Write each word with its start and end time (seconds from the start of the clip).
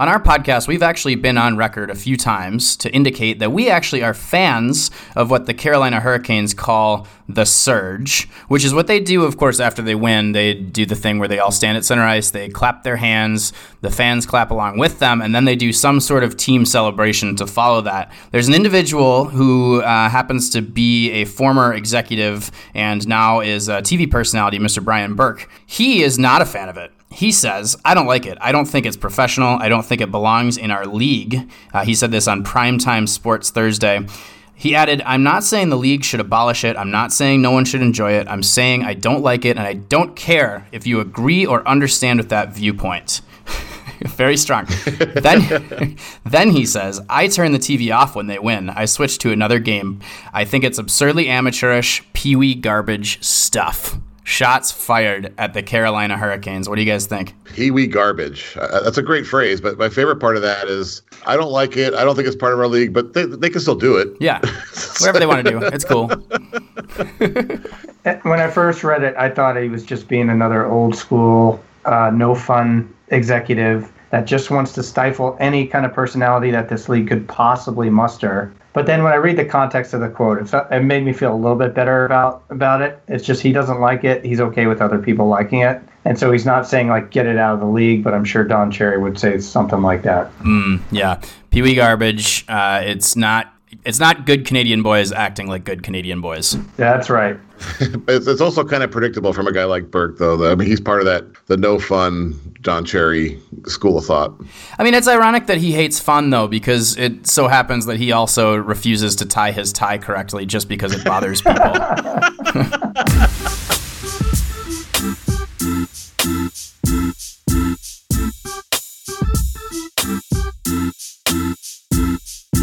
On 0.00 0.08
our 0.08 0.18
podcast, 0.18 0.66
we've 0.66 0.82
actually 0.82 1.14
been 1.14 1.36
on 1.36 1.58
record 1.58 1.90
a 1.90 1.94
few 1.94 2.16
times 2.16 2.74
to 2.76 2.90
indicate 2.90 3.38
that 3.38 3.52
we 3.52 3.68
actually 3.68 4.02
are 4.02 4.14
fans 4.14 4.90
of 5.14 5.30
what 5.30 5.44
the 5.44 5.52
Carolina 5.52 6.00
Hurricanes 6.00 6.54
call 6.54 7.06
the 7.28 7.44
surge, 7.44 8.26
which 8.48 8.64
is 8.64 8.72
what 8.72 8.86
they 8.86 8.98
do, 8.98 9.24
of 9.24 9.36
course, 9.36 9.60
after 9.60 9.82
they 9.82 9.94
win. 9.94 10.32
They 10.32 10.54
do 10.54 10.86
the 10.86 10.94
thing 10.94 11.18
where 11.18 11.28
they 11.28 11.38
all 11.38 11.50
stand 11.50 11.76
at 11.76 11.84
center 11.84 12.06
ice, 12.06 12.30
they 12.30 12.48
clap 12.48 12.82
their 12.82 12.96
hands, 12.96 13.52
the 13.82 13.90
fans 13.90 14.24
clap 14.24 14.50
along 14.50 14.78
with 14.78 15.00
them, 15.00 15.20
and 15.20 15.34
then 15.34 15.44
they 15.44 15.54
do 15.54 15.70
some 15.70 16.00
sort 16.00 16.24
of 16.24 16.34
team 16.34 16.64
celebration 16.64 17.36
to 17.36 17.46
follow 17.46 17.82
that. 17.82 18.10
There's 18.30 18.48
an 18.48 18.54
individual 18.54 19.26
who 19.26 19.82
uh, 19.82 20.08
happens 20.08 20.48
to 20.50 20.62
be 20.62 21.10
a 21.10 21.26
former 21.26 21.74
executive 21.74 22.50
and 22.72 23.06
now 23.06 23.40
is 23.40 23.68
a 23.68 23.82
TV 23.82 24.10
personality, 24.10 24.58
Mr. 24.58 24.82
Brian 24.82 25.14
Burke. 25.14 25.46
He 25.66 26.02
is 26.02 26.18
not 26.18 26.40
a 26.40 26.46
fan 26.46 26.70
of 26.70 26.78
it. 26.78 26.90
He 27.10 27.32
says, 27.32 27.76
I 27.84 27.94
don't 27.94 28.06
like 28.06 28.24
it. 28.24 28.38
I 28.40 28.52
don't 28.52 28.66
think 28.66 28.86
it's 28.86 28.96
professional. 28.96 29.58
I 29.58 29.68
don't 29.68 29.84
think 29.84 30.00
it 30.00 30.12
belongs 30.12 30.56
in 30.56 30.70
our 30.70 30.86
league. 30.86 31.50
Uh, 31.74 31.84
he 31.84 31.94
said 31.94 32.12
this 32.12 32.28
on 32.28 32.44
Primetime 32.44 33.08
Sports 33.08 33.50
Thursday. 33.50 34.06
He 34.54 34.74
added, 34.74 35.02
I'm 35.06 35.22
not 35.22 35.42
saying 35.42 35.70
the 35.70 35.76
league 35.76 36.04
should 36.04 36.20
abolish 36.20 36.64
it. 36.64 36.76
I'm 36.76 36.90
not 36.90 37.12
saying 37.12 37.40
no 37.40 37.50
one 37.50 37.64
should 37.64 37.80
enjoy 37.80 38.12
it. 38.12 38.28
I'm 38.28 38.42
saying 38.42 38.84
I 38.84 38.94
don't 38.94 39.22
like 39.22 39.44
it, 39.44 39.56
and 39.56 39.66
I 39.66 39.72
don't 39.72 40.14
care 40.14 40.66
if 40.70 40.86
you 40.86 41.00
agree 41.00 41.46
or 41.46 41.66
understand 41.66 42.20
with 42.20 42.28
that 42.28 42.52
viewpoint. 42.52 43.22
Very 44.00 44.36
strong. 44.36 44.66
then, 45.14 45.96
then 46.24 46.50
he 46.50 46.66
says, 46.66 47.00
I 47.08 47.26
turn 47.28 47.52
the 47.52 47.58
TV 47.58 47.94
off 47.94 48.14
when 48.14 48.26
they 48.26 48.38
win. 48.38 48.70
I 48.70 48.84
switch 48.84 49.18
to 49.18 49.32
another 49.32 49.58
game. 49.58 50.00
I 50.32 50.44
think 50.44 50.62
it's 50.62 50.78
absurdly 50.78 51.28
amateurish, 51.28 52.04
pee 52.12 52.36
wee 52.36 52.54
garbage 52.54 53.22
stuff. 53.24 53.98
Shots 54.30 54.70
fired 54.70 55.34
at 55.38 55.54
the 55.54 55.62
Carolina 55.62 56.16
Hurricanes. 56.16 56.68
What 56.68 56.76
do 56.76 56.82
you 56.82 56.90
guys 56.90 57.04
think? 57.04 57.34
Pee 57.42 57.72
wee 57.72 57.88
garbage. 57.88 58.56
Uh, 58.56 58.80
that's 58.80 58.96
a 58.96 59.02
great 59.02 59.26
phrase, 59.26 59.60
but 59.60 59.76
my 59.76 59.88
favorite 59.88 60.20
part 60.20 60.36
of 60.36 60.42
that 60.42 60.68
is 60.68 61.02
I 61.26 61.36
don't 61.36 61.50
like 61.50 61.76
it. 61.76 61.94
I 61.94 62.04
don't 62.04 62.14
think 62.14 62.28
it's 62.28 62.36
part 62.36 62.52
of 62.52 62.60
our 62.60 62.68
league, 62.68 62.92
but 62.92 63.12
they, 63.12 63.26
they 63.26 63.50
can 63.50 63.60
still 63.60 63.74
do 63.74 63.96
it. 63.96 64.16
Yeah. 64.20 64.38
Whatever 65.00 65.18
they 65.18 65.26
want 65.26 65.44
to 65.44 65.50
do. 65.50 65.58
It's 65.64 65.84
cool. 65.84 66.06
when 68.22 68.40
I 68.40 68.48
first 68.48 68.84
read 68.84 69.02
it, 69.02 69.16
I 69.16 69.30
thought 69.30 69.60
he 69.60 69.68
was 69.68 69.84
just 69.84 70.06
being 70.06 70.30
another 70.30 70.64
old 70.64 70.94
school, 70.94 71.60
uh, 71.84 72.12
no 72.14 72.36
fun 72.36 72.94
executive 73.08 73.90
that 74.10 74.26
just 74.26 74.52
wants 74.52 74.72
to 74.74 74.84
stifle 74.84 75.36
any 75.40 75.66
kind 75.66 75.84
of 75.84 75.92
personality 75.92 76.52
that 76.52 76.68
this 76.68 76.88
league 76.88 77.08
could 77.08 77.26
possibly 77.26 77.90
muster. 77.90 78.52
But 78.72 78.86
then 78.86 79.02
when 79.02 79.12
I 79.12 79.16
read 79.16 79.36
the 79.36 79.44
context 79.44 79.94
of 79.94 80.00
the 80.00 80.08
quote, 80.08 80.38
it, 80.38 80.66
it 80.70 80.84
made 80.84 81.04
me 81.04 81.12
feel 81.12 81.34
a 81.34 81.36
little 81.36 81.56
bit 81.56 81.74
better 81.74 82.04
about 82.04 82.44
about 82.50 82.82
it. 82.82 83.02
It's 83.08 83.24
just 83.24 83.42
he 83.42 83.52
doesn't 83.52 83.80
like 83.80 84.04
it. 84.04 84.24
He's 84.24 84.40
okay 84.40 84.66
with 84.66 84.80
other 84.80 84.98
people 84.98 85.26
liking 85.26 85.60
it, 85.60 85.82
and 86.04 86.18
so 86.18 86.30
he's 86.30 86.46
not 86.46 86.66
saying 86.68 86.88
like 86.88 87.10
get 87.10 87.26
it 87.26 87.36
out 87.36 87.54
of 87.54 87.60
the 87.60 87.66
league. 87.66 88.04
But 88.04 88.14
I'm 88.14 88.24
sure 88.24 88.44
Don 88.44 88.70
Cherry 88.70 88.98
would 88.98 89.18
say 89.18 89.38
something 89.40 89.82
like 89.82 90.02
that. 90.02 90.32
Mm, 90.38 90.80
yeah, 90.92 91.20
Pee 91.50 91.62
Wee 91.62 91.74
garbage. 91.74 92.44
Uh, 92.48 92.82
it's 92.84 93.16
not. 93.16 93.54
It's 93.84 94.00
not 94.00 94.26
good 94.26 94.46
Canadian 94.46 94.82
boys 94.82 95.12
acting 95.12 95.46
like 95.46 95.64
good 95.64 95.82
Canadian 95.82 96.20
boys. 96.20 96.56
That's 96.76 97.08
right. 97.08 97.38
it's, 98.08 98.26
it's 98.26 98.40
also 98.40 98.64
kind 98.64 98.82
of 98.82 98.90
predictable 98.90 99.32
from 99.32 99.46
a 99.46 99.52
guy 99.52 99.64
like 99.64 99.90
Burke, 99.90 100.18
though. 100.18 100.50
I 100.50 100.54
mean, 100.54 100.68
he's 100.68 100.80
part 100.80 101.00
of 101.00 101.06
that 101.06 101.24
the 101.46 101.56
no 101.56 101.78
fun 101.78 102.38
Don 102.62 102.84
Cherry 102.84 103.38
school 103.66 103.98
of 103.98 104.04
thought. 104.04 104.34
I 104.78 104.84
mean, 104.84 104.94
it's 104.94 105.08
ironic 105.08 105.46
that 105.46 105.58
he 105.58 105.72
hates 105.72 105.98
fun 105.98 106.30
though, 106.30 106.48
because 106.48 106.96
it 106.96 107.26
so 107.26 107.48
happens 107.48 107.86
that 107.86 107.96
he 107.96 108.12
also 108.12 108.56
refuses 108.56 109.16
to 109.16 109.26
tie 109.26 109.52
his 109.52 109.72
tie 109.72 109.98
correctly 109.98 110.46
just 110.46 110.68
because 110.68 110.94
it 110.94 111.04
bothers 111.04 111.42
people. 111.42 111.60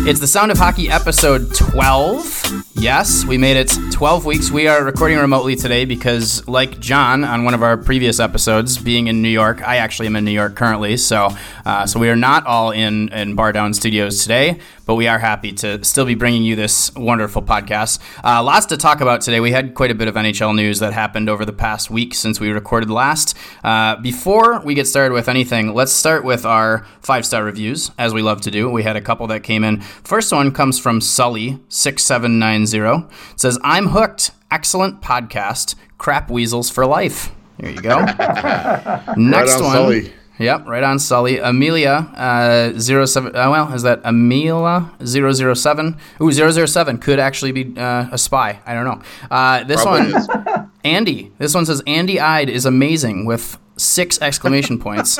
It's 0.07 0.21
the 0.21 0.27
Sound 0.27 0.53
of 0.53 0.57
Hockey 0.57 0.89
episode 0.89 1.53
12. 1.53 2.63
Yes, 2.75 3.25
we 3.25 3.37
made 3.37 3.57
it 3.57 3.77
12 3.91 4.23
weeks. 4.23 4.49
We 4.49 4.65
are 4.69 4.81
recording 4.81 5.17
remotely 5.17 5.57
today 5.57 5.83
because, 5.83 6.47
like 6.47 6.79
John 6.79 7.25
on 7.25 7.43
one 7.43 7.53
of 7.53 7.61
our 7.61 7.75
previous 7.75 8.21
episodes, 8.21 8.77
being 8.77 9.07
in 9.07 9.21
New 9.21 9.27
York, 9.27 9.61
I 9.67 9.77
actually 9.77 10.05
am 10.05 10.15
in 10.15 10.23
New 10.23 10.31
York 10.31 10.55
currently. 10.55 10.95
So, 10.95 11.35
uh, 11.65 11.85
so 11.87 11.99
we 11.99 12.07
are 12.07 12.15
not 12.15 12.45
all 12.45 12.71
in 12.71 13.09
in 13.09 13.35
Bar 13.35 13.51
Down 13.51 13.73
Studios 13.73 14.21
today, 14.21 14.61
but 14.87 14.95
we 14.95 15.07
are 15.07 15.19
happy 15.19 15.51
to 15.51 15.83
still 15.83 16.05
be 16.05 16.15
bringing 16.15 16.41
you 16.43 16.55
this 16.55 16.91
wonderful 16.95 17.43
podcast. 17.43 17.99
Uh, 18.23 18.41
lots 18.41 18.65
to 18.67 18.77
talk 18.77 19.01
about 19.01 19.19
today. 19.21 19.39
We 19.39 19.51
had 19.51 19.75
quite 19.75 19.91
a 19.91 19.95
bit 19.95 20.07
of 20.07 20.15
NHL 20.15 20.55
news 20.55 20.79
that 20.79 20.93
happened 20.93 21.29
over 21.29 21.45
the 21.45 21.53
past 21.53 21.91
week 21.91 22.15
since 22.15 22.39
we 22.39 22.49
recorded 22.49 22.89
last. 22.89 23.37
Uh, 23.63 23.97
before 23.97 24.61
we 24.61 24.73
get 24.73 24.87
started 24.87 25.13
with 25.13 25.29
anything, 25.29 25.75
let's 25.75 25.91
start 25.91 26.23
with 26.23 26.45
our 26.45 26.87
five 27.01 27.25
star 27.25 27.43
reviews, 27.43 27.91
as 27.99 28.13
we 28.13 28.21
love 28.21 28.39
to 28.41 28.49
do. 28.49 28.69
We 28.69 28.83
had 28.83 28.95
a 28.95 29.01
couple 29.01 29.27
that 29.27 29.43
came 29.43 29.63
in. 29.63 29.81
First 29.81 30.31
one 30.31 30.51
comes 30.51 30.79
from 30.79 31.01
Sully6790. 31.01 33.11
It 33.33 33.39
says, 33.39 33.59
I'm 33.63 33.87
hooked. 33.87 34.31
Excellent 34.49 35.01
podcast. 35.01 35.75
Crap 35.97 36.31
Weasels 36.31 36.69
for 36.69 36.85
life. 36.85 37.33
There 37.59 37.71
you 37.71 37.81
go. 37.81 37.99
Next 37.99 39.17
right 39.17 39.17
on, 39.17 39.63
one. 39.63 39.73
Sully. 39.73 40.13
Yep, 40.39 40.67
right 40.67 40.83
on 40.83 40.99
Sully. 40.99 41.39
Amelia, 41.39 42.11
uh, 42.15 42.79
07, 42.79 43.35
uh, 43.35 43.49
well, 43.49 43.73
is 43.73 43.81
that 43.83 44.01
Amelia 44.03 44.91
007? 45.03 45.97
Ooh, 46.21 46.31
007 46.31 46.97
could 46.99 47.19
actually 47.19 47.51
be 47.51 47.73
uh, 47.77 48.07
a 48.11 48.17
spy. 48.17 48.59
I 48.65 48.73
don't 48.73 48.85
know. 48.85 49.01
Uh, 49.31 49.63
this 49.63 49.81
Probably 49.81 50.13
one. 50.13 50.71
Andy. 50.83 51.31
This 51.37 51.53
one 51.53 51.65
says, 51.65 51.81
Andy 51.87 52.19
Ide 52.19 52.49
is 52.49 52.65
amazing 52.65 53.25
with 53.25 53.57
six 53.77 54.21
exclamation 54.21 54.79
points. 54.79 55.19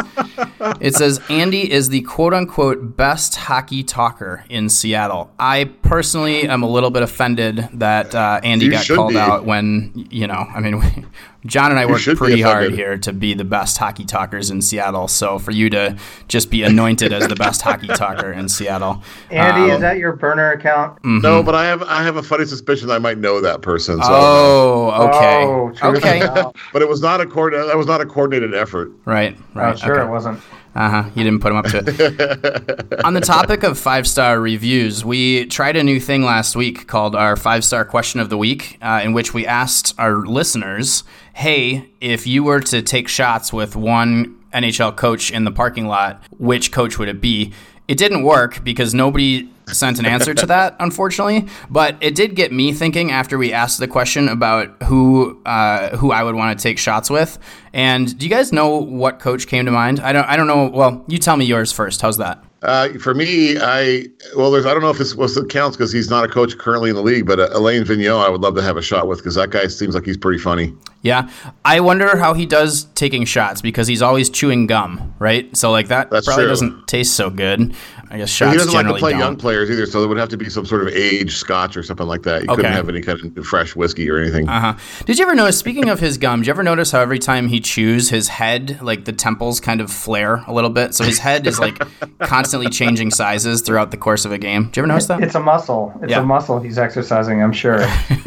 it 0.81 0.95
says, 0.95 1.19
Andy 1.29 1.71
is 1.71 1.89
the 1.89 2.01
quote 2.01 2.33
unquote 2.33 2.97
best 2.97 3.35
hockey 3.35 3.83
talker 3.83 4.43
in 4.49 4.69
Seattle. 4.69 5.31
I 5.39 5.65
personally 5.81 6.47
am 6.47 6.63
a 6.63 6.69
little 6.69 6.89
bit 6.91 7.03
offended 7.03 7.67
that 7.73 8.13
uh, 8.15 8.39
Andy 8.43 8.65
You 8.65 8.71
got 8.71 8.87
called 8.87 9.13
be. 9.13 9.17
out 9.17 9.45
when, 9.45 9.91
you 10.09 10.27
know, 10.27 10.33
I 10.53 10.59
mean, 10.59 10.79
we, 10.79 11.05
John 11.45 11.71
and 11.71 11.79
I 11.79 11.85
worked 11.85 12.03
pretty 12.17 12.41
hard 12.41 12.73
here 12.73 12.97
to 12.97 13.13
be 13.13 13.33
the 13.33 13.45
best 13.45 13.77
hockey 13.77 14.03
talkers 14.03 14.49
in 14.49 14.61
Seattle. 14.61 15.07
So 15.07 15.39
for 15.39 15.51
you 15.51 15.69
to 15.69 15.97
just 16.27 16.49
be 16.51 16.63
anointed 16.63 17.13
as 17.13 17.27
the 17.27 17.35
best 17.35 17.61
hockey 17.61 17.87
talker 17.87 18.33
in 18.33 18.49
Seattle. 18.49 19.01
Andy, 19.29 19.61
um, 19.61 19.69
is 19.71 19.79
that 19.81 19.97
your 19.97 20.13
burner 20.13 20.51
account? 20.51 20.99
No, 21.05 21.41
but 21.43 21.55
I 21.55 21.65
have 21.65 21.83
I 21.83 22.03
have 22.03 22.17
a 22.17 22.23
funny 22.23 22.43
suspicion 22.45 22.89
I 22.91 22.99
might 22.99 23.17
know 23.17 23.39
that 23.39 23.61
person. 23.61 23.97
So. 24.01 24.09
Oh, 24.11 25.09
okay. 25.09 25.43
Oh, 25.45 25.95
okay. 25.95 26.17
But 26.73 26.81
it 26.81 26.89
was 26.89 27.01
not 27.01 27.21
a 27.21 27.25
coord- 27.25 27.53
That 27.53 27.77
was 27.77 27.87
not 27.87 28.01
a 28.01 28.05
coordinated 28.05 28.46
effort. 28.53 28.91
Right, 29.05 29.35
Oh, 29.37 29.43
right. 29.59 29.79
sure 29.79 29.99
okay. 29.99 30.07
it 30.07 30.11
wasn't. 30.11 30.39
Uh 30.75 30.89
huh. 31.03 31.09
You 31.15 31.23
didn't 31.23 31.39
put 31.39 31.49
them 31.49 31.57
up 31.57 31.65
to 31.67 31.77
it. 31.83 33.01
On 33.05 33.15
the 33.15 33.21
topic 33.21 33.63
of 33.63 33.79
five 33.79 34.05
star 34.07 34.39
reviews, 34.39 35.03
we 35.03 35.45
tried 35.47 35.75
a 35.75 35.83
new 35.83 35.99
thing 35.99 36.23
last 36.23 36.55
week 36.55 36.85
called 36.87 37.15
our 37.15 37.35
five 37.35 37.63
star 37.65 37.83
question 37.83 38.19
of 38.19 38.29
the 38.29 38.37
week, 38.37 38.77
uh, 38.81 39.01
in 39.03 39.13
which 39.13 39.33
we 39.33 39.45
asked 39.47 39.95
our 39.97 40.17
listeners, 40.17 41.03
"Hey, 41.33 41.89
if 41.99 42.27
you 42.27 42.43
were 42.43 42.59
to 42.59 42.83
take 42.83 43.07
shots 43.07 43.51
with 43.51 43.75
one 43.75 44.35
NHL 44.53 44.91
coach 44.95 45.31
in 45.31 45.45
the 45.45 45.51
parking 45.51 45.87
lot, 45.87 46.21
which 46.37 46.71
coach 46.71 46.99
would 46.99 47.09
it 47.09 47.21
be?" 47.21 47.53
It 47.87 47.97
didn't 47.97 48.23
work 48.23 48.63
because 48.63 48.93
nobody 48.93 49.49
sent 49.67 49.99
an 49.99 50.05
answer 50.05 50.33
to 50.33 50.45
that, 50.47 50.75
unfortunately. 50.79 51.47
But 51.69 51.97
it 52.01 52.15
did 52.15 52.35
get 52.35 52.51
me 52.51 52.73
thinking 52.73 53.11
after 53.11 53.37
we 53.37 53.53
asked 53.53 53.79
the 53.79 53.87
question 53.87 54.27
about 54.29 54.83
who 54.83 55.41
uh, 55.45 55.95
who 55.97 56.11
I 56.11 56.23
would 56.23 56.35
want 56.35 56.57
to 56.57 56.61
take 56.61 56.77
shots 56.77 57.09
with. 57.09 57.37
And 57.73 58.17
do 58.17 58.25
you 58.25 58.29
guys 58.29 58.51
know 58.51 58.77
what 58.77 59.19
coach 59.19 59.47
came 59.47 59.65
to 59.65 59.71
mind? 59.71 59.99
I 59.99 60.11
don't. 60.11 60.25
I 60.25 60.35
don't 60.35 60.47
know. 60.47 60.67
Well, 60.67 61.05
you 61.07 61.17
tell 61.17 61.37
me 61.37 61.45
yours 61.45 61.71
first. 61.71 62.01
How's 62.01 62.17
that? 62.17 62.43
Uh, 62.63 62.89
for 62.99 63.13
me, 63.13 63.55
I 63.59 64.05
well, 64.35 64.49
there's 64.49 64.65
I 64.65 64.73
don't 64.73 64.81
know 64.81 64.89
if 64.89 64.97
this 64.97 65.13
was 65.15 65.37
it 65.37 65.47
counts 65.49 65.77
because 65.77 65.91
he's 65.91 66.09
not 66.09 66.23
a 66.25 66.27
coach 66.27 66.57
currently 66.57 66.89
in 66.89 66.95
the 66.95 67.03
league, 67.03 67.25
but 67.27 67.39
uh, 67.39 67.49
Alain 67.53 67.83
Vigneault, 67.83 68.25
I 68.25 68.29
would 68.29 68.41
love 68.41 68.55
to 68.55 68.61
have 68.63 68.77
a 68.77 68.81
shot 68.81 69.07
with 69.07 69.19
because 69.19 69.35
that 69.35 69.51
guy 69.51 69.67
seems 69.67 69.93
like 69.93 70.05
he's 70.05 70.17
pretty 70.17 70.39
funny. 70.39 70.73
Yeah, 71.03 71.29
I 71.63 71.79
wonder 71.79 72.17
how 72.17 72.33
he 72.33 72.45
does 72.47 72.85
taking 72.95 73.23
shots 73.25 73.61
because 73.61 73.87
he's 73.87 74.01
always 74.01 74.29
chewing 74.29 74.65
gum, 74.65 75.13
right? 75.19 75.55
So 75.55 75.69
like 75.71 75.87
that 75.89 76.09
That's 76.09 76.25
probably 76.25 76.45
true. 76.45 76.49
doesn't 76.49 76.87
taste 76.87 77.13
so 77.15 77.29
good. 77.29 77.75
I 78.09 78.17
guess 78.19 78.29
But 78.29 78.29
shots 78.29 78.51
he 78.53 78.57
doesn't 78.57 78.73
like 78.73 78.87
to 78.87 78.93
play 78.95 79.11
don't. 79.11 79.19
young 79.19 79.35
players 79.35 79.69
either, 79.69 79.85
so 79.85 79.99
there 79.99 80.07
would 80.09 80.17
have 80.17 80.29
to 80.29 80.37
be 80.37 80.49
some 80.49 80.65
sort 80.65 80.81
of 80.81 80.87
aged 80.93 81.37
scotch 81.37 81.77
or 81.77 81.83
something 81.83 82.07
like 82.07 82.23
that. 82.23 82.41
You 82.43 82.47
Okay. 82.49 82.55
couldn't 82.57 82.71
have 82.73 82.89
any 82.89 83.01
kind 83.01 83.37
of 83.37 83.45
fresh 83.45 83.75
whiskey 83.75 84.09
or 84.09 84.17
anything. 84.17 84.49
Uh 84.49 84.59
huh. 84.73 85.03
Did 85.05 85.19
you 85.19 85.25
ever 85.25 85.35
notice? 85.35 85.59
Speaking 85.59 85.89
of 85.89 85.99
his 85.99 86.17
gum, 86.17 86.39
did 86.39 86.47
you 86.47 86.51
ever 86.53 86.63
notice 86.63 86.91
how 86.91 87.01
every 87.01 87.19
time 87.19 87.49
he 87.49 87.59
chews, 87.59 88.09
his 88.09 88.29
head, 88.29 88.79
like 88.81 89.05
the 89.05 89.13
temples, 89.13 89.59
kind 89.59 89.81
of 89.81 89.91
flare 89.91 90.43
a 90.47 90.53
little 90.53 90.69
bit? 90.71 90.95
So 90.95 91.03
his 91.03 91.19
head 91.19 91.45
is 91.47 91.59
like 91.59 91.77
constantly 92.19 92.46
changing 92.69 93.11
sizes 93.11 93.61
throughout 93.61 93.91
the 93.91 93.97
course 93.97 94.25
of 94.25 94.31
a 94.31 94.37
game. 94.37 94.69
Do 94.71 94.79
you 94.79 94.83
ever 94.83 94.87
notice 94.87 95.05
that? 95.07 95.21
It's 95.21 95.35
a 95.35 95.39
muscle. 95.39 95.93
It's 96.01 96.11
Yeah. 96.11 96.19
a 96.21 96.23
muscle 96.23 96.59
he's 96.59 96.77
exercising, 96.77 97.41
I'm 97.43 97.51
sure. 97.53 97.79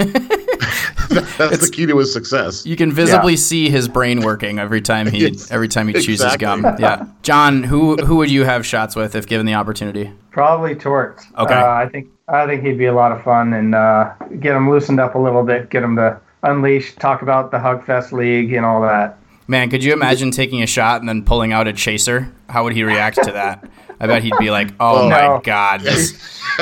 That's 1.38 1.68
the 1.68 1.70
key 1.72 1.86
to 1.86 1.98
his 1.98 2.12
success. 2.12 2.64
You 2.64 2.76
can 2.76 2.92
visibly 2.92 3.32
Yeah. 3.32 3.38
see 3.38 3.68
his 3.70 3.88
brain 3.88 4.20
working 4.20 4.58
every 4.58 4.80
time 4.80 5.06
he 5.08 5.18
Yes, 5.28 5.50
every 5.50 5.68
time 5.68 5.88
he 5.88 5.94
chooses 5.94 6.20
exactly. 6.32 6.46
gum. 6.62 6.76
Yeah, 6.78 7.06
John, 7.22 7.62
who 7.64 7.96
who 7.96 8.16
would 8.16 8.30
you 8.30 8.44
have 8.44 8.64
shots 8.64 8.94
with 8.94 9.14
if 9.16 9.26
given 9.26 9.46
the 9.46 9.54
opportunity? 9.54 10.12
Probably 10.30 10.74
Torts. 10.74 11.24
Okay. 11.38 11.54
Uh, 11.54 11.66
I 11.66 11.88
think 11.88 12.08
I 12.28 12.46
think 12.46 12.62
he'd 12.62 12.78
be 12.78 12.86
a 12.86 12.92
lot 12.94 13.10
of 13.12 13.22
fun 13.24 13.52
and 13.54 13.74
uh, 13.74 14.12
get 14.38 14.54
him 14.54 14.70
loosened 14.70 15.00
up 15.00 15.14
a 15.16 15.18
little 15.18 15.42
bit, 15.42 15.68
get 15.70 15.82
him 15.82 15.96
to 15.96 16.20
unleash, 16.44 16.94
talk 16.96 17.22
about 17.22 17.50
the 17.50 17.58
Hugfest 17.58 18.12
League 18.12 18.52
and 18.52 18.64
all 18.64 18.80
that. 18.82 19.18
Man, 19.48 19.68
could 19.68 19.82
you 19.82 19.92
imagine 19.92 20.30
taking 20.30 20.62
a 20.62 20.66
shot 20.66 21.00
and 21.00 21.08
then 21.08 21.24
pulling 21.24 21.52
out 21.52 21.66
a 21.66 21.72
chaser? 21.72 22.30
How 22.48 22.62
would 22.62 22.72
he 22.72 22.84
react 22.84 23.16
to 23.24 23.32
that? 23.32 23.68
I 24.00 24.06
bet 24.06 24.22
he'd 24.22 24.32
be 24.38 24.50
like, 24.50 24.68
"Oh, 24.80 25.02
Oh, 25.06 25.08
my 25.10 25.20
no. 25.20 25.40
god, 25.44 25.82
this, 25.82 26.14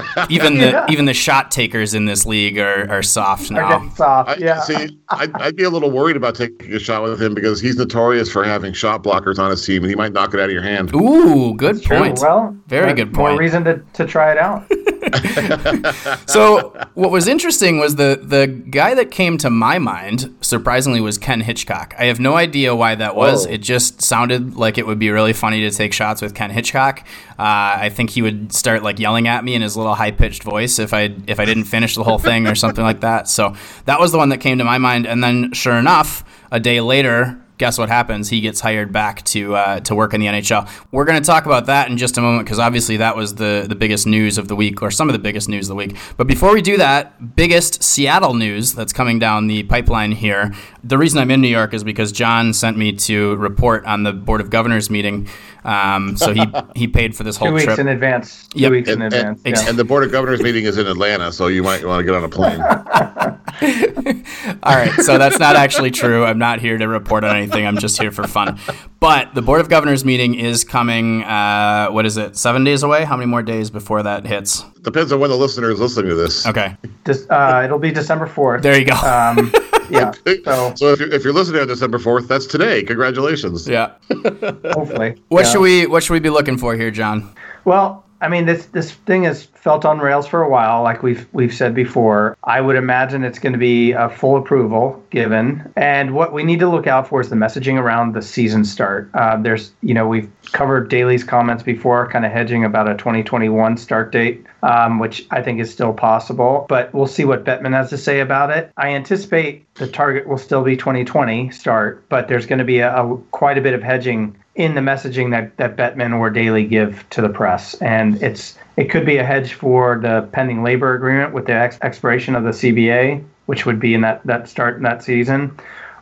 even 0.28 0.58
the 0.58 0.66
Yeah. 0.70 0.86
even 0.88 1.04
the 1.04 1.14
shot 1.14 1.50
takers 1.50 1.94
in 1.94 2.04
this 2.04 2.26
league 2.26 2.58
are, 2.58 2.90
are 2.90 3.02
soft 3.02 3.50
now." 3.50 3.68
getting 3.78 3.94
soft. 3.94 4.30
I, 4.30 4.36
yeah. 4.38 4.60
See, 4.60 4.98
I'd, 5.10 5.32
I'd 5.40 5.56
be 5.56 5.62
a 5.62 5.70
little 5.70 5.90
worried 5.90 6.16
about 6.16 6.34
taking 6.34 6.72
a 6.72 6.78
shot 6.78 7.02
with 7.02 7.20
him 7.22 7.34
because 7.34 7.60
he's 7.60 7.76
notorious 7.76 8.30
for 8.30 8.42
having 8.44 8.72
shot 8.72 9.02
blockers 9.04 9.38
on 9.38 9.50
his 9.50 9.64
team, 9.64 9.82
and 9.82 9.90
he 9.90 9.96
might 9.96 10.12
knock 10.12 10.34
it 10.34 10.40
out 10.40 10.46
of 10.46 10.52
your 10.52 10.62
hand. 10.62 10.92
Ooh, 10.94 11.54
good 11.54 11.82
True. 11.82 11.98
point. 11.98 12.18
Well, 12.20 12.56
Very 12.66 12.86
that's 12.86 12.96
good 12.96 13.14
More 13.16 13.28
point. 13.28 13.40
reason 13.40 13.64
to, 13.64 13.78
to 13.94 14.04
try 14.06 14.32
it 14.32 14.38
out. 14.38 14.64
So 16.26 16.76
what 16.94 17.10
was 17.10 17.26
interesting 17.26 17.78
was 17.78 17.96
the 17.96 18.20
the 18.22 18.46
guy 18.46 18.94
that 18.94 19.10
came 19.10 19.38
to 19.38 19.50
my 19.50 19.78
mind 19.78 20.34
surprisingly 20.40 21.00
was 21.00 21.18
Ken 21.18 21.40
Hitchcock. 21.40 21.94
I 21.98 22.04
have 22.04 22.20
no 22.20 22.36
idea 22.36 22.74
why 22.74 22.94
that 22.94 23.16
was. 23.16 23.46
Whoa. 23.46 23.52
It 23.52 23.58
just 23.58 24.02
sounded 24.02 24.56
like 24.56 24.78
it 24.78 24.86
would 24.86 24.98
be 24.98 25.10
really 25.10 25.32
funny 25.32 25.60
to 25.60 25.70
take 25.70 25.92
shots 25.92 26.20
with 26.20 26.34
Ken 26.34 26.50
Hitchcock. 26.50 27.00
Uh, 27.38 27.78
I 27.80 27.88
think 27.90 28.10
he 28.10 28.22
would 28.22 28.52
start 28.52 28.82
like 28.82 28.98
yelling 28.98 29.28
at 29.28 29.44
me 29.44 29.54
in 29.54 29.62
his 29.62 29.76
little 29.76 29.94
high 29.94 30.10
pitched 30.10 30.42
voice 30.42 30.78
if 30.78 30.92
I 30.92 31.14
if 31.26 31.40
I 31.40 31.44
didn't 31.44 31.64
finish 31.64 31.94
the 31.94 32.04
whole 32.04 32.18
thing 32.18 32.46
or 32.46 32.54
something 32.54 32.84
like 32.84 33.00
that. 33.00 33.28
So 33.28 33.54
that 33.86 34.00
was 34.00 34.12
the 34.12 34.18
one 34.18 34.28
that 34.30 34.38
came 34.38 34.58
to 34.58 34.64
my 34.64 34.78
mind. 34.78 35.06
And 35.06 35.22
then 35.24 35.52
sure 35.52 35.76
enough, 35.76 36.24
a 36.50 36.60
day 36.60 36.80
later. 36.80 37.40
Guess 37.58 37.76
what 37.76 37.88
happens? 37.88 38.28
He 38.28 38.40
gets 38.40 38.60
hired 38.60 38.92
back 38.92 39.24
to 39.26 39.56
uh, 39.56 39.80
to 39.80 39.94
work 39.94 40.14
in 40.14 40.20
the 40.20 40.26
NHL. 40.26 40.68
We're 40.92 41.04
going 41.04 41.20
to 41.20 41.26
talk 41.26 41.44
about 41.44 41.66
that 41.66 41.90
in 41.90 41.98
just 41.98 42.16
a 42.16 42.20
moment 42.20 42.44
because 42.44 42.58
obviously 42.58 42.96
that 42.98 43.16
was 43.16 43.34
the 43.34 43.66
the 43.68 43.74
biggest 43.74 44.06
news 44.06 44.38
of 44.38 44.48
the 44.48 44.56
week, 44.56 44.80
or 44.80 44.90
some 44.90 45.08
of 45.08 45.12
the 45.12 45.18
biggest 45.18 45.48
news 45.48 45.66
of 45.66 45.70
the 45.70 45.74
week. 45.74 45.96
But 46.16 46.28
before 46.28 46.54
we 46.54 46.62
do 46.62 46.76
that, 46.76 47.36
biggest 47.36 47.82
Seattle 47.82 48.34
news 48.34 48.74
that's 48.74 48.92
coming 48.92 49.18
down 49.18 49.48
the 49.48 49.64
pipeline 49.64 50.12
here. 50.12 50.54
The 50.84 50.96
reason 50.96 51.18
I'm 51.18 51.30
in 51.30 51.40
New 51.40 51.48
York 51.48 51.74
is 51.74 51.82
because 51.82 52.12
John 52.12 52.54
sent 52.54 52.76
me 52.78 52.92
to 52.92 53.34
report 53.36 53.84
on 53.84 54.04
the 54.04 54.12
Board 54.12 54.40
of 54.40 54.50
Governors 54.50 54.88
meeting. 54.88 55.28
Um, 55.68 56.16
so 56.16 56.32
he 56.32 56.44
he 56.74 56.88
paid 56.88 57.14
for 57.14 57.24
this 57.24 57.36
whole 57.36 57.48
Two 57.48 57.54
weeks 57.54 57.64
trip. 57.66 57.78
in 57.78 57.88
advance. 57.88 58.48
Two 58.48 58.60
Yep. 58.60 58.70
weeks 58.72 58.88
in 58.88 59.02
And, 59.02 59.12
advance. 59.12 59.42
and, 59.44 59.56
yeah. 59.56 59.68
and 59.68 59.78
the 59.78 59.84
board 59.84 60.04
of 60.04 60.10
governors 60.10 60.40
meeting 60.42 60.64
is 60.64 60.78
in 60.78 60.86
Atlanta, 60.86 61.30
so 61.32 61.48
you 61.48 61.62
might 61.62 61.84
want 61.84 62.00
to 62.00 62.04
get 62.04 62.14
on 62.14 62.24
a 62.24 62.28
plane. 62.28 62.60
All 64.62 64.76
right, 64.76 64.92
so 65.02 65.18
that's 65.18 65.38
not 65.38 65.56
actually 65.56 65.90
true. 65.90 66.24
I'm 66.24 66.38
not 66.38 66.60
here 66.60 66.78
to 66.78 66.88
report 66.88 67.24
on 67.24 67.36
anything. 67.36 67.66
I'm 67.66 67.76
just 67.78 68.00
here 68.00 68.10
for 68.10 68.26
fun. 68.26 68.58
But 69.00 69.34
the 69.34 69.42
Board 69.42 69.60
of 69.60 69.68
Governors 69.68 70.04
meeting 70.04 70.34
is 70.34 70.64
coming. 70.64 71.22
Uh, 71.24 71.88
what 71.90 72.06
is 72.06 72.16
it? 72.16 72.36
Seven 72.36 72.64
days 72.64 72.82
away. 72.82 73.04
How 73.04 73.16
many 73.16 73.28
more 73.28 73.42
days 73.42 73.70
before 73.70 74.02
that 74.04 74.26
hits? 74.26 74.62
Depends 74.82 75.12
on 75.12 75.20
when 75.20 75.30
the 75.30 75.36
listener 75.36 75.70
is 75.70 75.80
listening 75.80 76.08
to 76.10 76.14
this. 76.14 76.46
Okay, 76.46 76.76
Dis- 77.04 77.26
uh, 77.30 77.62
it'll 77.64 77.78
be 77.78 77.90
December 77.90 78.26
4th. 78.26 78.62
there 78.62 78.78
you 78.78 78.86
go. 78.86 78.94
Um, 78.94 79.52
yeah. 79.90 80.12
So 80.44 80.74
So 80.74 80.92
if 80.92 81.00
you're, 81.00 81.12
if 81.12 81.24
you're 81.24 81.32
listening 81.32 81.60
on 81.60 81.68
December 81.68 81.98
4th, 81.98 82.28
that's 82.28 82.46
today. 82.46 82.82
Congratulations. 82.82 83.68
yeah. 83.68 83.92
hopefully. 84.10 85.20
What 85.28 85.44
yeah. 85.44 85.50
should 85.50 85.60
we 85.60 85.86
What 85.86 86.02
should 86.02 86.12
we 86.14 86.20
be 86.20 86.30
looking 86.30 86.58
for 86.58 86.74
here, 86.74 86.90
John? 86.90 87.28
Well, 87.64 88.04
I 88.20 88.28
mean, 88.28 88.46
this 88.46 88.66
this 88.66 88.92
thing 88.92 89.24
has 89.24 89.44
felt 89.44 89.84
on 89.84 89.98
rails 89.98 90.26
for 90.26 90.42
a 90.42 90.48
while, 90.48 90.82
like 90.82 91.02
we've 91.02 91.28
we've 91.32 91.54
said 91.54 91.74
before. 91.74 92.36
I 92.44 92.60
would 92.60 92.76
imagine 92.76 93.22
it's 93.24 93.38
going 93.38 93.52
to 93.52 93.58
be 93.58 93.92
a 93.92 94.08
full 94.08 94.36
approval 94.36 95.02
given, 95.10 95.72
and 95.76 96.14
what 96.14 96.32
we 96.32 96.42
need 96.42 96.58
to 96.60 96.68
look 96.68 96.86
out 96.86 97.08
for 97.08 97.20
is 97.20 97.28
the 97.28 97.36
messaging 97.36 97.78
around 97.78 98.14
the 98.14 98.22
season 98.22 98.64
start. 98.64 99.10
Uh, 99.14 99.36
there's, 99.36 99.72
you 99.82 99.94
know, 99.94 100.08
we've 100.08 100.30
covered 100.52 100.88
Daly's 100.88 101.22
comments 101.22 101.62
before, 101.62 102.08
kind 102.10 102.24
of 102.24 102.32
hedging 102.32 102.64
about 102.64 102.88
a 102.88 102.94
2021 102.94 103.76
start 103.76 104.10
date, 104.10 104.44
um, 104.62 104.98
which 104.98 105.26
I 105.30 105.42
think 105.42 105.60
is 105.60 105.70
still 105.70 105.92
possible, 105.92 106.66
but 106.68 106.92
we'll 106.92 107.06
see 107.06 107.24
what 107.24 107.44
Bettman 107.44 107.72
has 107.72 107.90
to 107.90 107.98
say 107.98 108.20
about 108.20 108.50
it. 108.50 108.72
I 108.76 108.90
anticipate 108.90 109.72
the 109.74 109.86
target 109.86 110.26
will 110.26 110.38
still 110.38 110.62
be 110.62 110.76
2020 110.76 111.50
start, 111.50 112.08
but 112.08 112.28
there's 112.28 112.46
going 112.46 112.58
to 112.58 112.64
be 112.64 112.80
a, 112.80 112.94
a 112.96 113.16
quite 113.30 113.58
a 113.58 113.60
bit 113.60 113.74
of 113.74 113.82
hedging 113.82 114.36
in 114.58 114.74
the 114.74 114.80
messaging 114.80 115.30
that, 115.30 115.56
that 115.56 115.76
Bettman 115.76 116.18
or 116.18 116.28
Daly 116.30 116.64
give 116.64 117.08
to 117.10 117.22
the 117.22 117.28
press. 117.28 117.74
And 117.74 118.20
it's 118.20 118.58
it 118.76 118.90
could 118.90 119.06
be 119.06 119.16
a 119.16 119.24
hedge 119.24 119.54
for 119.54 119.98
the 119.98 120.28
pending 120.32 120.62
labor 120.62 120.94
agreement 120.94 121.32
with 121.32 121.46
the 121.46 121.54
ex- 121.54 121.78
expiration 121.80 122.34
of 122.34 122.42
the 122.42 122.50
CBA, 122.50 123.24
which 123.46 123.64
would 123.64 123.78
be 123.78 123.94
in 123.94 124.00
that, 124.02 124.20
that 124.26 124.48
start 124.48 124.76
in 124.76 124.82
that 124.82 125.02
season, 125.02 125.56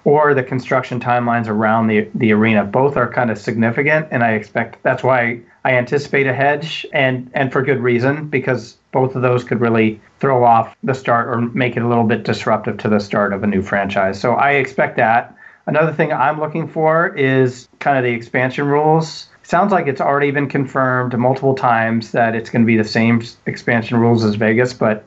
or 0.04 0.32
the 0.32 0.42
construction 0.42 0.98
timelines 0.98 1.48
around 1.48 1.86
the, 1.86 2.08
the 2.14 2.32
arena. 2.32 2.64
Both 2.64 2.96
are 2.96 3.12
kind 3.12 3.30
of 3.30 3.38
significant, 3.38 4.08
and 4.10 4.24
I 4.24 4.32
expect 4.32 4.82
that's 4.82 5.02
why 5.02 5.40
I 5.64 5.72
anticipate 5.72 6.26
a 6.26 6.32
hedge, 6.32 6.86
and, 6.94 7.30
and 7.34 7.52
for 7.52 7.60
good 7.60 7.80
reason, 7.80 8.28
because 8.28 8.76
both 8.90 9.14
of 9.14 9.20
those 9.20 9.44
could 9.44 9.60
really 9.60 10.00
throw 10.20 10.44
off 10.44 10.74
the 10.82 10.94
start 10.94 11.28
or 11.28 11.42
make 11.42 11.76
it 11.76 11.82
a 11.82 11.88
little 11.88 12.04
bit 12.04 12.22
disruptive 12.22 12.78
to 12.78 12.88
the 12.88 13.00
start 13.00 13.34
of 13.34 13.42
a 13.42 13.46
new 13.46 13.60
franchise. 13.60 14.18
So 14.18 14.32
I 14.32 14.52
expect 14.52 14.96
that. 14.96 15.35
Another 15.66 15.92
thing 15.92 16.12
I'm 16.12 16.38
looking 16.38 16.68
for 16.68 17.14
is 17.16 17.68
kind 17.80 17.98
of 17.98 18.04
the 18.04 18.10
expansion 18.10 18.66
rules. 18.66 19.28
Sounds 19.42 19.72
like 19.72 19.86
it's 19.86 20.00
already 20.00 20.30
been 20.30 20.48
confirmed 20.48 21.16
multiple 21.18 21.54
times 21.54 22.12
that 22.12 22.34
it's 22.34 22.50
going 22.50 22.62
to 22.62 22.66
be 22.66 22.76
the 22.76 22.84
same 22.84 23.22
expansion 23.46 23.98
rules 23.98 24.24
as 24.24 24.36
Vegas, 24.36 24.72
but 24.72 25.06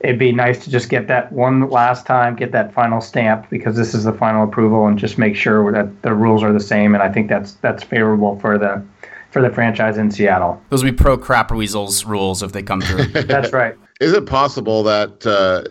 it'd 0.00 0.18
be 0.18 0.32
nice 0.32 0.64
to 0.64 0.70
just 0.70 0.88
get 0.88 1.08
that 1.08 1.32
one 1.32 1.68
last 1.70 2.06
time, 2.06 2.36
get 2.36 2.52
that 2.52 2.72
final 2.72 3.00
stamp 3.00 3.48
because 3.50 3.76
this 3.76 3.94
is 3.94 4.04
the 4.04 4.12
final 4.12 4.44
approval, 4.44 4.86
and 4.86 4.98
just 4.98 5.18
make 5.18 5.36
sure 5.36 5.72
that 5.72 6.02
the 6.02 6.14
rules 6.14 6.42
are 6.42 6.52
the 6.52 6.60
same. 6.60 6.94
And 6.94 7.02
I 7.02 7.10
think 7.10 7.28
that's 7.28 7.52
that's 7.54 7.82
favorable 7.82 8.38
for 8.40 8.58
the 8.58 8.82
for 9.30 9.42
the 9.42 9.50
franchise 9.50 9.98
in 9.98 10.10
Seattle. 10.10 10.62
Those 10.70 10.82
would 10.82 10.96
be 10.96 11.02
pro 11.02 11.18
crap 11.18 11.50
weasels 11.50 12.04
rules 12.04 12.42
if 12.42 12.52
they 12.52 12.62
come 12.62 12.80
through. 12.80 13.04
That's 13.24 13.52
right. 13.52 13.74
Is 14.00 14.12
it 14.12 14.26
possible 14.26 14.82
that 14.84 15.26
uh, 15.26 15.64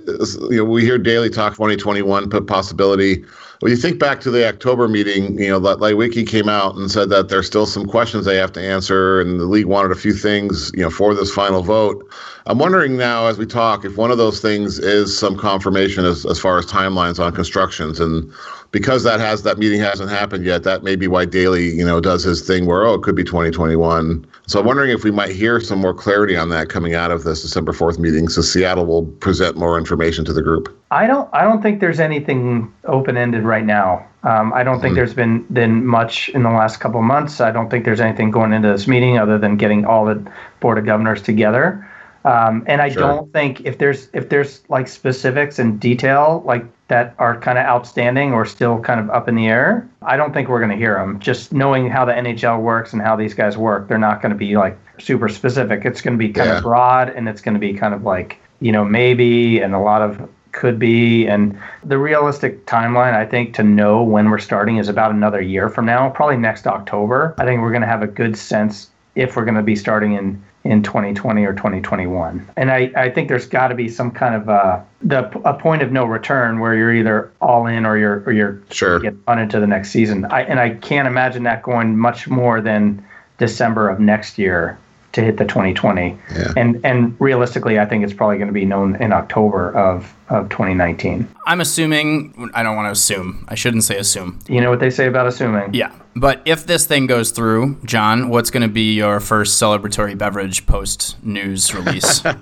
you 0.50 0.57
know 0.57 0.66
we 0.66 0.83
hear 0.83 0.98
Daly 0.98 1.30
talk 1.30 1.54
2021 1.54 2.30
put 2.30 2.45
possibility? 2.45 3.24
When 3.59 3.71
you 3.71 3.75
think 3.75 3.98
back 3.98 4.21
to 4.21 4.30
the 4.30 4.48
October 4.48 4.88
meeting, 4.88 5.39
you 5.39 5.48
know, 5.48 5.59
that 5.59 5.80
Wiki 5.98 6.24
came 6.24 6.48
out 6.48 6.75
and 6.75 6.92
said 6.92 7.09
that 7.09 7.30
there's 7.30 7.48
still 7.48 7.65
some 7.65 7.88
questions 7.88 8.25
they 8.25 8.36
have 8.36 8.51
to 8.54 8.62
answer, 8.62 9.19
and 9.19 9.39
the 9.39 9.45
league 9.45 9.65
wanted 9.65 9.92
a 9.92 9.95
few 9.95 10.13
things, 10.13 10.71
you 10.75 10.81
know, 10.81 10.92
for 10.92 11.15
this 11.15 11.33
final 11.33 11.63
vote. 11.63 12.07
I'm 12.45 12.59
wondering 12.59 12.98
now, 12.98 13.25
as 13.25 13.39
we 13.39 13.48
talk, 13.48 13.83
if 13.83 13.98
one 13.98 14.12
of 14.12 14.19
those 14.19 14.42
things 14.42 14.77
is 14.77 15.18
some 15.18 15.36
confirmation 15.36 16.06
as, 16.06 16.24
as 16.27 16.39
far 16.39 16.59
as 16.59 16.68
timelines 16.68 17.19
on 17.19 17.33
constructions, 17.33 18.00
and 18.00 18.31
because 18.78 19.02
that 19.02 19.20
has 19.20 19.42
that 19.42 19.58
meeting 19.58 19.80
hasn't 19.80 20.12
happened 20.12 20.46
yet, 20.46 20.62
that 20.64 20.84
may 20.84 20.96
be 20.96 21.08
why 21.08 21.26
Daly, 21.26 21.74
you 21.74 21.84
know, 21.84 22.00
does 22.00 22.22
his 22.22 22.46
thing 22.46 22.68
where 22.68 22.86
oh, 22.86 22.94
it 22.94 23.02
could 23.02 23.16
be 23.16 23.24
2021. 23.24 24.24
So 24.46 24.60
I'm 24.60 24.68
wondering 24.68 24.92
if 24.92 25.04
we 25.04 25.10
might 25.10 25.32
hear 25.32 25.60
some 25.60 25.80
more 25.80 25.96
clarity 25.96 26.38
on 26.38 26.50
that 26.50 26.70
coming 26.70 26.94
out 26.94 27.10
of 27.10 27.24
this 27.24 27.42
December 27.42 27.72
4th 27.72 27.98
meeting, 27.98 28.28
so 28.28 28.42
Seattle 28.44 28.86
will 28.86 29.04
present 29.04 29.58
more 29.58 29.80
information 29.80 30.26
to 30.26 30.32
the 30.32 30.44
group. 30.44 30.80
I 30.92 31.08
don't. 31.08 31.28
I 31.34 31.42
don't 31.42 31.64
think 31.64 31.80
there's 31.80 32.00
anything 32.00 32.72
open 32.84 33.18
ended 33.18 33.46
right 33.46 33.66
now. 33.66 34.06
Um, 34.22 34.54
I 34.54 34.62
don't 34.62 34.80
think 34.80 34.94
there's 34.94 35.16
been 35.16 35.42
been 35.46 35.84
much 35.84 36.30
in 36.30 36.44
the 36.44 36.52
last 36.52 36.78
couple 36.78 37.00
of 37.00 37.06
months. 37.06 37.42
I 37.42 37.50
don't 37.50 37.72
think 37.72 37.84
there's 37.84 38.00
anything 38.00 38.30
going 38.30 38.54
into 38.54 38.68
this 38.68 38.88
meeting 38.88 39.18
other 39.18 39.40
than 39.40 39.58
getting 39.58 39.86
all 39.86 40.06
the 40.06 40.24
board 40.60 40.78
of 40.78 40.86
governors 40.86 41.24
together. 41.24 41.84
Um, 42.26 42.64
and 42.68 42.80
I 42.80 42.90
Sure. 42.90 43.02
don't 43.02 43.34
think 43.34 43.62
if 43.62 43.80
there's 43.80 44.10
if 44.14 44.30
there's 44.30 44.62
like 44.69 44.88
specifics 44.88 45.57
and 45.57 45.80
detail 45.80 46.44
like 46.46 46.64
that 46.88 47.14
are 47.20 47.38
kind 47.40 47.58
of 47.58 47.66
outstanding 47.66 48.32
or 48.34 48.46
still 48.46 48.80
kind 48.80 49.00
of 49.00 49.10
up 49.10 49.28
in 49.28 49.36
the 49.36 49.48
air, 49.48 49.88
I 50.02 50.16
don't 50.16 50.34
think 50.34 50.48
we're 50.48 50.60
going 50.60 50.72
to 50.72 50.78
hear 50.78 50.96
them. 50.96 51.20
Just 51.20 51.52
knowing 51.52 51.90
how 51.90 52.06
the 52.06 52.14
NHL 52.14 52.62
works 52.62 52.94
and 52.94 53.02
how 53.02 53.16
these 53.16 53.34
guys 53.34 53.58
work, 53.58 53.88
they're 53.88 53.98
not 53.98 54.22
going 54.22 54.32
to 54.32 54.38
be 54.38 54.56
like 54.56 54.78
super 55.00 55.28
specific. 55.28 55.84
It's 55.86 56.02
going 56.02 56.14
to 56.14 56.18
be 56.18 56.32
kind 56.32 56.50
Yeah. 56.50 56.58
of 56.58 56.64
broad 56.64 57.10
and 57.10 57.28
it's 57.28 57.42
going 57.42 57.56
to 57.56 57.60
be 57.60 57.74
kind 57.74 57.94
of 57.94 58.04
like 58.04 58.40
you 58.62 58.72
know 58.72 58.84
maybe 58.86 59.60
and 59.60 59.76
a 59.76 59.80
lot 59.80 60.02
of 60.02 60.30
could 60.54 60.80
be 60.80 61.28
and 61.28 61.60
the 61.84 61.98
realistic 62.00 62.66
timeline 62.66 63.14
i 63.14 63.24
think 63.24 63.54
to 63.54 63.62
know 63.62 64.02
when 64.02 64.32
we're 64.32 64.40
starting 64.40 64.78
is 64.78 64.90
about 64.90 65.12
another 65.12 65.40
year 65.40 65.70
from 65.70 65.86
now 65.86 66.10
probably 66.10 66.38
next 66.38 66.66
october 66.66 67.36
i 67.38 67.46
think 67.46 67.62
we're 67.62 67.70
going 67.70 67.82
to 67.84 67.88
have 67.88 68.02
a 68.02 68.08
good 68.08 68.36
sense 68.36 68.90
if 69.14 69.36
we're 69.36 69.46
going 69.46 69.54
to 69.54 69.62
be 69.62 69.76
starting 69.76 70.14
in 70.14 70.42
in 70.68 70.83
2020 70.83 71.45
or 71.45 71.54
2021 71.54 72.45
and 72.57 72.71
i 72.71 72.92
i 72.95 73.09
think 73.09 73.30
there's 73.30 73.47
got 73.47 73.69
to 73.69 73.76
be 73.76 73.88
some 73.88 74.12
kind 74.12 74.36
of 74.36 74.50
uh 74.50 74.80
the 75.02 75.24
a 75.47 75.54
point 75.54 75.81
of 75.81 75.92
no 75.92 76.04
return 76.06 76.59
where 76.59 76.76
you're 76.76 76.94
either 76.94 77.31
all 77.42 77.66
in 77.66 77.86
or 77.86 77.97
you're 77.97 78.21
or 78.26 78.33
you're 78.33 78.62
Sure. 78.69 79.00
get 79.00 79.16
on 79.28 79.40
into 79.40 79.59
the 79.59 79.68
next 79.68 79.92
season. 79.92 80.26
I 80.26 80.42
and 80.44 80.59
i 80.59 80.71
can't 80.71 81.07
imagine 81.07 81.44
that 81.44 81.64
going 81.64 81.97
much 81.97 82.28
more 82.28 82.59
than 82.59 83.04
december 83.38 83.88
of 83.90 84.00
next 84.00 84.38
year 84.38 84.78
to 85.18 85.21
hit 85.24 85.38
the 85.38 85.45
2020 85.45 86.18
Yeah. 86.36 86.54
and 86.56 86.80
and 86.83 87.16
realistically, 87.19 87.78
I 87.80 87.86
think 87.86 88.04
it's 88.06 88.14
probably 88.14 88.38
going 88.38 88.47
to 88.47 88.54
be 88.54 88.66
known 88.66 88.95
in 89.02 89.12
October 89.14 89.76
of 89.76 90.14
of 90.30 90.50
2019. 90.50 91.28
I'm 91.45 91.62
assuming. 91.62 92.50
I 92.54 92.64
don't 92.64 92.76
want 92.76 92.88
to 92.88 92.92
assume. 92.92 93.45
I 93.50 93.56
shouldn't 93.56 93.83
say 93.83 93.97
assume. 93.97 94.40
You 94.47 94.59
know 94.62 94.69
what 94.69 94.80
they 94.80 94.90
say 94.90 95.07
about 95.07 95.28
assuming? 95.28 95.74
Yeah. 95.74 95.92
But 96.16 96.42
if 96.45 96.66
this 96.66 96.86
thing 96.86 97.06
goes 97.07 97.31
through, 97.31 97.78
John, 97.86 98.30
what's 98.30 98.50
going 98.50 98.64
to 98.64 98.68
be 98.74 98.94
your 98.95 99.19
first 99.19 99.62
celebratory 99.62 100.18
beverage 100.18 100.66
post 100.66 101.16
news 101.24 101.74
release? 101.74 102.21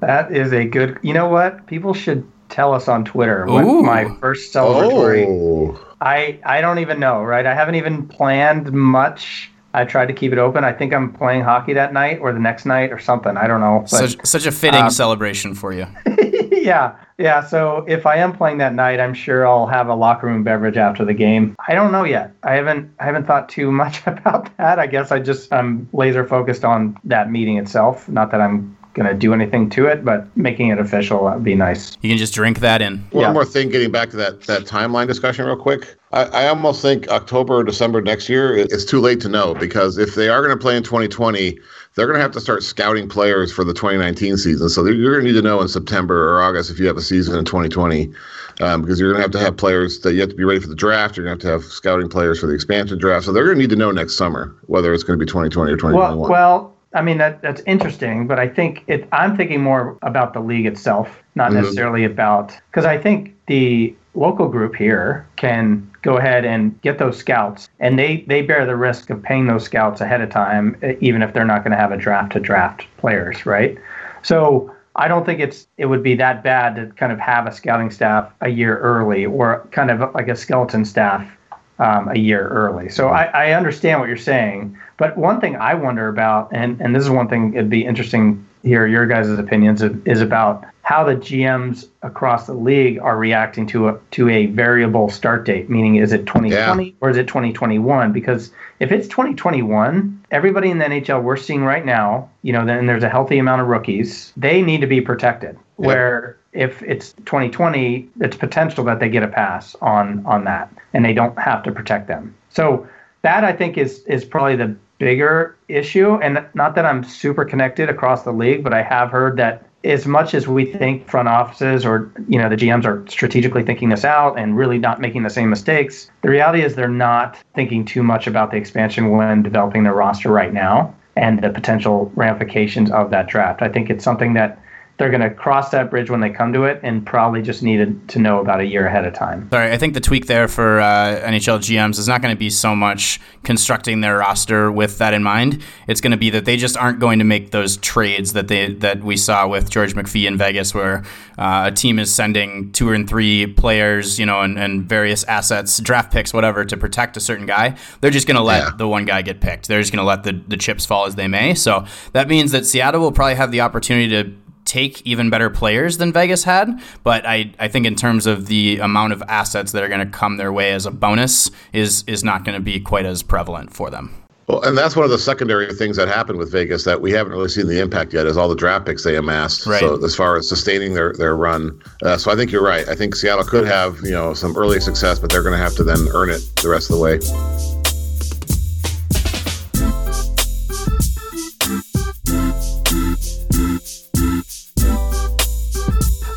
That 0.00 0.28
is 0.30 0.52
a 0.52 0.64
good. 0.64 0.98
You 1.02 1.14
know 1.14 1.28
what? 1.28 1.66
People 1.66 1.94
should 1.94 2.24
tell 2.48 2.72
us 2.72 2.86
on 2.88 3.04
Twitter 3.04 3.44
what 3.46 3.64
Ooh. 3.64 3.82
my 3.82 4.04
first 4.20 4.54
celebratory. 4.54 5.26
Oh, 5.26 5.78
I 6.00 6.38
I 6.44 6.60
don't 6.60 6.78
even 6.78 7.00
know. 7.00 7.22
Right? 7.22 7.46
I 7.46 7.54
haven't 7.54 7.74
even 7.76 8.06
planned 8.06 8.72
much. 8.72 9.50
I 9.76 9.84
tried 9.84 10.06
to 10.06 10.14
keep 10.14 10.32
it 10.32 10.38
open. 10.38 10.64
I 10.64 10.72
think 10.72 10.94
I'm 10.94 11.12
playing 11.12 11.42
hockey 11.42 11.74
that 11.74 11.92
night 11.92 12.18
or 12.20 12.32
the 12.32 12.40
next 12.40 12.64
night 12.64 12.90
or 12.92 12.98
something. 12.98 13.36
I 13.36 13.46
don't 13.46 13.60
know. 13.60 13.80
But, 13.80 13.90
such, 13.90 14.26
such 14.26 14.46
a 14.46 14.50
fitting 14.50 14.84
um, 14.84 14.90
celebration 14.90 15.54
for 15.54 15.70
you. 15.70 15.86
yeah, 16.50 16.96
yeah. 17.18 17.44
So 17.44 17.84
if 17.86 18.06
I 18.06 18.16
am 18.16 18.34
playing 18.34 18.56
that 18.58 18.72
night, 18.74 19.00
I'm 19.00 19.12
sure 19.12 19.46
I'll 19.46 19.66
have 19.66 19.88
a 19.88 19.94
locker 19.94 20.28
room 20.28 20.42
beverage 20.42 20.78
after 20.78 21.04
the 21.04 21.12
game. 21.12 21.54
I 21.68 21.74
don't 21.74 21.92
know 21.92 22.04
yet. 22.04 22.32
I 22.42 22.54
haven't 22.54 22.90
I 22.98 23.04
haven't 23.04 23.26
thought 23.26 23.50
too 23.50 23.70
much 23.82 24.06
about 24.06 24.56
that. 24.56 24.78
I 24.78 24.86
guess 24.86 25.12
I 25.12 25.20
just 25.20 25.52
I'm 25.52 25.88
laser 25.92 26.26
focused 26.26 26.64
on 26.64 26.98
that 27.04 27.30
meeting 27.30 27.58
itself. 27.58 28.08
Not 28.08 28.30
that 28.30 28.40
I'm 28.40 28.75
going 28.96 29.06
to 29.06 29.14
do 29.14 29.34
anything 29.34 29.68
to 29.70 29.86
it, 29.86 30.04
but 30.04 30.34
making 30.36 30.68
it 30.68 30.78
official 30.78 31.22
would 31.24 31.44
be 31.44 31.54
nice. 31.54 31.96
You 32.00 32.08
can 32.08 32.18
just 32.18 32.34
drink 32.34 32.60
that 32.60 32.80
in. 32.80 32.98
One 33.10 33.22
yeah. 33.22 33.32
more 33.32 33.44
thing, 33.44 33.68
getting 33.68 33.92
back 33.92 34.10
to 34.10 34.16
that 34.16 34.42
that 34.42 34.62
timeline 34.62 35.06
discussion 35.06 35.44
real 35.44 35.56
quick. 35.56 35.96
I, 36.12 36.24
I 36.24 36.48
almost 36.48 36.80
think 36.82 37.08
October 37.08 37.56
or 37.56 37.64
December 37.64 38.00
next 38.00 38.28
year 38.28 38.56
it's 38.56 38.84
too 38.84 39.00
late 39.00 39.20
to 39.20 39.28
know 39.28 39.54
because 39.54 39.98
if 39.98 40.14
they 40.14 40.28
are 40.28 40.40
going 40.40 40.56
to 40.56 40.60
play 40.60 40.76
in 40.76 40.82
2020, 40.82 41.58
they're 41.94 42.06
going 42.06 42.16
to 42.16 42.22
have 42.22 42.32
to 42.32 42.40
start 42.40 42.62
scouting 42.62 43.08
players 43.08 43.52
for 43.52 43.64
the 43.64 43.74
2019 43.74 44.38
season. 44.38 44.68
So 44.68 44.86
you're 44.86 45.12
going 45.12 45.26
to 45.26 45.32
need 45.32 45.38
to 45.38 45.46
know 45.46 45.60
in 45.60 45.68
September 45.68 46.30
or 46.32 46.42
August 46.42 46.70
if 46.70 46.78
you 46.78 46.86
have 46.86 46.96
a 46.96 47.02
season 47.02 47.38
in 47.38 47.44
2020. 47.44 48.12
Um, 48.58 48.80
because 48.80 48.98
you're 48.98 49.12
going 49.12 49.18
to 49.18 49.22
have 49.22 49.32
to 49.32 49.38
have 49.38 49.58
players 49.58 50.00
that 50.00 50.14
you 50.14 50.20
have 50.20 50.30
to 50.30 50.34
be 50.34 50.42
ready 50.42 50.60
for 50.60 50.68
the 50.68 50.74
draft. 50.74 51.14
You're 51.14 51.26
going 51.26 51.38
to 51.38 51.46
have 51.46 51.60
to 51.60 51.64
have 51.64 51.70
scouting 51.70 52.08
players 52.08 52.40
for 52.40 52.46
the 52.46 52.54
expansion 52.54 52.96
draft. 52.96 53.26
So 53.26 53.32
they're 53.34 53.44
going 53.44 53.56
to 53.56 53.60
need 53.60 53.68
to 53.68 53.76
know 53.76 53.90
next 53.90 54.16
summer 54.16 54.56
whether 54.64 54.94
it's 54.94 55.02
going 55.02 55.18
to 55.18 55.22
be 55.22 55.28
2020 55.28 55.72
or 55.72 55.76
2021. 55.76 56.18
Well, 56.18 56.30
well 56.30 56.75
I 56.96 57.02
mean 57.02 57.18
that 57.18 57.42
that's 57.42 57.62
interesting, 57.66 58.26
but 58.26 58.38
I 58.38 58.48
think 58.48 58.82
it. 58.86 59.06
I'm 59.12 59.36
thinking 59.36 59.62
more 59.62 59.98
about 60.00 60.32
the 60.32 60.40
league 60.40 60.64
itself, 60.64 61.22
not 61.34 61.50
mm-hmm. 61.50 61.60
necessarily 61.60 62.04
about 62.04 62.56
because 62.70 62.86
I 62.86 62.96
think 62.96 63.36
the 63.46 63.94
local 64.14 64.48
group 64.48 64.74
here 64.74 65.26
can 65.36 65.88
go 66.00 66.16
ahead 66.16 66.46
and 66.46 66.80
get 66.80 66.98
those 66.98 67.18
scouts, 67.18 67.68
and 67.80 67.98
they 67.98 68.24
they 68.26 68.40
bear 68.40 68.64
the 68.64 68.76
risk 68.76 69.10
of 69.10 69.22
paying 69.22 69.46
those 69.46 69.64
scouts 69.64 70.00
ahead 70.00 70.22
of 70.22 70.30
time, 70.30 70.74
even 71.00 71.20
if 71.20 71.34
they're 71.34 71.44
not 71.44 71.62
going 71.62 71.72
to 71.72 71.76
have 71.76 71.92
a 71.92 71.98
draft 71.98 72.32
to 72.32 72.40
draft 72.40 72.86
players, 72.96 73.44
right? 73.44 73.76
So 74.22 74.74
I 74.96 75.06
don't 75.06 75.26
think 75.26 75.38
it's 75.38 75.68
it 75.76 75.86
would 75.86 76.02
be 76.02 76.14
that 76.14 76.42
bad 76.42 76.76
to 76.76 76.86
kind 76.96 77.12
of 77.12 77.20
have 77.20 77.46
a 77.46 77.52
scouting 77.52 77.90
staff 77.90 78.32
a 78.40 78.48
year 78.48 78.78
early, 78.78 79.26
or 79.26 79.68
kind 79.70 79.90
of 79.90 80.14
like 80.14 80.28
a 80.28 80.36
skeleton 80.36 80.86
staff 80.86 81.30
um, 81.78 82.08
a 82.08 82.18
year 82.18 82.48
early. 82.48 82.88
So 82.88 83.08
I, 83.08 83.24
I 83.24 83.52
understand 83.52 84.00
what 84.00 84.08
you're 84.08 84.16
saying. 84.16 84.78
But 84.96 85.16
one 85.16 85.40
thing 85.40 85.56
I 85.56 85.74
wonder 85.74 86.08
about, 86.08 86.48
and, 86.52 86.80
and 86.80 86.94
this 86.94 87.02
is 87.02 87.10
one 87.10 87.28
thing 87.28 87.54
it'd 87.54 87.70
be 87.70 87.84
interesting 87.84 88.46
to 88.62 88.68
hear 88.68 88.86
your 88.86 89.06
guys' 89.06 89.28
opinions, 89.38 89.82
is 89.82 90.20
about 90.20 90.64
how 90.82 91.04
the 91.04 91.16
GMs 91.16 91.88
across 92.02 92.46
the 92.46 92.54
league 92.54 92.98
are 93.00 93.18
reacting 93.18 93.66
to 93.66 93.88
a 93.88 93.98
to 94.12 94.28
a 94.28 94.46
variable 94.46 95.10
start 95.10 95.44
date. 95.44 95.68
Meaning, 95.68 95.96
is 95.96 96.12
it 96.12 96.26
2020 96.26 96.84
yeah. 96.84 96.90
or 97.00 97.10
is 97.10 97.16
it 97.16 97.26
2021? 97.26 98.12
Because 98.12 98.52
if 98.80 98.92
it's 98.92 99.08
2021, 99.08 100.24
everybody 100.30 100.70
in 100.70 100.78
the 100.78 100.84
NHL 100.84 101.22
we're 101.22 101.36
seeing 101.36 101.64
right 101.64 101.84
now, 101.84 102.30
you 102.42 102.52
know, 102.52 102.64
then 102.64 102.86
there's 102.86 103.02
a 103.02 103.08
healthy 103.08 103.38
amount 103.38 103.62
of 103.62 103.68
rookies. 103.68 104.32
They 104.36 104.62
need 104.62 104.80
to 104.80 104.86
be 104.86 105.00
protected. 105.00 105.58
Where 105.74 106.38
if 106.56 106.82
it's 106.82 107.12
2020, 107.24 108.08
it's 108.20 108.36
potential 108.36 108.84
that 108.84 109.00
they 109.00 109.08
get 109.08 109.22
a 109.22 109.28
pass 109.28 109.76
on 109.80 110.24
on 110.26 110.44
that, 110.44 110.72
and 110.92 111.04
they 111.04 111.12
don't 111.12 111.38
have 111.38 111.62
to 111.64 111.72
protect 111.72 112.08
them. 112.08 112.34
So 112.50 112.88
that 113.22 113.44
I 113.44 113.52
think 113.52 113.76
is 113.78 114.00
is 114.06 114.24
probably 114.24 114.56
the 114.56 114.74
bigger 114.98 115.56
issue. 115.68 116.14
And 116.22 116.44
not 116.54 116.74
that 116.74 116.86
I'm 116.86 117.04
super 117.04 117.44
connected 117.44 117.90
across 117.90 118.22
the 118.22 118.32
league, 118.32 118.64
but 118.64 118.72
I 118.72 118.82
have 118.82 119.10
heard 119.10 119.36
that 119.36 119.66
as 119.84 120.06
much 120.06 120.34
as 120.34 120.48
we 120.48 120.64
think 120.64 121.08
front 121.08 121.28
offices 121.28 121.84
or 121.84 122.10
you 122.28 122.38
know 122.38 122.48
the 122.48 122.56
GMs 122.56 122.84
are 122.84 123.04
strategically 123.08 123.62
thinking 123.62 123.88
this 123.90 124.04
out 124.04 124.38
and 124.38 124.56
really 124.56 124.78
not 124.78 125.00
making 125.00 125.22
the 125.22 125.30
same 125.30 125.50
mistakes, 125.50 126.10
the 126.22 126.30
reality 126.30 126.62
is 126.62 126.74
they're 126.74 126.88
not 126.88 127.38
thinking 127.54 127.84
too 127.84 128.02
much 128.02 128.26
about 128.26 128.50
the 128.50 128.56
expansion 128.56 129.10
when 129.10 129.42
developing 129.42 129.84
their 129.84 129.94
roster 129.94 130.30
right 130.30 130.52
now 130.52 130.94
and 131.14 131.42
the 131.42 131.50
potential 131.50 132.12
ramifications 132.14 132.90
of 132.90 133.10
that 133.10 133.26
draft. 133.26 133.62
I 133.62 133.68
think 133.68 133.88
it's 133.88 134.04
something 134.04 134.34
that 134.34 134.60
they're 134.98 135.10
going 135.10 135.20
to 135.20 135.30
cross 135.30 135.70
that 135.70 135.90
bridge 135.90 136.08
when 136.08 136.20
they 136.20 136.30
come 136.30 136.54
to 136.54 136.64
it 136.64 136.80
and 136.82 137.04
probably 137.04 137.42
just 137.42 137.62
needed 137.62 138.08
to 138.08 138.18
know 138.18 138.40
about 138.40 138.60
a 138.60 138.64
year 138.64 138.86
ahead 138.86 139.04
of 139.04 139.12
time. 139.12 139.46
Sorry, 139.50 139.70
I 139.70 139.76
think 139.76 139.92
the 139.92 140.00
tweak 140.00 140.26
there 140.26 140.48
for 140.48 140.80
uh, 140.80 141.20
NHL 141.20 141.58
GMs 141.58 141.98
is 141.98 142.08
not 142.08 142.22
going 142.22 142.34
to 142.34 142.38
be 142.38 142.48
so 142.48 142.74
much 142.74 143.20
constructing 143.42 144.00
their 144.00 144.18
roster 144.18 144.72
with 144.72 144.96
that 144.98 145.12
in 145.12 145.22
mind. 145.22 145.62
It's 145.86 146.00
going 146.00 146.12
to 146.12 146.16
be 146.16 146.30
that 146.30 146.46
they 146.46 146.56
just 146.56 146.78
aren't 146.78 146.98
going 146.98 147.18
to 147.18 147.26
make 147.26 147.50
those 147.50 147.76
trades 147.76 148.32
that 148.32 148.48
they 148.48 148.72
that 148.74 149.04
we 149.04 149.18
saw 149.18 149.46
with 149.46 149.68
George 149.68 149.94
McPhee 149.94 150.26
in 150.26 150.38
Vegas, 150.38 150.74
where 150.74 151.04
uh, 151.36 151.70
a 151.70 151.72
team 151.72 151.98
is 151.98 152.14
sending 152.14 152.72
two 152.72 152.92
and 152.92 153.06
three 153.06 153.46
players, 153.46 154.18
you 154.18 154.24
know, 154.24 154.40
and, 154.40 154.58
and 154.58 154.88
various 154.88 155.24
assets, 155.24 155.78
draft 155.78 156.10
picks, 156.10 156.32
whatever, 156.32 156.64
to 156.64 156.76
protect 156.76 157.18
a 157.18 157.20
certain 157.20 157.44
guy. 157.44 157.76
They're 158.00 158.10
just 158.10 158.26
going 158.26 158.38
to 158.38 158.42
let 158.42 158.62
yeah. 158.62 158.70
the 158.78 158.88
one 158.88 159.04
guy 159.04 159.20
get 159.20 159.42
picked. 159.42 159.68
They're 159.68 159.80
just 159.80 159.92
going 159.92 160.02
to 160.02 160.08
let 160.08 160.22
the, 160.22 160.42
the 160.48 160.56
chips 160.56 160.86
fall 160.86 161.04
as 161.04 161.16
they 161.16 161.28
may. 161.28 161.54
So 161.54 161.84
that 162.12 162.28
means 162.28 162.52
that 162.52 162.64
Seattle 162.64 163.02
will 163.02 163.12
probably 163.12 163.34
have 163.34 163.50
the 163.50 163.60
opportunity 163.60 164.08
to 164.08 164.45
take 164.66 165.00
even 165.06 165.30
better 165.30 165.48
players 165.48 165.98
than 165.98 166.12
Vegas 166.12 166.44
had. 166.44 166.80
But 167.02 167.24
I, 167.26 167.52
I 167.58 167.68
think 167.68 167.86
in 167.86 167.94
terms 167.94 168.26
of 168.26 168.46
the 168.46 168.78
amount 168.78 169.12
of 169.12 169.22
assets 169.28 169.72
that 169.72 169.82
are 169.82 169.88
going 169.88 170.00
to 170.00 170.06
come 170.06 170.36
their 170.36 170.52
way 170.52 170.72
as 170.72 170.84
a 170.84 170.90
bonus 170.90 171.50
is 171.72 172.04
is 172.06 172.22
not 172.22 172.44
going 172.44 172.56
to 172.56 172.62
be 172.62 172.80
quite 172.80 173.06
as 173.06 173.22
prevalent 173.22 173.72
for 173.72 173.90
them. 173.90 174.22
Well, 174.48 174.62
and 174.62 174.78
that's 174.78 174.94
one 174.94 175.04
of 175.04 175.10
the 175.10 175.18
secondary 175.18 175.72
things 175.74 175.96
that 175.96 176.06
happened 176.06 176.38
with 176.38 176.52
Vegas 176.52 176.84
that 176.84 177.00
we 177.00 177.10
haven't 177.10 177.32
really 177.32 177.48
seen 177.48 177.66
the 177.66 177.80
impact 177.80 178.12
yet 178.12 178.26
is 178.26 178.36
all 178.36 178.48
the 178.48 178.54
draft 178.54 178.86
picks 178.86 179.02
they 179.02 179.16
amassed. 179.16 179.66
Right. 179.66 179.80
So 179.80 180.02
as 180.04 180.14
far 180.14 180.36
as 180.36 180.48
sustaining 180.48 180.94
their 180.94 181.12
their 181.14 181.36
run, 181.36 181.80
uh, 182.02 182.16
so 182.16 182.30
I 182.30 182.36
think 182.36 182.52
you're 182.52 182.62
right. 182.62 182.88
I 182.88 182.94
think 182.94 183.16
Seattle 183.16 183.44
could 183.44 183.66
have 183.66 183.98
you 184.02 184.12
know 184.12 184.34
some 184.34 184.56
early 184.56 184.78
success, 184.78 185.18
but 185.18 185.30
they're 185.30 185.42
going 185.42 185.58
to 185.58 185.62
have 185.62 185.74
to 185.76 185.84
then 185.84 186.06
earn 186.12 186.30
it 186.30 186.42
the 186.62 186.68
rest 186.68 186.90
of 186.90 186.96
the 186.96 187.02
way. 187.02 187.75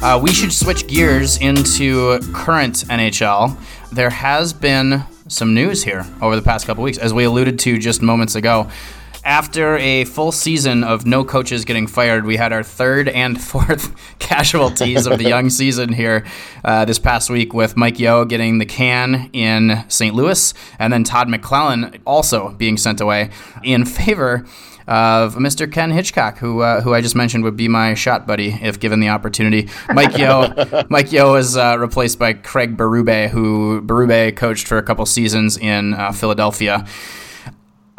Uh, 0.01 0.17
we 0.21 0.31
should 0.31 0.53
switch 0.53 0.87
gears 0.87 1.37
into 1.39 2.19
current 2.31 2.85
NHL. 2.87 3.59
There 3.91 4.09
has 4.09 4.53
been 4.53 5.03
some 5.27 5.53
news 5.53 5.83
here 5.83 6.05
over 6.21 6.37
the 6.37 6.41
past 6.41 6.65
couple 6.65 6.85
weeks, 6.85 6.97
as 6.97 7.13
we 7.13 7.25
alluded 7.25 7.59
to 7.59 7.77
just 7.77 8.01
moments 8.01 8.35
ago. 8.35 8.69
After 9.25 9.77
a 9.77 10.05
full 10.05 10.31
season 10.31 10.85
of 10.85 11.05
no 11.05 11.25
coaches 11.25 11.65
getting 11.65 11.85
fired, 11.85 12.25
we 12.25 12.37
had 12.37 12.53
our 12.53 12.63
third 12.63 13.09
and 13.09 13.39
fourth 13.41 13.93
casualties 14.19 15.05
of 15.05 15.17
the 15.17 15.27
young 15.27 15.49
season 15.49 15.91
here 15.91 16.25
uh, 16.63 16.85
this 16.85 16.97
past 16.97 17.29
week 17.29 17.53
with 17.53 17.75
Mike 17.75 17.99
Yeo 17.99 18.23
getting 18.23 18.57
the 18.59 18.65
can 18.65 19.29
in 19.33 19.83
St. 19.89 20.15
Louis 20.15 20.53
and 20.79 20.93
then 20.93 21.03
Todd 21.03 21.27
McLellan 21.27 21.99
also 22.05 22.51
being 22.51 22.77
sent 22.77 23.01
away 23.01 23.31
in 23.63 23.83
favor 23.83 24.45
of 24.89 25.35
Mr. 25.35 25.71
Ken 25.71 25.91
Hitchcock, 25.91 26.39
who 26.39 26.61
uh, 26.61 26.81
who 26.81 26.95
I 26.95 27.01
just 27.01 27.15
mentioned 27.15 27.43
would 27.43 27.55
be 27.55 27.67
my 27.67 27.93
shot 27.93 28.25
buddy 28.25 28.57
if 28.61 28.79
given 28.79 28.99
the 28.99 29.09
opportunity. 29.09 29.69
Mike 29.93 30.17
Yeo, 30.17 30.85
Mike 30.89 31.11
Yeo 31.11 31.35
is 31.35 31.55
uh, 31.55 31.77
replaced 31.79 32.17
by 32.17 32.33
Craig 32.33 32.75
Berube, 32.75 33.29
who 33.29 33.81
Berube 33.83 34.35
coached 34.35 34.67
for 34.67 34.79
a 34.79 34.83
couple 34.83 35.05
seasons 35.05 35.57
in 35.57 35.93
uh, 35.93 36.11
Philadelphia. 36.11 36.87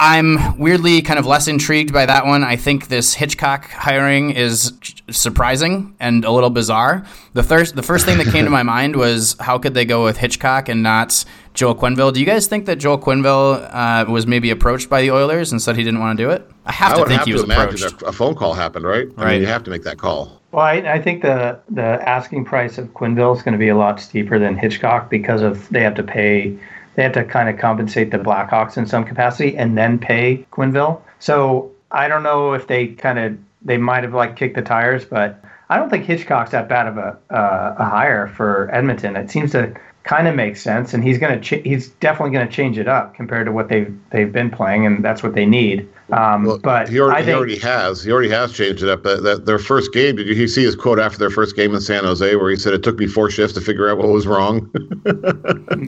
I'm 0.02 0.58
weirdly 0.58 1.02
kind 1.02 1.18
of 1.18 1.26
less 1.26 1.46
intrigued 1.46 1.92
by 1.92 2.06
that 2.06 2.24
one. 2.24 2.42
I 2.42 2.56
think 2.56 2.88
this 2.88 3.12
Hitchcock 3.12 3.68
hiring 3.68 4.30
is 4.30 4.72
surprising 5.10 5.94
and 6.00 6.24
a 6.24 6.30
little 6.30 6.48
bizarre. 6.48 7.04
The 7.34 7.42
first, 7.42 7.76
the 7.76 7.82
first 7.82 8.06
thing 8.06 8.16
that 8.16 8.28
came 8.28 8.46
to 8.46 8.50
my 8.50 8.62
mind 8.74 8.96
was 8.96 9.36
how 9.40 9.58
could 9.58 9.74
they 9.74 9.84
go 9.84 10.02
with 10.02 10.16
Hitchcock 10.16 10.70
and 10.70 10.82
not 10.82 11.22
Joel 11.52 11.74
Quenneville? 11.74 12.14
Do 12.14 12.20
you 12.20 12.24
guys 12.24 12.46
think 12.46 12.64
that 12.64 12.76
Joel 12.76 12.98
Quenneville 12.98 13.68
uh, 13.70 14.10
was 14.10 14.26
maybe 14.26 14.48
approached 14.50 14.88
by 14.88 15.02
the 15.02 15.10
Oilers 15.10 15.52
and 15.52 15.60
said 15.60 15.76
he 15.76 15.84
didn't 15.84 16.00
want 16.00 16.16
to 16.16 16.24
do 16.24 16.30
it? 16.30 16.50
I 16.64 16.72
have 16.72 16.96
to 16.96 17.04
think 17.04 17.18
have 17.18 17.26
he 17.26 17.34
was 17.34 17.42
approached. 17.42 18.00
A 18.00 18.12
phone 18.12 18.34
call 18.34 18.54
happened, 18.54 18.86
right? 18.86 19.06
Right. 19.18 19.26
I 19.26 19.32
mean, 19.32 19.40
you 19.42 19.48
have 19.48 19.64
to 19.64 19.70
make 19.70 19.82
that 19.82 19.98
call. 19.98 20.40
Well, 20.52 20.64
I, 20.64 20.76
I 20.76 21.02
think 21.02 21.20
the 21.20 21.60
the 21.68 21.82
asking 22.08 22.46
price 22.46 22.78
of 22.78 22.88
Quenneville 22.94 23.36
is 23.36 23.42
going 23.42 23.52
to 23.52 23.58
be 23.58 23.68
a 23.68 23.76
lot 23.76 24.00
steeper 24.00 24.38
than 24.38 24.56
Hitchcock 24.56 25.10
because 25.10 25.42
of 25.42 25.68
they 25.68 25.82
have 25.82 25.94
to 25.96 26.02
pay 26.02 26.58
they 27.00 27.04
have 27.04 27.12
to 27.14 27.24
kind 27.24 27.48
of 27.48 27.56
compensate 27.56 28.10
the 28.10 28.18
Blackhawks 28.18 28.76
in 28.76 28.86
some 28.86 29.04
capacity 29.04 29.56
and 29.56 29.78
then 29.78 29.98
pay 29.98 30.46
Quenneville. 30.52 31.00
So 31.18 31.70
I 31.90 32.08
don't 32.08 32.22
know 32.22 32.52
if 32.52 32.66
they 32.66 32.88
kind 32.88 33.18
of 33.18 33.38
they 33.62 33.78
might 33.78 34.04
have 34.04 34.12
like 34.12 34.36
kicked 34.36 34.54
the 34.54 34.60
tires, 34.60 35.06
but 35.06 35.42
I 35.70 35.78
don't 35.78 35.88
think 35.88 36.04
Hitchcock's 36.04 36.50
that 36.50 36.68
bad 36.68 36.86
of 36.88 36.98
a 36.98 37.16
uh, 37.30 37.74
a 37.78 37.84
hire 37.86 38.28
for 38.28 38.68
Edmonton. 38.70 39.16
It 39.16 39.30
seems 39.30 39.52
to 39.52 39.74
kind 40.04 40.26
of 40.26 40.34
makes 40.34 40.62
sense, 40.62 40.94
and 40.94 41.04
he's 41.04 41.18
gonna 41.18 41.40
ch- 41.40 41.62
he's 41.64 41.88
definitely 41.88 42.32
gonna 42.32 42.50
change 42.50 42.78
it 42.78 42.88
up 42.88 43.14
compared 43.14 43.46
to 43.46 43.52
what 43.52 43.68
they've 43.68 43.94
they've 44.10 44.32
been 44.32 44.50
playing, 44.50 44.86
and 44.86 45.04
that's 45.04 45.22
what 45.22 45.34
they 45.34 45.44
need. 45.44 45.88
Um, 46.10 46.44
well, 46.44 46.58
but 46.58 46.88
he 46.88 46.98
already, 46.98 47.24
think, 47.24 47.28
he 47.28 47.34
already 47.34 47.58
has 47.58 48.02
he 48.02 48.10
already 48.10 48.30
has 48.30 48.52
changed 48.52 48.82
it 48.82 48.88
up. 48.88 49.02
That, 49.02 49.22
that 49.22 49.46
their 49.46 49.58
first 49.58 49.92
game, 49.92 50.16
did 50.16 50.26
you 50.26 50.48
see 50.48 50.64
his 50.64 50.74
quote 50.74 50.98
after 50.98 51.18
their 51.18 51.30
first 51.30 51.54
game 51.54 51.74
in 51.74 51.80
San 51.80 52.04
Jose, 52.04 52.34
where 52.36 52.50
he 52.50 52.56
said 52.56 52.72
it 52.72 52.82
took 52.82 52.98
me 52.98 53.06
four 53.06 53.30
shifts 53.30 53.54
to 53.54 53.60
figure 53.60 53.90
out 53.90 53.98
what 53.98 54.08
was 54.08 54.26
wrong? 54.26 54.70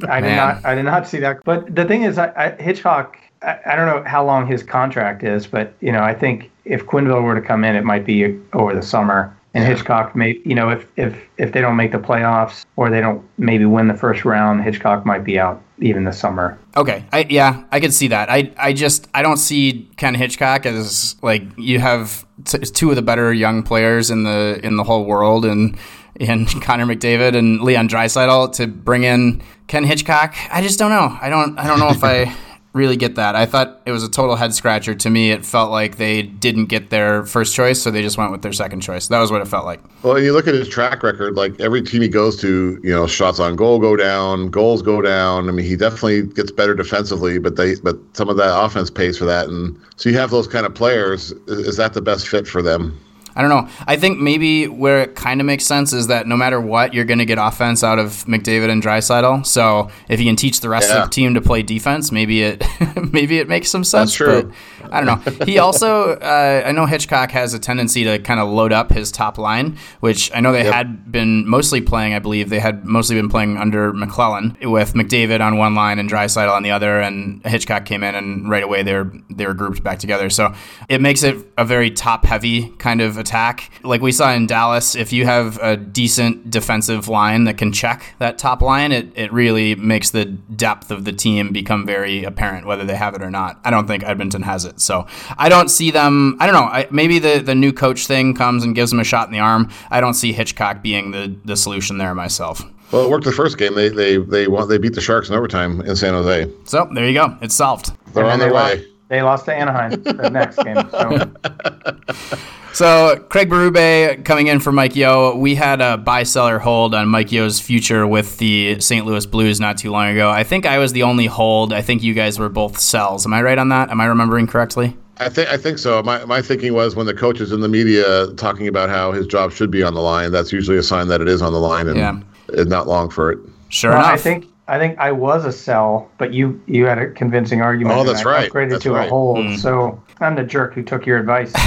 I 0.09 0.21
did 0.21 0.37
not 0.37 0.65
I 0.65 0.75
did 0.75 0.85
not 0.85 1.09
see 1.09 1.19
that. 1.21 1.43
But 1.45 1.75
the 1.75 1.85
thing 1.85 2.03
is, 2.03 2.19
I, 2.19 2.33
I, 2.37 2.63
Hitchcock. 2.63 3.19
I, 3.43 3.59
I 3.67 3.77
don't 3.77 3.87
know 3.87 4.09
how 4.09 4.25
long 4.25 4.47
his 4.47 4.63
contract 4.63 5.25
is, 5.25 5.47
but 5.47 5.75
you 5.81 5.91
know, 5.91 6.03
I 6.03 6.15
think 6.15 6.51
if 6.65 6.87
Quenneville 6.87 7.25
were 7.25 7.35
to 7.35 7.41
come 7.41 7.65
in, 7.65 7.75
it 7.75 7.85
might 7.85 8.05
be 8.05 8.39
over 8.53 8.75
the 8.75 8.83
summer. 8.83 9.37
And 9.55 9.65
Hitchcock 9.65 10.17
may, 10.17 10.41
you 10.45 10.55
know, 10.55 10.71
if 10.71 10.87
if 10.97 11.15
if 11.37 11.53
they 11.53 11.61
don't 11.61 11.77
make 11.77 11.93
the 11.93 11.99
playoffs 11.99 12.65
or 12.77 12.89
they 12.89 13.01
don't 13.01 13.23
maybe 13.37 13.67
win 13.67 13.87
the 13.87 13.95
first 13.95 14.25
round, 14.25 14.63
Hitchcock 14.63 15.05
might 15.05 15.25
be 15.25 15.39
out 15.39 15.63
even 15.79 16.05
this 16.05 16.19
summer. 16.19 16.59
Okay, 16.77 17.05
I, 17.13 17.27
yeah, 17.29 17.65
I 17.71 17.81
could 17.81 17.93
see 17.93 18.09
that. 18.09 18.31
I, 18.31 18.53
I 18.57 18.73
just 18.73 19.09
I 19.13 19.21
don't 19.21 19.37
see 19.37 19.91
Ken 19.97 20.15
Hitchcock 20.15 20.65
as 20.65 21.17
like 21.23 21.43
you 21.59 21.81
have 21.81 22.27
t- 22.45 22.59
two 22.59 22.91
of 22.91 22.97
the 22.97 23.03
better 23.03 23.33
young 23.33 23.63
players 23.63 24.11
in 24.11 24.23
the 24.23 24.59
in 24.63 24.77
the 24.77 24.85
whole 24.85 25.05
world, 25.05 25.45
and 25.45 25.77
and 26.19 26.49
Connor 26.63 26.87
McDavid 26.87 27.37
and 27.37 27.61
Leon 27.61 27.89
Draisaitl 27.89 28.55
to 28.55 28.67
bring 28.67 29.05
in 29.05 29.43
Ken 29.67 29.85
Hitchcock. 29.85 30.35
I 30.51 30.63
just 30.63 30.79
don't 30.79 30.91
know. 30.91 31.17
I 31.21 31.29
don't 31.29 31.59
I 31.59 31.67
don't 31.67 31.79
know 31.79 31.91
if 31.91 32.03
I 32.03 32.35
really 32.73 32.97
get 32.97 33.17
that. 33.17 33.37
I 33.37 33.45
thought 33.47 33.81
it 33.85 33.93
was 33.93 34.03
a 34.03 34.09
total 34.09 34.37
head 34.37 34.55
scratcher. 34.55 34.95
To 34.95 35.11
me, 35.11 35.31
it 35.31 35.45
felt 35.45 35.71
like 35.71 35.97
they 35.97 36.23
didn't 36.23 36.67
get 36.67 36.91
their 36.91 37.25
first 37.25 37.55
choice, 37.55 37.83
so 37.83 37.91
they 37.91 38.03
just 38.03 38.17
went 38.17 38.33
with 38.33 38.43
their 38.43 38.53
second 38.53 38.81
choice. 38.81 39.09
That 39.09 39.21
was 39.21 39.31
what 39.31 39.43
it 39.43 39.49
felt 39.49 39.67
like. 39.67 39.81
Well, 40.03 40.19
you 40.19 40.33
look 40.33 40.49
at 40.49 40.55
his 40.55 40.69
track 40.69 41.03
record, 41.03 41.35
like 41.35 41.59
every 41.61 41.83
team 41.83 42.03
he 42.03 42.09
goes 42.09 42.37
to, 42.41 42.81
you 42.83 42.91
know, 42.91 43.07
shots 43.07 43.39
on 43.41 43.57
goal 43.57 43.79
go 43.79 43.97
down, 43.97 44.49
goals 44.49 44.81
go 44.83 45.03
down. 45.03 45.49
I 45.49 45.53
mean, 45.53 45.67
he 45.67 45.77
definitely 45.77 46.23
gets 46.23 46.51
better 46.51 46.75
defensively, 46.75 47.39
but 47.39 47.57
they 47.57 47.75
but 47.77 47.97
some 48.15 48.29
of 48.29 48.37
that 48.39 48.59
offense 48.59 48.91
pays 48.91 49.19
for 49.19 49.27
that. 49.27 49.49
And 49.49 49.79
so 49.97 50.09
you 50.09 50.17
have 50.19 50.31
those 50.31 50.47
kind 50.47 50.65
of 50.65 50.75
players. 50.75 51.33
Is 51.49 51.77
that 51.77 51.93
the 51.93 52.03
best 52.03 52.29
fit 52.29 52.47
for 52.47 52.63
them? 52.63 52.99
I 53.35 53.41
don't 53.43 53.51
know. 53.51 53.69
I 53.87 53.97
think 53.97 54.19
maybe 54.21 54.69
where 54.69 55.03
it 55.03 55.15
kind 55.15 55.41
of 55.41 55.47
makes 55.47 55.65
sense 55.65 55.93
is 55.93 56.09
that 56.09 56.27
no 56.27 56.37
matter 56.37 56.61
what, 56.61 56.93
you're 56.95 57.05
going 57.05 57.19
to 57.19 57.25
get 57.25 57.39
offense 57.39 57.83
out 57.83 57.99
of 57.99 58.25
McDavid 58.27 58.69
and 58.71 58.83
Draisaitl. 58.83 59.47
So 59.47 59.91
if 60.09 60.21
you 60.21 60.27
can 60.27 60.37
teach 60.37 60.61
the 60.61 60.69
rest 60.69 60.89
Yeah. 60.91 60.99
of 61.03 61.09
the 61.09 61.11
team 61.15 61.35
to 61.35 61.41
play 61.41 61.63
defense, 61.63 62.13
maybe 62.13 62.43
it 62.43 62.65
maybe 63.13 63.39
it 63.39 63.49
makes 63.49 63.69
some 63.71 63.85
sense. 63.85 64.11
That's 64.11 64.17
true. 64.17 64.53
But 64.83 64.93
I 64.93 65.01
don't 65.03 65.27
know. 65.41 65.45
He 65.47 65.59
also, 65.59 66.13
uh, 66.15 66.63
I 66.67 66.73
know 66.73 66.87
Hitchcock 66.87 67.31
has 67.31 67.55
a 67.55 67.59
tendency 67.59 68.05
to 68.05 68.19
kind 68.19 68.41
of 68.41 68.49
load 68.49 68.73
up 68.73 68.91
his 68.93 69.11
top 69.11 69.39
line, 69.39 69.79
which 70.01 70.31
I 70.35 70.41
know 70.41 70.53
they 70.53 70.65
Yep. 70.65 70.75
had 70.75 71.11
been 71.13 71.49
mostly 71.49 71.81
playing. 71.81 72.15
I 72.15 72.19
believe 72.19 72.51
they 72.51 72.59
had 72.61 72.85
mostly 72.85 73.17
been 73.17 73.29
playing 73.29 73.57
under 73.57 73.93
McLellan 73.93 74.63
with 74.71 74.95
McDavid 74.95 75.41
on 75.41 75.57
one 75.57 75.75
line 75.75 75.99
and 75.99 76.11
Draisaitl 76.11 76.51
on 76.53 76.63
the 76.63 76.71
other, 76.71 77.01
and 77.01 77.45
Hitchcock 77.47 77.85
came 77.85 78.03
in 78.05 78.15
and 78.15 78.49
right 78.51 78.63
away 78.63 78.83
they're 78.83 79.11
they 79.31 79.47
were 79.47 79.55
grouped 79.55 79.83
back 79.83 79.99
together. 79.99 80.29
So 80.31 80.53
it 80.89 81.01
makes 81.01 81.23
it 81.23 81.37
a 81.57 81.65
very 81.65 81.91
top 81.91 82.25
heavy 82.25 82.69
kind 82.79 83.01
of 83.01 83.22
attack. 83.23 83.71
Like 83.83 84.03
we 84.03 84.13
saw 84.13 84.33
in 84.33 84.47
Dallas, 84.47 84.95
if 84.95 85.13
you 85.13 85.25
have 85.25 85.59
a 85.63 85.77
decent 85.77 86.51
defensive 86.51 87.09
line 87.09 87.45
that 87.45 87.57
can 87.57 87.73
check 87.73 88.15
that 88.19 88.37
top 88.37 88.61
line, 88.61 88.93
it, 88.93 89.09
it 89.17 89.33
really 89.33 89.75
makes 89.75 90.11
the 90.11 90.27
depth 90.27 90.91
of 90.91 91.07
the 91.07 91.13
team 91.13 91.53
become 91.53 91.87
very 91.87 92.25
apparent, 92.25 92.67
whether 92.67 92.85
they 92.85 92.97
have 92.97 93.15
it 93.15 93.23
or 93.23 93.31
not. 93.31 93.59
I 93.65 93.71
don't 93.71 93.87
think 93.87 94.05
Edmonton 94.05 94.43
has 94.43 94.67
it. 94.67 94.81
So 94.81 95.07
I 95.39 95.49
don't 95.49 95.71
see 95.71 95.91
them. 95.91 96.37
I 96.39 96.47
don't 96.47 96.55
know. 96.55 96.65
I, 96.65 96.87
maybe 96.91 97.19
the, 97.19 97.39
the 97.39 97.55
new 97.55 97.73
coach 97.73 98.07
thing 98.07 98.35
comes 98.35 98.65
and 98.65 98.75
gives 98.75 98.91
them 98.91 99.01
a 99.01 99.05
shot 99.05 99.27
in 99.29 99.33
the 99.33 99.41
arm. 99.41 99.71
I 99.91 100.01
don't 100.03 100.15
see 100.15 100.33
Hitchcock 100.33 100.83
being 100.83 101.13
the, 101.13 101.35
the 101.45 101.57
solution 101.57 101.97
there 101.97 102.15
myself. 102.15 102.63
Well, 102.93 103.07
it 103.07 103.11
worked 103.11 103.25
the 103.25 103.33
first 103.33 103.57
game. 103.57 103.75
They 103.75 103.89
they 103.89 104.19
they 104.19 104.47
won, 104.47 104.69
they 104.69 104.77
beat 104.77 104.93
the 104.93 105.01
Sharks 105.01 105.31
in 105.31 105.35
overtime 105.35 105.81
in 105.81 105.97
San 105.97 106.13
Jose. 106.13 106.53
So 106.65 106.87
there 106.93 107.07
you 107.07 107.15
go. 107.15 107.39
It's 107.41 107.55
solved. 107.55 107.91
They're 108.13 108.27
on 108.27 108.39
their 108.39 108.51
they 108.51 108.55
way. 108.55 108.77
Lost, 108.77 108.89
they 109.09 109.23
lost 109.23 109.45
to 109.47 109.55
Anaheim 109.55 110.03
the 110.03 110.29
next 110.29 110.57
game. 110.63 110.77
So 110.91 112.39
So 112.75 113.23
Craig 113.29 113.51
Berube 113.51 114.25
coming 114.25 114.47
in 114.47 114.59
for 114.59 114.73
Mike 114.73 114.97
Yeo. 114.97 115.37
We 115.37 115.55
had 115.55 115.83
a 115.83 115.99
buy 115.99 116.23
seller 116.23 116.59
hold 116.59 116.95
on 116.95 117.07
Mike 117.09 117.31
Yeo's 117.31 117.61
future 117.61 118.07
with 118.07 118.39
the 118.39 118.81
St. 118.81 119.05
Louis 119.05 119.27
Blues 119.27 119.61
not 119.61 119.77
too 119.77 119.91
long 119.91 120.09
ago. 120.09 120.31
I 120.31 120.43
think 120.43 120.65
I 120.65 120.79
was 120.79 120.93
the 120.93 121.03
only 121.03 121.27
hold. 121.27 121.73
I 121.75 121.83
think 121.83 122.03
you 122.03 122.15
guys 122.15 122.39
were 122.39 122.49
both 122.49 122.79
sells. 122.79 123.27
Am 123.27 123.35
I 123.35 123.43
right 123.43 123.59
on 123.59 123.69
that? 123.69 123.91
Am 123.91 124.01
I 124.01 124.07
remembering 124.07 124.47
correctly? 124.47 124.97
I 125.19 125.29
think 125.29 125.51
I 125.51 125.59
think 125.59 125.79
so. 125.79 126.03
My 126.03 126.25
my 126.25 126.41
thinking 126.41 126.73
was 126.73 126.97
when 126.97 127.05
the 127.07 127.13
coach 127.15 127.41
is 127.43 127.53
in 127.53 127.61
the 127.61 127.69
media 127.69 128.29
talking 128.35 128.67
about 128.67 128.89
how 128.89 129.13
his 129.13 129.27
job 129.27 129.53
should 129.53 129.71
be 129.71 129.83
on 129.83 129.93
the 129.95 130.01
line, 130.01 130.33
that's 130.33 130.51
usually 130.51 130.79
a 130.79 130.83
sign 130.83 131.09
that 131.09 131.21
it 131.21 131.29
is 131.29 131.43
on 131.43 131.53
the 131.53 131.61
line 131.61 131.87
and 131.89 131.99
Yeah. 131.99 132.19
it's 132.49 132.71
not 132.71 132.89
long 132.89 133.11
for 133.11 133.31
it. 133.31 133.39
Sure 133.69 133.91
Well, 133.91 134.01
enough. 134.01 134.13
I 134.13 134.17
think 134.17 134.47
I 134.69 134.79
think 134.79 134.99
I 134.99 135.13
was 135.13 135.45
a 135.45 135.53
sell, 135.53 136.11
but 136.17 136.33
you 136.33 136.59
you 136.67 136.87
had 136.87 136.97
a 136.99 137.11
convincing 137.11 137.61
argument. 137.61 137.99
Oh, 138.01 138.05
that's 138.05 138.25
I 138.25 138.31
right. 138.31 138.51
Upgraded 138.51 138.71
That's 138.71 138.83
to 138.85 138.93
right. 138.93 139.07
a 139.07 139.11
hold, 139.11 139.39
Mm. 139.39 139.59
so 139.59 140.01
I'm 140.21 140.35
the 140.37 140.43
jerk 140.45 140.73
who 140.73 140.83
took 140.83 141.05
your 141.05 141.19
advice. 141.19 141.53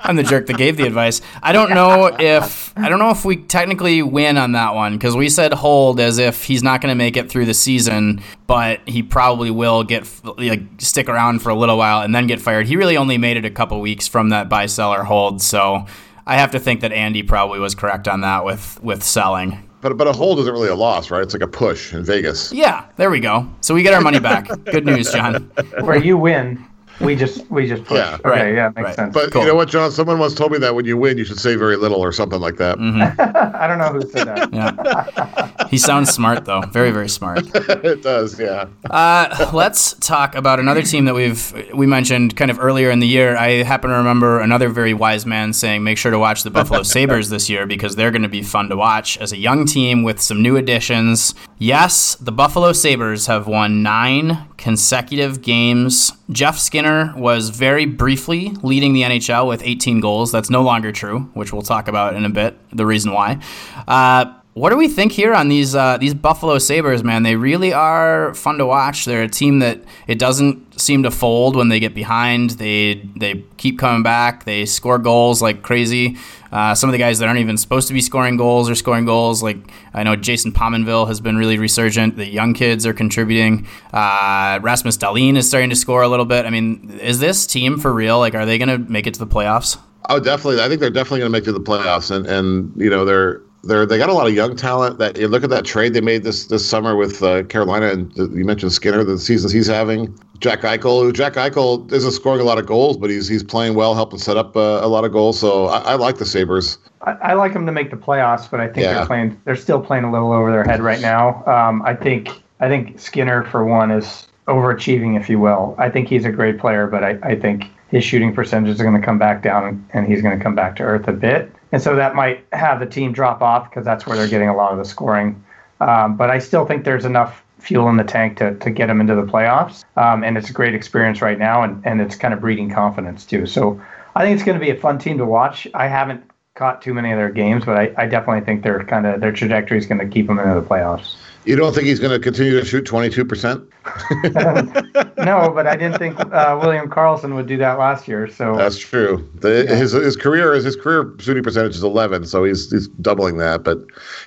I'm 0.00 0.16
the 0.16 0.22
jerk 0.22 0.46
that 0.46 0.56
gave 0.56 0.76
the 0.76 0.84
advice. 0.84 1.20
I 1.42 1.52
don't 1.52 1.70
know 1.70 2.06
if 2.18 2.76
I 2.76 2.88
don't 2.88 2.98
know 2.98 3.10
if 3.10 3.24
we 3.24 3.36
technically 3.36 4.02
win 4.02 4.36
on 4.36 4.52
that 4.52 4.74
one 4.74 4.94
because 4.94 5.16
we 5.16 5.28
said 5.28 5.52
hold 5.52 6.00
as 6.00 6.18
if 6.18 6.44
he's 6.44 6.62
not 6.62 6.80
going 6.80 6.90
to 6.90 6.96
make 6.96 7.16
it 7.16 7.30
through 7.30 7.46
the 7.46 7.54
season, 7.54 8.22
but 8.46 8.80
he 8.88 9.02
probably 9.02 9.50
will 9.50 9.84
get 9.84 10.08
like 10.38 10.62
stick 10.78 11.08
around 11.08 11.42
for 11.42 11.50
a 11.50 11.54
little 11.54 11.76
while 11.76 12.02
and 12.02 12.14
then 12.14 12.26
get 12.26 12.40
fired. 12.40 12.66
He 12.66 12.76
really 12.76 12.96
only 12.96 13.18
made 13.18 13.36
it 13.36 13.44
a 13.44 13.50
couple 13.50 13.80
weeks 13.80 14.06
from 14.08 14.30
that 14.30 14.48
buy 14.48 14.66
seller 14.66 15.02
hold, 15.02 15.42
so 15.42 15.86
I 16.26 16.36
have 16.36 16.52
to 16.52 16.60
think 16.60 16.80
that 16.82 16.92
Andy 16.92 17.22
probably 17.22 17.58
was 17.58 17.74
correct 17.74 18.06
on 18.08 18.20
that 18.20 18.44
with 18.44 18.82
with 18.82 19.02
selling. 19.02 19.66
But 19.80 19.96
but 19.96 20.06
a 20.06 20.12
hold 20.12 20.38
isn't 20.40 20.52
really 20.52 20.68
a 20.68 20.74
loss, 20.74 21.10
right? 21.10 21.22
It's 21.22 21.32
like 21.32 21.42
a 21.42 21.48
push 21.48 21.94
in 21.94 22.04
Vegas. 22.04 22.52
Yeah, 22.52 22.86
there 22.96 23.10
we 23.10 23.18
go. 23.18 23.48
So 23.62 23.74
we 23.74 23.82
get 23.82 23.94
our 23.94 24.00
money 24.02 24.20
back. 24.20 24.48
Good 24.66 24.84
news, 24.84 25.10
John. 25.10 25.50
Where 25.80 25.96
you 25.96 26.18
win, 26.18 26.64
we 27.00 27.16
just 27.16 27.48
we 27.50 27.66
just 27.66 27.84
push. 27.84 27.98
Yeah. 27.98 28.14
okay, 28.24 28.28
Right, 28.28 28.54
yeah, 28.54 28.68
makes 28.76 28.86
right. 28.86 28.94
sense. 28.94 29.14
But 29.14 29.32
Cool. 29.32 29.42
you 29.42 29.48
know 29.48 29.54
what, 29.54 29.68
John? 29.68 29.90
Someone 29.90 30.18
once 30.18 30.34
told 30.34 30.52
me 30.52 30.58
that 30.58 30.74
when 30.74 30.84
you 30.84 30.96
win, 30.96 31.16
you 31.18 31.24
should 31.24 31.38
say 31.40 31.56
very 31.56 31.76
little 31.76 32.00
or 32.00 32.12
something 32.12 32.40
like 32.40 32.56
that. 32.56 32.78
I 33.54 33.66
don't 33.66 33.78
know 33.78 33.88
who 33.88 34.02
said 34.10 34.26
that. 34.28 34.52
Yeah. 34.52 35.66
He 35.68 35.78
sounds 35.78 36.10
smart 36.10 36.44
though. 36.44 36.62
Very 36.62 36.90
very 36.90 37.08
smart. 37.08 37.40
it 37.54 38.02
does, 38.02 38.38
yeah. 38.38 38.66
Uh, 38.88 39.50
let's 39.52 39.94
talk 39.94 40.34
about 40.34 40.58
another 40.60 40.82
team 40.82 41.04
that 41.06 41.14
we've 41.14 41.70
we 41.74 41.86
mentioned 41.86 42.36
kind 42.36 42.50
of 42.50 42.58
earlier 42.60 42.90
in 42.90 42.98
the 43.00 43.06
year. 43.06 43.36
I 43.36 43.62
happen 43.62 43.90
to 43.90 43.96
remember 43.96 44.40
another 44.40 44.68
very 44.68 44.94
wise 44.94 45.24
man 45.26 45.52
saying, 45.52 45.84
"Make 45.84 45.96
sure 45.98 46.10
to 46.10 46.18
watch 46.18 46.42
the 46.42 46.50
Buffalo 46.50 46.82
Sabres 46.94 47.28
this 47.30 47.48
year 47.48 47.66
because 47.66 47.96
they're 47.96 48.10
going 48.10 48.22
to 48.22 48.28
be 48.28 48.42
fun 48.42 48.68
to 48.68 48.76
watch 48.76 49.16
as 49.18 49.32
a 49.32 49.36
young 49.38 49.64
team 49.64 50.02
with 50.02 50.20
some 50.20 50.42
new 50.42 50.56
additions." 50.56 51.34
Yes, 51.58 52.14
the 52.16 52.32
Buffalo 52.32 52.72
Sabres 52.72 53.26
have 53.26 53.46
won 53.46 53.82
nine 53.82 54.48
consecutive 54.56 55.42
games. 55.42 56.12
Jeff 56.30 56.58
Skinner 56.58 56.89
was 57.16 57.50
very 57.50 57.86
briefly 57.86 58.52
leading 58.62 58.92
the 58.92 59.02
NHL 59.02 59.46
with 59.46 59.62
18 59.62 60.00
goals. 60.00 60.32
That's 60.32 60.50
no 60.50 60.62
longer 60.62 60.92
true, 60.92 61.30
which 61.34 61.52
we'll 61.52 61.62
talk 61.62 61.88
about 61.88 62.14
in 62.14 62.24
a 62.24 62.30
bit. 62.30 62.58
The 62.72 62.86
reason 62.86 63.12
why. 63.12 63.40
Uh, 63.86 64.39
what 64.54 64.70
do 64.70 64.76
we 64.76 64.88
think 64.88 65.12
here 65.12 65.32
on 65.32 65.48
these 65.48 65.76
uh, 65.76 65.96
these 65.96 66.12
Buffalo 66.12 66.58
Sabres, 66.58 67.04
man? 67.04 67.22
They 67.22 67.36
really 67.36 67.72
are 67.72 68.34
fun 68.34 68.58
to 68.58 68.66
watch. 68.66 69.04
They're 69.04 69.22
a 69.22 69.28
team 69.28 69.60
that 69.60 69.80
it 70.08 70.18
doesn't 70.18 70.80
seem 70.80 71.04
to 71.04 71.10
fold 71.10 71.54
when 71.54 71.68
they 71.68 71.78
get 71.78 71.94
behind. 71.94 72.50
They 72.50 73.08
they 73.16 73.44
keep 73.58 73.78
coming 73.78 74.02
back. 74.02 74.44
They 74.44 74.66
score 74.66 74.98
goals 74.98 75.40
like 75.40 75.62
crazy. 75.62 76.16
Uh, 76.50 76.74
some 76.74 76.90
of 76.90 76.92
the 76.92 76.98
guys 76.98 77.20
that 77.20 77.28
aren't 77.28 77.38
even 77.38 77.56
supposed 77.56 77.86
to 77.88 77.94
be 77.94 78.00
scoring 78.00 78.36
goals 78.36 78.68
are 78.68 78.74
scoring 78.74 79.04
goals. 79.04 79.40
Like 79.40 79.58
I 79.94 80.02
know 80.02 80.16
Jason 80.16 80.50
Pominville 80.50 81.06
has 81.06 81.20
been 81.20 81.36
really 81.36 81.56
resurgent. 81.56 82.16
The 82.16 82.26
young 82.26 82.52
kids 82.52 82.84
are 82.86 82.92
contributing. 82.92 83.68
Uh, 83.92 84.58
Rasmus 84.62 84.96
Dahlin 84.96 85.36
is 85.36 85.46
starting 85.46 85.70
to 85.70 85.76
score 85.76 86.02
a 86.02 86.08
little 86.08 86.24
bit. 86.24 86.44
I 86.44 86.50
mean, 86.50 86.98
is 87.00 87.20
this 87.20 87.46
team 87.46 87.78
for 87.78 87.92
real? 87.92 88.18
Like, 88.18 88.34
are 88.34 88.46
they 88.46 88.58
going 88.58 88.68
to 88.68 88.78
make 88.90 89.06
it 89.06 89.14
to 89.14 89.20
the 89.20 89.28
playoffs? 89.28 89.78
Oh, 90.08 90.18
definitely. 90.18 90.60
I 90.60 90.66
think 90.66 90.80
they're 90.80 90.90
definitely 90.90 91.20
going 91.20 91.32
to 91.32 91.38
make 91.38 91.42
it 91.42 91.46
to 91.46 91.52
the 91.52 91.60
playoffs, 91.60 92.10
and 92.10 92.26
and 92.26 92.72
you 92.74 92.90
know 92.90 93.04
they're 93.04 93.42
they're 93.62 93.86
they 93.86 93.98
got 93.98 94.08
a 94.08 94.12
lot 94.14 94.26
of 94.26 94.34
young 94.34 94.56
talent. 94.56 94.98
That 94.98 95.18
you 95.18 95.28
look 95.28 95.44
at 95.44 95.50
that 95.50 95.64
trade 95.64 95.94
they 95.94 96.00
made 96.00 96.22
this 96.22 96.46
this 96.46 96.68
summer 96.68 96.96
with 96.96 97.22
uh, 97.22 97.42
Carolina, 97.44 97.86
and 97.88 98.12
you 98.16 98.44
mentioned 98.44 98.72
Skinner, 98.72 99.04
the 99.04 99.18
seasons 99.18 99.52
he's 99.52 99.66
having. 99.66 100.16
Jack 100.38 100.60
Eichel, 100.62 101.02
who 101.02 101.12
Jack 101.12 101.34
Eichel 101.34 101.92
isn't 101.92 102.12
scoring 102.12 102.40
a 102.40 102.44
lot 102.44 102.58
of 102.58 102.64
goals, 102.66 102.96
but 102.96 103.10
he's 103.10 103.28
he's 103.28 103.42
playing 103.42 103.74
well, 103.74 103.94
helping 103.94 104.18
set 104.18 104.36
up 104.36 104.56
uh, 104.56 104.80
a 104.82 104.88
lot 104.88 105.04
of 105.04 105.12
goals. 105.12 105.38
So 105.38 105.66
I, 105.66 105.92
I 105.92 105.94
like 105.96 106.16
the 106.16 106.24
Sabres. 106.24 106.78
I, 107.02 107.12
I 107.12 107.32
like 107.34 107.52
them 107.52 107.66
to 107.66 107.72
make 107.72 107.90
the 107.90 107.96
playoffs, 107.96 108.50
but 108.50 108.60
I 108.60 108.66
think 108.66 108.84
Yeah. 108.84 108.94
they're 108.94 109.06
playing. 109.06 109.40
They're 109.44 109.56
still 109.56 109.80
playing 109.80 110.04
a 110.04 110.12
little 110.12 110.32
over 110.32 110.50
their 110.50 110.64
head 110.64 110.80
right 110.80 111.00
now. 111.00 111.44
Um, 111.46 111.82
I 111.82 111.94
think. 111.94 112.30
I 112.62 112.68
think 112.68 113.00
Skinner, 113.00 113.44
for 113.44 113.64
one, 113.64 113.90
is 113.90 114.26
overachieving, 114.46 115.18
if 115.18 115.30
you 115.30 115.40
will. 115.40 115.74
I 115.78 115.88
think 115.88 116.08
he's 116.08 116.26
a 116.26 116.30
great 116.30 116.58
player, 116.58 116.86
but 116.86 117.02
I, 117.02 117.18
I 117.22 117.34
think 117.34 117.64
his 117.88 118.04
shooting 118.04 118.34
percentages 118.34 118.78
are 118.78 118.84
going 118.84 119.00
to 119.00 119.04
come 119.04 119.18
back 119.18 119.42
down, 119.42 119.82
and 119.94 120.06
he's 120.06 120.20
going 120.20 120.36
to 120.36 120.42
come 120.42 120.54
back 120.54 120.76
to 120.76 120.82
earth 120.82 121.08
a 121.08 121.12
bit. 121.12 121.50
And 121.72 121.80
so 121.80 121.96
that 121.96 122.14
might 122.14 122.44
have 122.52 122.80
the 122.80 122.86
team 122.86 123.12
drop 123.12 123.42
off 123.42 123.70
because 123.70 123.84
that's 123.84 124.06
where 124.06 124.16
they're 124.16 124.28
getting 124.28 124.48
a 124.48 124.56
lot 124.56 124.72
of 124.72 124.78
the 124.78 124.84
scoring. 124.84 125.42
Um, 125.80 126.16
but 126.16 126.30
I 126.30 126.38
still 126.38 126.66
think 126.66 126.84
there's 126.84 127.04
enough 127.04 127.42
fuel 127.58 127.88
in 127.88 127.96
the 127.96 128.04
tank 128.04 128.38
to, 128.38 128.54
to 128.56 128.70
get 128.70 128.86
them 128.86 129.00
into 129.00 129.14
the 129.14 129.22
playoffs. 129.22 129.84
Um, 129.96 130.24
and 130.24 130.36
it's 130.36 130.50
a 130.50 130.52
great 130.52 130.74
experience 130.74 131.22
right 131.22 131.38
now, 131.38 131.62
and, 131.62 131.84
and 131.86 132.00
it's 132.00 132.16
kind 132.16 132.34
of 132.34 132.40
breeding 132.40 132.70
confidence 132.70 133.24
too. 133.24 133.46
So 133.46 133.80
I 134.14 134.24
think 134.24 134.34
it's 134.34 134.44
going 134.44 134.58
to 134.58 134.64
be 134.64 134.70
a 134.70 134.76
fun 134.76 134.98
team 134.98 135.18
to 135.18 135.24
watch. 135.24 135.66
I 135.74 135.86
haven't 135.86 136.24
caught 136.54 136.82
too 136.82 136.92
many 136.92 137.12
of 137.12 137.18
their 137.18 137.30
games, 137.30 137.64
but 137.64 137.76
I, 137.76 137.94
I 137.96 138.06
definitely 138.06 138.44
think 138.44 138.62
their 138.62 138.82
kind 138.84 139.06
of 139.06 139.20
their 139.20 139.32
trajectory 139.32 139.78
is 139.78 139.86
going 139.86 140.00
to 140.00 140.06
keep 140.06 140.26
them 140.26 140.38
into 140.38 140.60
the 140.60 140.66
playoffs. 140.66 141.14
You 141.44 141.56
don't 141.56 141.74
think 141.74 141.86
he's 141.86 141.98
going 141.98 142.12
to 142.12 142.18
continue 142.18 142.58
to 142.58 142.64
shoot 142.66 142.82
twenty 142.84 143.08
two 143.08 143.24
percent? 143.24 143.64
no, 144.24 145.50
but 145.54 145.66
I 145.66 145.74
didn't 145.74 145.98
think 145.98 146.20
uh, 146.20 146.58
William 146.60 146.88
Karlsson 146.90 147.34
would 147.34 147.46
do 147.46 147.56
that 147.56 147.78
last 147.78 148.06
year. 148.06 148.28
So 148.28 148.54
That's 148.56 148.76
true. 148.78 149.26
The, 149.36 149.66
His 149.66 149.92
his 149.92 150.16
career 150.16 150.52
is 150.52 150.64
his 150.64 150.76
career 150.76 151.14
shooting 151.18 151.42
percentage 151.42 151.74
is 151.74 151.82
eleven, 151.82 152.26
so 152.26 152.44
he's 152.44 152.70
he's 152.70 152.88
doubling 152.88 153.38
that. 153.38 153.64
But 153.64 153.78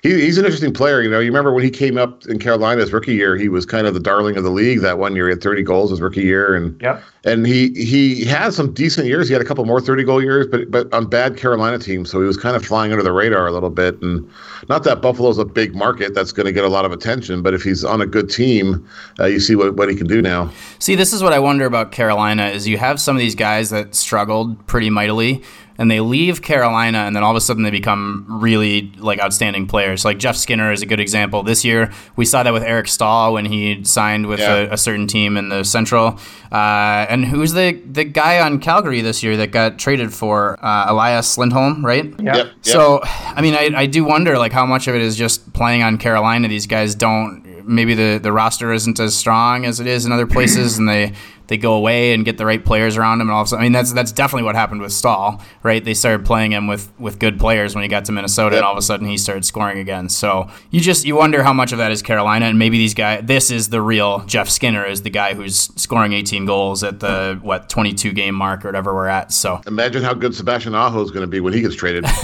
he, 0.01 0.09
he's 0.21 0.37
an 0.39 0.45
interesting 0.45 0.73
player. 0.73 1.03
You 1.03 1.09
know, 1.09 1.19
you 1.19 1.27
remember 1.27 1.53
when 1.53 1.63
he 1.63 1.69
came 1.69 1.97
up 1.99 2.25
in 2.25 2.39
Carolina 2.39 2.81
his 2.81 2.91
rookie 2.91 3.13
year, 3.13 3.35
he 3.35 3.47
was 3.47 3.65
kind 3.65 3.85
of 3.85 3.93
the 3.93 3.99
darling 3.99 4.35
of 4.35 4.43
the 4.43 4.49
league. 4.51 4.81
That 4.81 4.97
one 4.97 5.15
year, 5.15 5.27
he 5.27 5.31
had 5.33 5.41
thirty 5.43 5.61
goals 5.61 5.91
his 5.91 6.01
rookie 6.01 6.23
year, 6.23 6.55
and 6.55 6.81
Yep. 6.81 7.03
and 7.25 7.45
he 7.45 7.69
he 7.73 8.25
had 8.25 8.53
some 8.53 8.73
decent 8.73 9.05
years. 9.05 9.27
He 9.27 9.33
had 9.33 9.41
a 9.41 9.45
couple 9.45 9.63
more 9.65 9.79
thirty 9.81 10.03
goal 10.03 10.21
years, 10.21 10.47
but 10.47 10.71
but 10.71 10.91
on 10.93 11.05
bad 11.07 11.37
Carolina 11.37 11.77
teams. 11.77 12.09
So 12.09 12.19
he 12.19 12.25
was 12.25 12.37
kind 12.37 12.55
of 12.55 12.65
flying 12.65 12.91
under 12.91 13.03
the 13.03 13.13
radar 13.13 13.45
a 13.45 13.51
little 13.51 13.69
bit. 13.69 14.01
And 14.01 14.27
not 14.67 14.83
that 14.85 15.01
Buffalo's 15.01 15.37
a 15.37 15.45
big 15.45 15.75
market 15.75 16.15
that's 16.15 16.31
going 16.31 16.45
to 16.47 16.51
get 16.51 16.63
a 16.63 16.69
lot 16.69 16.85
of 16.85 16.91
attention, 16.91 17.02
but 17.41 17.53
if 17.53 17.63
he's 17.63 17.83
on 17.83 18.01
a 18.01 18.05
good 18.05 18.29
team, 18.29 18.87
uh, 19.19 19.25
you 19.25 19.39
see 19.39 19.55
what, 19.55 19.75
what 19.75 19.89
he 19.89 19.95
can 19.95 20.07
do 20.07 20.21
now. 20.21 20.51
See, 20.79 20.95
this 20.95 21.13
is 21.13 21.21
what 21.21 21.33
I 21.33 21.39
wonder 21.39 21.65
about 21.65 21.91
Carolina 21.91 22.47
is 22.47 22.67
you 22.67 22.77
have 22.77 22.99
some 22.99 23.15
of 23.15 23.19
these 23.19 23.35
guys 23.35 23.69
that 23.71 23.93
struggled 23.93 24.65
pretty 24.67 24.89
mightily 24.89 25.43
and 25.77 25.89
they 25.89 25.99
leave 25.99 26.41
Carolina, 26.41 26.99
and 26.99 27.15
then 27.15 27.23
all 27.23 27.31
of 27.31 27.37
a 27.37 27.41
sudden 27.41 27.63
they 27.63 27.71
become 27.71 28.25
really 28.27 28.91
like 28.97 29.19
outstanding 29.19 29.67
players. 29.67 30.05
Like 30.05 30.19
Jeff 30.19 30.35
Skinner 30.35 30.71
is 30.71 30.81
a 30.81 30.85
good 30.85 30.99
example. 30.99 31.43
This 31.43 31.65
year 31.65 31.91
we 32.15 32.25
saw 32.25 32.43
that 32.43 32.53
with 32.53 32.63
Eric 32.63 32.87
Staal 32.87 33.33
when 33.33 33.45
he 33.45 33.83
signed 33.83 34.27
with 34.27 34.39
yeah. 34.39 34.55
a, 34.55 34.73
a, 34.73 34.77
certain 34.77 35.07
team 35.07 35.37
in 35.37 35.49
the 35.49 35.63
Central. 35.63 36.19
Uh, 36.51 37.05
and 37.09 37.25
who's 37.25 37.53
the 37.53 37.73
the 37.85 38.03
guy 38.03 38.39
on 38.39 38.59
Calgary 38.59 39.01
this 39.01 39.23
year 39.23 39.37
that 39.37 39.51
got 39.51 39.79
traded 39.79 40.13
for 40.13 40.63
uh, 40.63 40.85
Elias 40.87 41.37
Lindholm, 41.37 41.85
right? 41.85 42.05
Yeah. 42.19 42.35
Yep, 42.35 42.45
yep. 42.45 42.55
So 42.61 42.99
I 43.03 43.41
mean, 43.41 43.55
I, 43.55 43.71
I 43.75 43.85
do 43.85 44.03
wonder 44.03 44.37
like 44.37 44.51
how 44.51 44.65
much 44.65 44.87
of 44.87 44.95
it 44.95 45.01
is 45.01 45.15
just 45.15 45.53
playing 45.53 45.83
on 45.83 45.97
Carolina. 45.97 46.47
These 46.47 46.67
guys 46.67 46.95
don't 46.95 47.43
maybe 47.65 47.93
the, 47.93 48.19
the 48.21 48.31
roster 48.31 48.71
isn't 48.73 48.99
as 48.99 49.15
strong 49.15 49.65
as 49.65 49.79
it 49.79 49.87
is 49.87 50.05
in 50.05 50.11
other 50.11 50.27
places, 50.27 50.77
and 50.77 50.87
they 50.87 51.13
they 51.47 51.57
go 51.57 51.73
away 51.73 52.13
and 52.13 52.25
get 52.25 52.37
the 52.37 52.45
right 52.45 52.63
players 52.63 52.97
around 52.97 53.21
him, 53.21 53.27
and 53.27 53.31
all 53.31 53.41
of 53.41 53.47
a 53.47 53.49
sudden, 53.49 53.61
I 53.61 53.65
mean 53.65 53.73
that's 53.73 53.93
that's 53.93 54.11
definitely 54.11 54.43
what 54.43 54.55
happened 54.55 54.81
with 54.81 54.91
Staal, 54.91 55.41
right? 55.63 55.83
They 55.83 55.93
started 55.93 56.25
playing 56.25 56.51
him 56.51 56.67
with 56.67 56.91
with 56.99 57.19
good 57.19 57.39
players 57.39 57.75
when 57.75 57.83
he 57.83 57.87
got 57.87 58.05
to 58.05 58.11
Minnesota, 58.11 58.55
yep. 58.55 58.61
and 58.61 58.65
all 58.65 58.71
of 58.71 58.77
a 58.77 58.81
sudden 58.81 59.07
he 59.07 59.17
started 59.17 59.45
scoring 59.45 59.79
again. 59.79 60.09
So 60.09 60.49
you 60.71 60.79
just 60.79 61.05
you 61.05 61.15
wonder 61.15 61.43
how 61.43 61.53
much 61.53 61.71
of 61.71 61.77
that 61.77 61.91
is 61.91 62.01
Carolina, 62.01 62.45
and 62.45 62.57
maybe 62.59 62.77
these 62.77 62.93
guys. 62.93 63.21
This 63.23 63.51
is 63.51 63.69
the 63.69 63.81
real 63.81 64.19
Jeff 64.25 64.49
Skinner 64.49 64.85
is 64.85 65.01
the 65.01 65.09
guy 65.09 65.33
who's 65.33 65.55
scoring 65.75 66.13
18 66.13 66.45
goals 66.45 66.83
at 66.83 66.99
the 66.99 67.39
what 67.41 67.69
22 67.69 68.11
game 68.13 68.35
mark 68.35 68.63
or 68.63 68.67
whatever 68.67 68.93
we're 68.93 69.07
at. 69.07 69.31
So 69.31 69.61
imagine 69.67 70.03
how 70.03 70.13
good 70.13 70.35
Sebastian 70.35 70.75
Aho 70.75 71.01
is 71.01 71.11
going 71.11 71.23
to 71.23 71.27
be 71.27 71.39
when 71.39 71.53
he 71.53 71.61
gets 71.61 71.75
traded. 71.75 72.03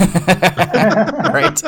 right. 1.32 1.58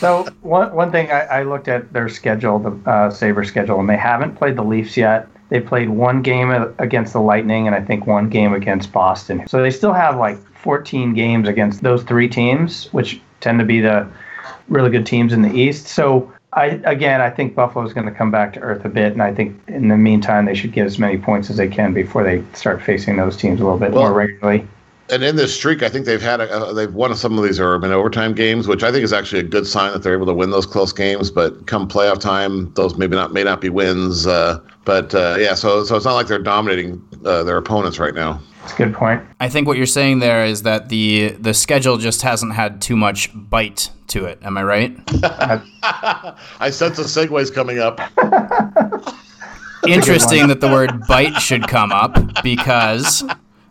so 0.00 0.26
one 0.42 0.74
one 0.74 0.90
thing 0.90 1.10
I, 1.10 1.20
I, 1.20 1.42
looked 1.42 1.68
at 1.68 1.92
their 1.92 2.08
schedule, 2.08 2.58
the 2.58 2.90
uh, 2.90 3.10
Sabre 3.10 3.44
schedule, 3.44 3.80
and 3.80 3.88
they 3.88 3.96
haven't 3.96 4.36
played 4.36 4.56
the 4.56 4.64
Leafs 4.64 4.96
yet. 4.96 5.28
They 5.50 5.60
played 5.60 5.90
one 5.90 6.22
game 6.22 6.50
against 6.78 7.12
the 7.12 7.20
Lightning 7.20 7.66
and 7.66 7.76
I 7.76 7.80
think 7.80 8.06
one 8.06 8.28
game 8.28 8.54
against 8.54 8.92
Boston. 8.92 9.46
So 9.46 9.62
they 9.62 9.70
still 9.70 9.92
have 9.92 10.16
like 10.16 10.38
14 10.58 11.14
games 11.14 11.48
against 11.48 11.82
those 11.82 12.02
three 12.02 12.28
teams, 12.28 12.86
which 12.92 13.20
tend 13.40 13.58
to 13.58 13.64
be 13.64 13.80
the 13.80 14.06
really 14.68 14.90
good 14.90 15.06
teams 15.06 15.32
in 15.32 15.42
the 15.42 15.52
East. 15.52 15.86
So 15.86 16.32
I 16.54 16.80
again, 16.84 17.20
I 17.20 17.30
think 17.30 17.54
Buffalo 17.54 17.84
is 17.84 17.92
going 17.92 18.06
to 18.06 18.12
come 18.12 18.30
back 18.30 18.52
to 18.54 18.60
earth 18.60 18.84
a 18.84 18.88
bit, 18.88 19.12
and 19.12 19.22
I 19.22 19.34
think 19.34 19.60
in 19.68 19.88
the 19.88 19.96
meantime 19.96 20.46
they 20.46 20.54
should 20.54 20.72
get 20.72 20.86
as 20.86 20.98
many 20.98 21.18
points 21.18 21.50
as 21.50 21.56
they 21.56 21.68
can 21.68 21.92
before 21.92 22.22
they 22.22 22.42
start 22.54 22.80
facing 22.80 23.16
those 23.16 23.36
teams 23.36 23.60
a 23.60 23.64
little 23.64 23.78
bit 23.78 23.92
well, 23.92 24.04
more 24.04 24.12
regularly 24.12 24.66
and 25.10 25.22
in 25.22 25.36
this 25.36 25.54
streak, 25.54 25.82
I 25.82 25.88
think 25.88 26.06
they've 26.06 26.22
had 26.22 26.40
a, 26.40 26.72
they've 26.72 26.92
won 26.92 27.14
some 27.14 27.36
of 27.36 27.44
these 27.44 27.60
urban 27.60 27.92
overtime 27.92 28.34
games, 28.34 28.66
which 28.66 28.82
I 28.82 28.90
think 28.90 29.04
is 29.04 29.12
actually 29.12 29.40
a 29.40 29.44
good 29.44 29.66
sign 29.66 29.92
that 29.92 30.02
they're 30.02 30.14
able 30.14 30.26
to 30.26 30.34
win 30.34 30.50
those 30.50 30.64
close 30.64 30.92
games. 30.92 31.30
But 31.30 31.66
come 31.66 31.86
playoff 31.88 32.20
time, 32.20 32.72
those 32.74 32.96
maybe 32.96 33.14
not 33.14 33.32
may 33.32 33.44
not 33.44 33.60
be 33.60 33.68
wins. 33.68 34.26
Uh, 34.26 34.60
but 34.84 35.14
uh, 35.14 35.36
yeah, 35.38 35.54
so 35.54 35.84
so 35.84 35.96
it's 35.96 36.04
not 36.04 36.14
like 36.14 36.26
they're 36.26 36.38
dominating 36.38 37.02
uh, 37.24 37.42
their 37.44 37.56
opponents 37.56 37.98
right 37.98 38.14
now. 38.14 38.40
That's 38.60 38.72
a 38.72 38.76
good 38.76 38.94
point. 38.94 39.22
I 39.40 39.48
think 39.48 39.66
what 39.66 39.76
you're 39.76 39.86
saying 39.86 40.20
there 40.20 40.44
is 40.44 40.62
that 40.62 40.88
the 40.88 41.30
the 41.38 41.54
schedule 41.54 41.98
just 41.98 42.22
hasn't 42.22 42.54
had 42.54 42.80
too 42.80 42.96
much 42.96 43.30
bite 43.34 43.90
to 44.08 44.24
it. 44.24 44.38
Am 44.42 44.56
I 44.56 44.62
right? 44.62 44.96
I 46.60 46.70
sense 46.70 46.98
a 46.98 47.08
segue's 47.08 47.50
coming 47.50 47.78
up. 47.78 48.00
Interesting 49.86 50.48
that 50.48 50.60
the 50.60 50.68
word 50.68 51.06
bite 51.06 51.38
should 51.40 51.68
come 51.68 51.92
up 51.92 52.42
because 52.42 53.22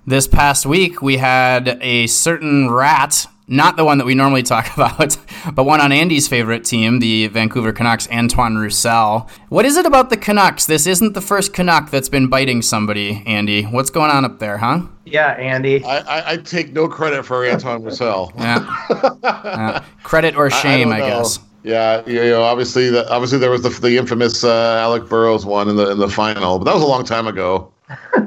this 0.06 0.28
past 0.28 0.66
week, 0.66 1.02
we 1.02 1.18
had 1.18 1.80
a 1.82 2.08
certain 2.08 2.70
rat, 2.70 3.26
not 3.48 3.76
the 3.76 3.86
one 3.86 3.98
that 3.98 4.06
we 4.06 4.16
normally 4.16 4.44
talk 4.44 4.74
about, 4.76 5.18
but 5.54 5.64
one 5.64 5.82
on 5.82 5.92
Andy's 5.92 6.28
favorite 6.28 6.66
team, 6.66 7.00
the 7.00 7.28
Vancouver 7.28 7.74
Canucks, 7.74 8.08
Antoine 8.10 8.56
Roussel. 8.58 9.30
What 9.50 9.66
is 9.66 9.78
it 9.78 9.86
about 9.86 10.10
the 10.10 10.18
Canucks? 10.18 10.66
This 10.66 10.88
isn't 10.88 11.14
the 11.14 11.22
first 11.22 11.54
Canuck 11.54 11.92
that's 11.92 12.10
been 12.10 12.28
biting 12.28 12.62
somebody, 12.62 13.24
Andy. 13.26 13.64
What's 13.64 13.90
going 13.90 14.12
on 14.12 14.26
up 14.26 14.40
there, 14.40 14.58
huh? 14.58 14.82
Yeah, 15.06 15.32
Andy. 15.32 15.84
I, 15.84 15.98
I, 15.98 16.32
I 16.34 16.38
take 16.38 16.74
no 16.74 16.88
credit 16.88 17.26
for 17.26 17.46
Antoine 17.46 17.84
Roussel. 17.84 18.32
yeah. 18.38 18.86
yeah. 19.24 19.84
Credit 20.04 20.36
or 20.36 20.50
shame, 20.50 20.92
I, 20.92 20.98
I 20.98 21.00
guess. 21.00 21.40
Yeah, 21.64 22.06
you 22.06 22.16
know, 22.16 22.44
obviously, 22.44 22.90
the, 22.90 23.10
obviously 23.10 23.40
there 23.40 23.50
was 23.50 23.62
the, 23.62 23.70
the 23.70 23.98
infamous 23.98 24.44
uh, 24.44 24.80
Alex 24.82 25.08
Burrows 25.08 25.46
one 25.46 25.70
in 25.70 25.78
the 25.78 25.92
in 25.92 25.98
the 25.98 26.10
final, 26.10 26.60
but 26.60 26.66
that 26.66 26.74
was 26.74 26.84
a 26.84 26.88
long 26.88 27.06
time 27.06 27.26
ago. 27.26 27.73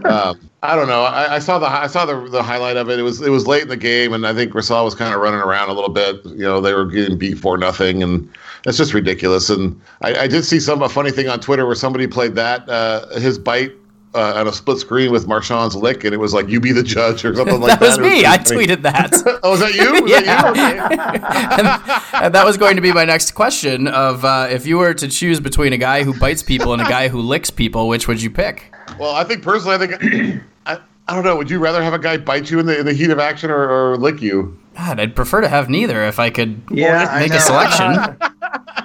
Um, 0.04 0.50
I 0.62 0.74
don't 0.74 0.88
know. 0.88 1.02
I, 1.02 1.36
I, 1.36 1.38
saw 1.38 1.58
the 1.58 1.66
I 1.66 1.86
saw 1.86 2.06
the 2.06 2.28
the 2.28 2.42
highlight 2.42 2.76
of 2.76 2.90
it. 2.90 2.98
It 2.98 3.02
was 3.02 3.20
it 3.20 3.30
was 3.30 3.46
late 3.46 3.62
in 3.62 3.68
the 3.68 3.76
game, 3.76 4.12
and 4.12 4.26
I 4.26 4.34
think 4.34 4.54
Roussel 4.54 4.84
was 4.84 4.94
kind 4.94 5.14
of 5.14 5.20
running 5.20 5.40
around 5.40 5.68
a 5.68 5.72
little 5.72 5.90
bit. 5.90 6.24
You 6.24 6.44
know, 6.44 6.60
they 6.60 6.74
were 6.74 6.86
getting 6.86 7.16
beat 7.16 7.38
for 7.38 7.56
nothing, 7.56 8.02
and 8.02 8.28
it's 8.64 8.78
just 8.78 8.94
ridiculous. 8.94 9.48
And 9.48 9.80
I, 10.02 10.14
I 10.14 10.26
did 10.26 10.44
see 10.44 10.58
some 10.58 10.82
a 10.82 10.88
funny 10.88 11.10
thing 11.10 11.28
on 11.28 11.40
Twitter 11.40 11.66
where 11.66 11.74
somebody 11.74 12.06
played 12.06 12.34
that 12.34 12.68
uh, 12.68 13.08
his 13.18 13.38
bite 13.38 13.72
uh, 14.16 14.32
on 14.34 14.48
a 14.48 14.52
split 14.52 14.78
screen 14.78 15.12
with 15.12 15.28
Marchand's 15.28 15.76
lick, 15.76 16.02
and 16.04 16.14
it 16.14 16.16
was 16.16 16.32
like 16.32 16.48
"You 16.48 16.58
be 16.58 16.72
the 16.72 16.82
judge" 16.82 17.24
or 17.24 17.34
something 17.34 17.60
like 17.60 17.78
that. 17.78 17.80
that 17.80 17.86
was 17.86 17.98
me. 17.98 18.24
I 18.24 18.38
tweeted 18.38 18.82
that. 18.82 19.12
oh, 19.42 19.50
was 19.50 19.60
that 19.60 19.74
you? 19.74 20.02
Was 20.02 20.10
yeah. 20.10 20.20
That 20.20 20.56
you? 20.56 20.56
Okay. 20.86 21.20
and, 21.60 22.24
and, 22.24 22.34
that 22.34 22.44
was 22.44 22.56
going 22.56 22.76
to 22.76 22.82
be 22.82 22.92
my 22.92 23.04
next 23.04 23.32
question: 23.32 23.86
of 23.88 24.24
uh, 24.24 24.48
if 24.50 24.66
you 24.66 24.78
were 24.78 24.94
to 24.94 25.08
choose 25.08 25.38
between 25.38 25.72
a 25.72 25.78
guy 25.78 26.02
who 26.02 26.18
bites 26.18 26.42
people 26.42 26.72
and 26.72 26.80
a 26.80 26.86
guy 26.86 27.08
who 27.08 27.20
licks 27.20 27.50
people, 27.50 27.88
which 27.88 28.08
would 28.08 28.22
you 28.22 28.30
pick? 28.30 28.72
Well, 28.98 29.14
I 29.14 29.24
think 29.24 29.42
personally, 29.42 29.74
I 29.76 29.78
think 29.78 30.42
I, 30.66 30.78
I 31.08 31.14
don't 31.14 31.24
know. 31.24 31.36
Would 31.36 31.50
you 31.50 31.58
rather 31.58 31.82
have 31.82 31.92
a 31.92 31.98
guy 31.98 32.16
bite 32.16 32.50
you 32.50 32.58
in 32.58 32.66
the 32.66 32.78
in 32.78 32.86
the 32.86 32.92
heat 32.92 33.10
of 33.10 33.18
action 33.18 33.50
or, 33.50 33.68
or 33.68 33.96
lick 33.96 34.20
you? 34.22 34.58
God, 34.76 35.00
I'd 35.00 35.16
prefer 35.16 35.40
to 35.40 35.48
have 35.48 35.68
neither 35.68 36.04
if 36.04 36.18
I 36.18 36.30
could 36.30 36.60
yeah, 36.70 37.16
make 37.18 37.32
a 37.32 37.40
selection. 37.40 38.16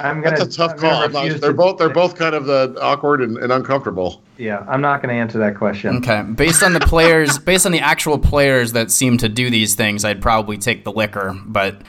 I'm 0.00 0.22
gonna. 0.22 0.36
That's 0.36 0.54
a 0.54 0.58
tough 0.58 0.76
call. 0.76 1.08
they're 1.08 1.52
both 1.52 1.78
they're 1.78 1.88
both 1.90 2.16
kind 2.16 2.34
of 2.34 2.46
the 2.46 2.76
awkward 2.80 3.20
and, 3.20 3.36
and 3.38 3.52
uncomfortable. 3.52 4.22
Yeah, 4.40 4.64
I'm 4.66 4.80
not 4.80 5.02
going 5.02 5.14
to 5.14 5.20
answer 5.20 5.38
that 5.40 5.56
question. 5.56 5.96
Okay, 5.96 6.22
based 6.22 6.62
on 6.62 6.72
the 6.72 6.80
players, 6.80 7.38
based 7.50 7.66
on 7.66 7.72
the 7.72 7.80
actual 7.80 8.18
players 8.18 8.72
that 8.72 8.90
seem 8.90 9.18
to 9.18 9.28
do 9.28 9.50
these 9.50 9.74
things, 9.74 10.02
I'd 10.02 10.22
probably 10.22 10.56
take 10.56 10.84
the 10.84 10.92
licker, 10.92 11.38
But 11.44 11.82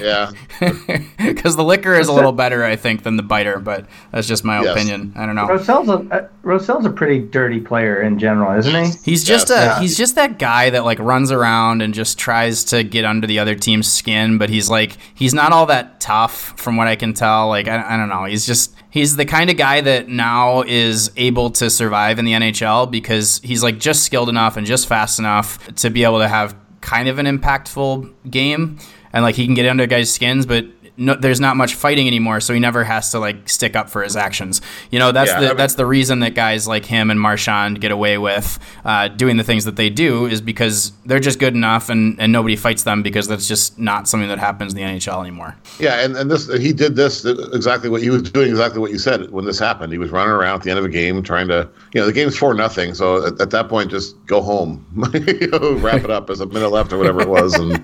yeah, 0.00 0.32
because 1.18 1.56
the 1.56 1.62
licker 1.62 1.92
is 1.94 2.08
a 2.08 2.12
little 2.12 2.32
better, 2.32 2.64
I 2.64 2.76
think, 2.76 3.02
than 3.02 3.16
the 3.16 3.22
biter. 3.22 3.58
But 3.58 3.86
that's 4.12 4.26
just 4.26 4.44
my 4.44 4.62
yes. 4.62 4.74
opinion. 4.74 5.12
I 5.14 5.26
don't 5.26 5.34
know. 5.34 5.46
Roussel's 5.46 5.90
a 5.90 5.98
uh, 6.10 6.28
Roussel's 6.42 6.86
a 6.86 6.90
pretty 6.90 7.18
dirty 7.18 7.60
player 7.60 8.00
in 8.00 8.18
general, 8.18 8.58
isn't 8.58 8.74
he? 8.74 8.92
He's 9.04 9.22
just 9.22 9.50
yes. 9.50 9.58
a 9.58 9.64
yeah. 9.64 9.80
he's 9.80 9.98
just 9.98 10.14
that 10.14 10.38
guy 10.38 10.70
that 10.70 10.86
like 10.86 10.98
runs 11.00 11.30
around 11.30 11.82
and 11.82 11.92
just 11.92 12.18
tries 12.18 12.64
to 12.64 12.82
get 12.82 13.04
under 13.04 13.26
the 13.26 13.38
other 13.38 13.54
team's 13.54 13.92
skin. 13.92 14.38
But 14.38 14.48
he's 14.48 14.70
like 14.70 14.96
he's 15.14 15.34
not 15.34 15.52
all 15.52 15.66
that 15.66 16.00
tough, 16.00 16.58
from 16.58 16.78
what 16.78 16.88
I 16.88 16.96
can 16.96 17.12
tell. 17.12 17.48
Like 17.48 17.68
I, 17.68 17.94
I 17.94 17.98
don't 17.98 18.08
know. 18.08 18.24
He's 18.24 18.46
just 18.46 18.74
he's 18.90 19.16
the 19.16 19.24
kind 19.24 19.50
of 19.50 19.56
guy 19.56 19.80
that 19.80 20.08
now 20.08 20.62
is 20.62 21.10
able 21.16 21.50
to 21.50 21.70
survive 21.70 22.18
in 22.18 22.24
the 22.24 22.32
NHL 22.32 22.90
because 22.90 23.40
he's 23.42 23.62
like 23.62 23.78
just 23.78 24.04
skilled 24.04 24.28
enough 24.28 24.56
and 24.56 24.66
just 24.66 24.86
fast 24.86 25.18
enough 25.18 25.66
to 25.76 25.90
be 25.90 26.04
able 26.04 26.18
to 26.18 26.28
have 26.28 26.54
kind 26.80 27.08
of 27.08 27.18
an 27.18 27.26
impactful 27.26 28.12
game 28.30 28.78
and 29.12 29.22
like 29.22 29.34
he 29.34 29.44
can 29.44 29.54
get 29.54 29.66
under 29.66 29.86
guys' 29.86 30.12
skins, 30.12 30.46
but 30.46 30.66
no, 31.00 31.14
there's 31.14 31.40
not 31.40 31.56
much 31.56 31.74
fighting 31.74 32.06
anymore, 32.06 32.40
so 32.40 32.52
he 32.52 32.60
never 32.60 32.84
has 32.84 33.10
to 33.12 33.18
like 33.18 33.48
stick 33.48 33.74
up 33.74 33.88
for 33.88 34.02
his 34.02 34.16
actions. 34.16 34.60
You 34.90 34.98
know, 34.98 35.12
that's 35.12 35.30
yeah, 35.30 35.40
the 35.40 35.46
I 35.46 35.48
mean, 35.48 35.56
that's 35.56 35.74
the 35.74 35.86
reason 35.86 36.20
that 36.20 36.34
guys 36.34 36.68
like 36.68 36.84
him 36.84 37.10
and 37.10 37.18
Marchand 37.18 37.80
get 37.80 37.90
away 37.90 38.18
with 38.18 38.58
uh, 38.84 39.08
doing 39.08 39.38
the 39.38 39.42
things 39.42 39.64
that 39.64 39.76
they 39.76 39.88
do 39.88 40.26
is 40.26 40.42
because 40.42 40.92
they're 41.06 41.18
just 41.18 41.38
good 41.38 41.54
enough, 41.54 41.88
and, 41.88 42.20
and 42.20 42.32
nobody 42.32 42.54
fights 42.54 42.82
them 42.82 43.02
because 43.02 43.26
that's 43.26 43.48
just 43.48 43.78
not 43.78 44.08
something 44.08 44.28
that 44.28 44.38
happens 44.38 44.74
in 44.74 44.76
the 44.76 44.82
NHL 44.82 45.22
anymore. 45.22 45.56
Yeah, 45.78 46.04
and, 46.04 46.16
and 46.16 46.30
this 46.30 46.52
he 46.58 46.74
did 46.74 46.96
this 46.96 47.24
exactly 47.24 47.88
what 47.88 48.02
he 48.02 48.10
was 48.10 48.22
doing 48.30 48.50
exactly 48.50 48.78
what 48.78 48.90
you 48.90 48.98
said 48.98 49.30
when 49.30 49.46
this 49.46 49.58
happened. 49.58 49.92
He 49.92 49.98
was 49.98 50.10
running 50.10 50.32
around 50.32 50.56
at 50.56 50.62
the 50.64 50.70
end 50.70 50.78
of 50.78 50.84
a 50.84 50.90
game 50.90 51.22
trying 51.22 51.48
to 51.48 51.66
you 51.94 52.00
know 52.00 52.06
the 52.06 52.12
game's 52.12 52.36
for 52.36 52.52
nothing, 52.52 52.92
so 52.92 53.26
at, 53.26 53.40
at 53.40 53.50
that 53.50 53.70
point 53.70 53.90
just 53.90 54.14
go 54.26 54.42
home, 54.42 54.84
you 55.14 55.46
know, 55.46 55.72
wrap 55.78 56.04
it 56.04 56.10
up 56.10 56.28
as 56.28 56.40
a 56.40 56.46
minute 56.46 56.68
left 56.68 56.92
or 56.92 56.98
whatever 56.98 57.22
it 57.22 57.28
was, 57.28 57.54
and. 57.54 57.82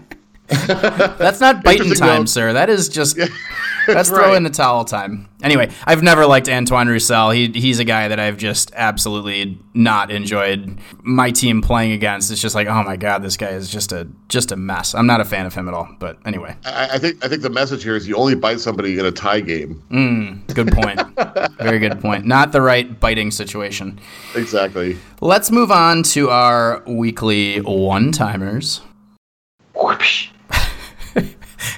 that's 0.67 1.41
not 1.41 1.65
biting 1.65 1.93
time, 1.95 2.27
sir. 2.27 2.53
That 2.53 2.71
is 2.71 2.89
just 2.89 3.17
yeah, 3.17 3.27
that's, 3.87 4.09
that's 4.09 4.11
right. 4.11 4.27
throw 4.27 4.35
in 4.35 4.45
the 4.45 4.51
towel 4.51 4.85
time. 4.85 5.29
Anyway, 5.43 5.73
I've 5.85 6.05
never 6.05 6.25
liked 6.25 6.49
Antoine 6.49 6.87
Roussel. 6.87 7.31
He 7.31 7.49
he's 7.49 7.81
a 7.81 7.85
guy 7.85 8.07
that 8.07 8.21
I've 8.21 8.37
just 8.37 8.71
absolutely 8.77 9.59
not 9.75 10.13
enjoyed 10.13 10.79
my 11.03 11.33
team 11.33 11.63
playing 11.63 11.93
against. 11.93 12.31
It's 12.31 12.41
just 12.41 12.55
like, 12.55 12.69
oh 12.69 12.85
my 12.85 12.97
god, 12.97 13.25
this 13.25 13.37
guy 13.37 13.49
is 13.49 13.69
just 13.69 13.91
a 13.91 14.07
just 14.29 14.53
a 14.53 14.57
mess. 14.57 14.95
I'm 14.95 15.09
not 15.09 15.21
a 15.21 15.25
fan 15.25 15.47
of 15.47 15.55
him 15.55 15.67
at 15.67 15.75
all. 15.75 15.89
But 15.99 16.19
anyway, 16.25 16.57
I, 16.65 16.91
I 16.93 16.99
think 16.99 17.25
I 17.25 17.29
think 17.29 17.43
the 17.43 17.51
message 17.51 17.83
here 17.83 17.97
is 17.97 18.07
you 18.07 18.15
only 18.15 18.37
bite 18.37 18.61
somebody 18.61 19.01
in 19.01 19.05
a 19.05 19.11
tie 19.11 19.41
game. 19.41 19.83
Mm, 19.91 20.55
good 20.55 20.69
point. 20.69 21.01
Very 21.59 21.81
good 21.81 22.01
point. 22.01 22.25
Not 22.25 22.53
the 22.53 22.63
right 22.63 23.01
biting 23.01 23.33
situation. 23.33 23.99
Exactly. 24.37 24.97
Let's 25.21 25.51
move 25.51 25.73
on 25.73 26.05
to 26.05 26.31
our 26.31 26.85
weekly 26.87 27.61
one 27.63 28.13
timers. 28.13 28.81
Whoosh 29.75 30.31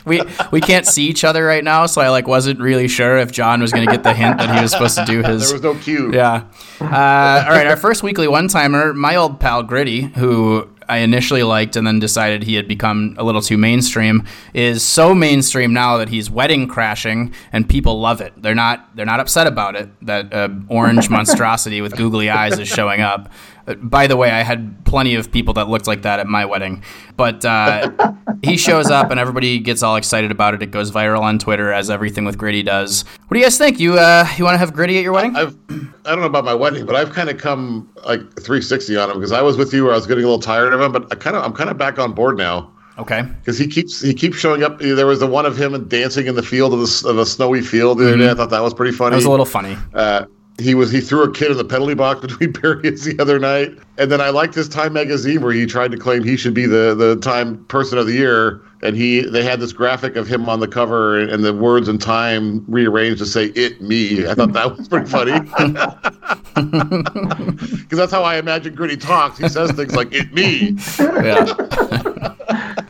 we 0.05 0.23
we 0.51 0.61
can't 0.61 0.87
see 0.87 1.07
each 1.07 1.25
other 1.25 1.45
right 1.45 1.65
now, 1.65 1.87
so 1.87 2.01
I 2.01 2.09
like 2.09 2.27
wasn't 2.27 2.61
really 2.61 2.89
sure 2.89 3.19
if 3.19 3.33
John 3.33 3.61
was 3.61 3.73
going 3.73 3.87
to 3.87 3.93
get 3.93 4.03
the 4.03 4.15
hint 4.15 4.39
that 4.39 4.55
he 4.55 4.61
was 4.61 4.73
supposed 4.73 4.97
to 4.97 5.05
do 5.05 5.23
his. 5.23 5.47
there 5.47 5.55
was 5.55 5.63
no 5.63 5.75
cue. 5.75 6.13
Yeah. 6.13 6.45
Uh, 6.81 7.45
all 7.47 7.53
right, 7.53 7.67
our 7.67 7.77
first 7.77 8.03
weekly 8.03 8.29
one 8.29 8.49
timer, 8.49 8.95
my 8.95 9.17
old 9.17 9.41
pal 9.41 9.63
Gritty, 9.63 10.03
who 10.03 10.69
I 10.89 10.99
initially 10.99 11.43
liked 11.43 11.77
and 11.77 11.87
then 11.87 11.99
decided 11.99 12.43
he 12.43 12.55
had 12.55 12.67
become 12.67 13.15
a 13.19 13.25
little 13.25 13.43
too 13.43 13.59
mainstream 13.59 14.25
is 14.55 14.83
so 14.83 15.15
mainstream 15.15 15.73
now 15.73 15.99
that 15.99 16.09
he's 16.09 16.31
wedding 16.31 16.67
crashing 16.67 17.35
and 17.53 17.69
people 17.69 18.01
love 18.01 18.21
it. 18.21 18.33
They're 18.41 18.55
not 18.55 18.97
they're 18.97 19.07
not 19.07 19.21
upset 19.21 19.47
about 19.47 19.77
it 19.77 19.91
that 20.07 20.33
uh, 20.33 20.49
orange 20.69 21.11
monstrosity 21.11 21.83
with 21.83 21.97
googly 21.97 22.31
eyes 22.31 22.59
is 22.59 22.69
showing 22.69 23.03
up. 23.03 23.31
By 23.77 24.07
the 24.07 24.17
way, 24.17 24.31
I 24.31 24.43
had 24.43 24.85
plenty 24.85 25.15
of 25.15 25.31
people 25.31 25.55
that 25.55 25.69
looked 25.69 25.87
like 25.87 26.03
that 26.03 26.21
at 26.21 26.27
my 26.27 26.45
wedding. 26.45 26.83
But 27.17 27.45
uh, 27.45 27.91
he 28.43 28.57
shows 28.57 28.91
up 28.91 29.11
and 29.11 29.21
everybody 29.21 29.59
gets 29.59 29.83
all 29.83 29.97
excited 29.97 30.31
about 30.31 30.55
it. 30.55 30.63
It 30.63 30.71
goes 30.71 30.91
viral 30.91 31.21
on 31.21 31.39
Twitter 31.39 31.73
as 31.73 31.91
everything 31.91 32.25
with 32.25 32.39
Gritty 32.39 32.63
does. 32.63 33.05
What 33.27 33.35
do 33.35 33.39
you 33.39 33.45
guys 33.45 33.59
think? 33.59 33.79
You 33.79 33.99
uh, 33.99 34.27
you 34.37 34.45
want 34.45 34.55
to 34.55 34.59
have 34.59 34.73
Gritty 34.73 34.99
at 34.99 35.05
your 35.05 35.13
wedding? 35.13 35.37
I've 35.37 35.57
I 36.05 36.11
don't 36.11 36.21
know 36.21 36.27
about 36.27 36.45
my 36.45 36.55
wedding, 36.55 36.87
but 36.87 36.97
I've 36.97 37.13
kind 37.13 37.29
of 37.29 37.39
come 37.39 37.89
like 38.05 38.21
360 38.21 38.97
on 38.97 39.11
him 39.11 39.17
because 39.17 39.33
I 39.33 39.43
was 39.43 39.57
with 39.57 39.73
you 39.73 39.85
where 39.85 39.93
I 39.93 39.97
was 39.97 40.07
getting 40.07 40.25
a 40.25 40.27
little 40.27 40.41
tired 40.41 40.73
of 40.73 40.81
him, 40.81 40.93
but 40.93 41.07
I 41.13 41.17
kind 41.17 41.37
of 41.37 41.45
I'm 41.45 41.53
kind 41.53 41.71
of 41.71 41.77
back 41.77 41.99
on 41.99 42.13
board 42.13 42.39
now. 42.39 42.73
Okay. 42.99 43.23
Because 43.23 43.59
he 43.59 43.69
keeps 43.69 44.01
he 44.01 44.13
keeps 44.13 44.37
showing 44.37 44.65
up. 44.65 44.81
There 44.81 45.07
was 45.07 45.21
the 45.21 45.27
one 45.27 45.47
of 45.47 45.57
him 45.57 45.87
dancing 45.87 46.27
in 46.27 46.35
the 46.35 46.43
field 46.43 46.75
of 46.75 46.81
the, 46.81 47.09
of 47.09 47.19
a 47.19 47.27
snowy 47.27 47.61
field 47.61 47.99
the 47.99 48.09
other 48.09 48.17
day. 48.17 48.31
I 48.31 48.35
thought 48.35 48.51
that 48.51 48.63
was 48.63 48.75
pretty 48.75 48.97
funny. 48.97 49.11
That 49.11 49.17
was 49.17 49.25
a 49.25 49.31
little 49.31 49.47
funny. 49.47 49.77
Uh, 49.95 50.25
he 50.59 50.75
was 50.75 50.91
he 50.91 51.01
threw 51.01 51.23
a 51.23 51.33
kid 51.33 51.53
in 51.53 51.57
the 51.57 51.65
penalty 51.65 51.95
box 51.95 52.21
between 52.21 52.53
periods 52.53 53.05
the 53.05 53.19
other 53.19 53.39
night, 53.39 53.77
and 53.97 54.11
then 54.11 54.21
I 54.21 54.31
liked 54.31 54.55
his 54.55 54.69
Time 54.69 54.93
magazine 54.93 55.41
where 55.41 55.53
he 55.53 55.67
tried 55.67 55.93
to 55.93 55.97
claim 55.97 56.25
he 56.25 56.37
should 56.37 56.55
be 56.55 56.67
the 56.67 56.95
the 56.95 57.17
Time 57.17 57.65
Person 57.67 57.99
of 57.99 58.07
the 58.07 58.13
Year, 58.13 58.61
and 58.83 58.97
he 58.97 59.23
they 59.23 59.45
had 59.45 59.61
this 59.61 59.73
graphic 59.73 60.17
of 60.17 60.27
him 60.27 60.49
on 60.49 60.61
the 60.61 60.69
cover 60.69 61.19
and 61.19 61.45
the 61.45 61.55
words 61.55 61.89
and 61.89 62.01
Time 62.01 62.65
rearranged 62.69 63.19
to 63.21 63.27
say 63.27 63.47
"it 63.47 63.81
me." 63.81 64.27
I 64.27 64.35
thought 64.35 64.53
that 64.53 64.77
was 64.77 64.89
pretty 64.89 65.07
funny 65.07 65.39
because 67.79 67.99
that's 67.99 68.13
how 68.13 68.25
I 68.25 68.37
imagine 68.37 68.75
Gritty 68.75 68.97
talks. 68.97 69.39
He 69.39 69.49
says 69.49 69.71
things 69.73 69.95
like 69.95 70.13
"it 70.13 70.33
me." 70.33 70.77
Yeah. 70.99 72.75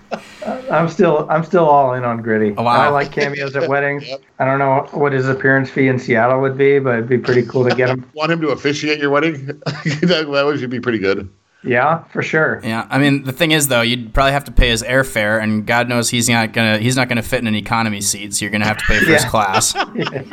I'm 0.71 0.89
still 0.89 1.27
I'm 1.31 1.45
still 1.45 1.65
all 1.67 1.95
in 1.95 2.05
on 2.05 2.23
Gritty. 2.23 2.55
Oh, 2.57 2.63
wow. 2.63 2.73
I 2.73 2.89
like 2.89 3.13
cameos 3.13 3.55
at 3.57 3.69
weddings. 3.69 4.05
I 4.39 4.45
don't 4.45 4.59
know 4.59 4.87
what 4.93 5.13
his 5.13 5.29
appearance 5.29 5.71
fee 5.71 5.89
in 5.89 5.99
Seattle 5.99 6.41
would 6.41 6.57
be, 6.59 6.79
but 6.79 6.95
it'd 6.95 7.09
be 7.09 7.19
pretty 7.19 7.43
cool 7.43 7.69
to 7.69 7.75
get 7.75 7.89
him. 7.89 8.09
Want 8.15 8.31
him 8.33 8.41
to 8.43 8.49
officiate 8.49 8.99
your 8.99 9.11
wedding? 9.11 9.47
that, 9.67 10.27
that 10.31 10.45
would 10.45 10.71
be 10.71 10.81
pretty 10.81 10.99
good. 10.99 11.29
Yeah, 11.65 12.05
for 12.13 12.23
sure. 12.23 12.61
Yeah, 12.63 12.87
I 12.89 12.99
mean 12.99 13.25
the 13.25 13.33
thing 13.33 13.51
is 13.51 13.67
though, 13.67 13.81
you'd 13.81 14.15
probably 14.15 14.31
have 14.31 14.45
to 14.45 14.53
pay 14.53 14.69
his 14.69 14.85
airfare, 14.85 15.43
and 15.43 15.67
God 15.67 15.89
knows 15.89 16.09
he's 16.09 16.29
not 16.29 16.53
gonna 16.53 16.79
he's 16.79 16.95
not 16.95 17.09
gonna 17.09 17.23
fit 17.23 17.41
in 17.41 17.49
an 17.49 17.57
economy 17.57 18.01
seat, 18.01 18.33
so 18.35 18.45
you're 18.45 18.53
gonna 18.53 18.65
have 18.65 18.79
to 18.79 18.85
pay 18.85 19.01
first 19.01 19.25
Yeah. 19.25 19.29
class. 19.31 19.75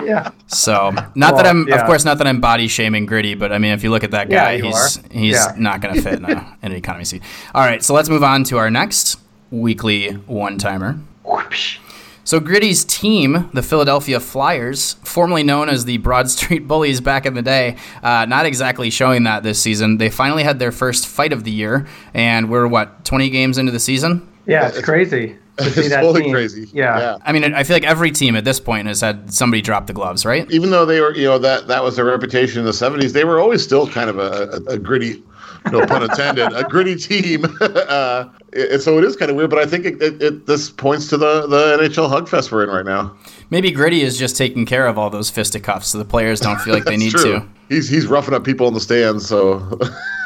yeah. 0.04 0.30
So 0.46 0.92
not 1.16 1.36
that 1.38 1.48
I'm, 1.48 1.72
of 1.74 1.84
course, 1.88 2.06
not 2.06 2.20
that 2.20 2.28
I'm 2.28 2.42
body 2.42 2.68
shaming 2.68 3.08
Gritty, 3.08 3.34
but 3.34 3.52
I 3.52 3.58
mean 3.58 3.72
if 3.74 3.84
you 3.84 3.90
look 3.90 4.04
at 4.04 4.12
that 4.12 4.30
guy, 4.30 4.54
you 4.54 4.66
he's 4.66 4.98
are. 5.00 5.02
he's 5.12 5.34
Yeah. 5.34 5.56
not 5.58 5.82
gonna 5.82 6.00
fit 6.00 6.14
in, 6.20 6.26
a, 6.26 6.58
in 6.62 6.72
an 6.72 6.74
economy 6.74 7.06
seat. 7.06 7.24
All 7.56 7.66
right, 7.66 7.84
so 7.84 7.96
let's 7.96 8.08
move 8.08 8.24
on 8.24 8.44
to 8.46 8.60
our 8.60 8.70
next 8.70 9.18
weekly 9.52 10.12
one 10.12 10.58
timer. 10.58 11.00
So 12.24 12.40
Gritty's 12.40 12.84
team, 12.84 13.52
the 13.54 13.62
Philadelphia 13.62 14.20
Flyers, 14.20 14.94
formerly 15.04 15.44
known 15.44 15.70
as 15.70 15.86
the 15.86 15.98
Broad 15.98 16.28
Street 16.30 16.68
Bullies 16.68 17.00
back 17.00 17.28
in 17.28 17.36
the 17.36 17.44
day, 17.44 17.78
uh, 18.02 18.26
not 18.26 18.48
exactly 18.48 18.90
showing 18.90 19.24
that 19.26 19.44
this 19.44 19.62
season. 19.62 19.98
They 20.00 20.10
finally 20.10 20.42
had 20.44 20.58
their 20.58 20.72
first 20.72 21.06
fight 21.08 21.32
of 21.34 21.44
the 21.44 21.52
year, 21.52 21.86
and 22.16 22.50
we're 22.50 22.68
what 22.68 23.06
20 23.06 23.30
games 23.30 23.60
into 23.60 23.72
the 23.72 23.80
season. 23.80 24.28
Yeah, 24.48 24.70
it's 24.70 24.82
crazy 24.82 25.36
to 25.58 25.64
see 25.66 25.82
It's 25.82 25.90
that 25.90 26.02
totally 26.02 26.24
team. 26.24 26.32
craady. 26.34 26.66
Yeah. 26.74 26.98
yeah. 27.00 27.18
I 27.24 27.32
mean, 27.32 27.54
I 27.54 27.64
feel 27.64 27.76
like 27.76 27.84
every 27.84 28.10
team 28.12 28.36
at 28.36 28.44
this 28.44 28.60
point 28.60 28.88
has 28.88 29.02
had 29.02 29.32
somebody 29.32 29.62
drop 29.62 29.86
the 29.86 29.94
gloves, 29.94 30.26
right? 30.26 30.50
even 30.52 30.72
though 30.72 30.86
they 30.86 31.02
were, 31.02 31.16
you 31.16 31.26
know, 31.26 31.38
that 31.38 31.68
that 31.68 31.84
was 31.84 31.96
their 31.96 32.06
reputation 32.06 32.60
in 32.60 32.66
the 32.66 32.72
'70s, 32.72 33.14
they 33.14 33.24
were 33.24 33.40
always 33.40 33.64
still 33.64 33.88
kind 33.88 34.10
of 34.10 34.18
a, 34.18 34.62
a, 34.68 34.74
a 34.74 34.78
gritty, 34.80 35.22
no 35.72 35.86
pun 35.86 36.04
intended, 36.04 36.54
a 36.54 36.64
gritty 36.64 36.96
team. 36.96 37.46
uh, 37.62 38.30
and 38.54 38.82
so 38.82 38.98
it 38.98 39.04
is 39.04 39.16
kind 39.16 39.30
of 39.30 39.38
weird, 39.38 39.50
but 39.50 39.60
I 39.60 39.66
think 39.66 39.86
it, 39.86 40.02
it, 40.02 40.22
it 40.22 40.46
this 40.46 40.70
points 40.70 41.08
to 41.10 41.18
the 41.18 41.48
the 41.48 41.78
NHL 41.78 42.10
Hugfest 42.10 42.52
we're 42.52 42.64
in 42.64 42.70
right 42.70 42.86
now. 42.86 43.16
Maybe 43.50 43.72
Gritty 43.72 44.02
is 44.02 44.18
just 44.18 44.36
taking 44.36 44.66
care 44.66 44.88
of 44.88 44.98
all 44.98 45.10
those 45.10 45.30
fisticuffs, 45.30 45.90
so 45.90 45.98
the 45.98 46.06
players 46.06 46.40
don't 46.40 46.60
feel 46.62 46.74
like 46.74 46.86
they 46.86 46.98
need 47.06 47.12
true. 47.12 47.40
to. 47.40 47.48
He's 47.70 47.90
he's 47.90 48.08
roughing 48.08 48.34
up 48.34 48.44
people 48.44 48.68
in 48.68 48.74
the 48.74 48.80
stands, 48.80 49.28
so 49.28 49.80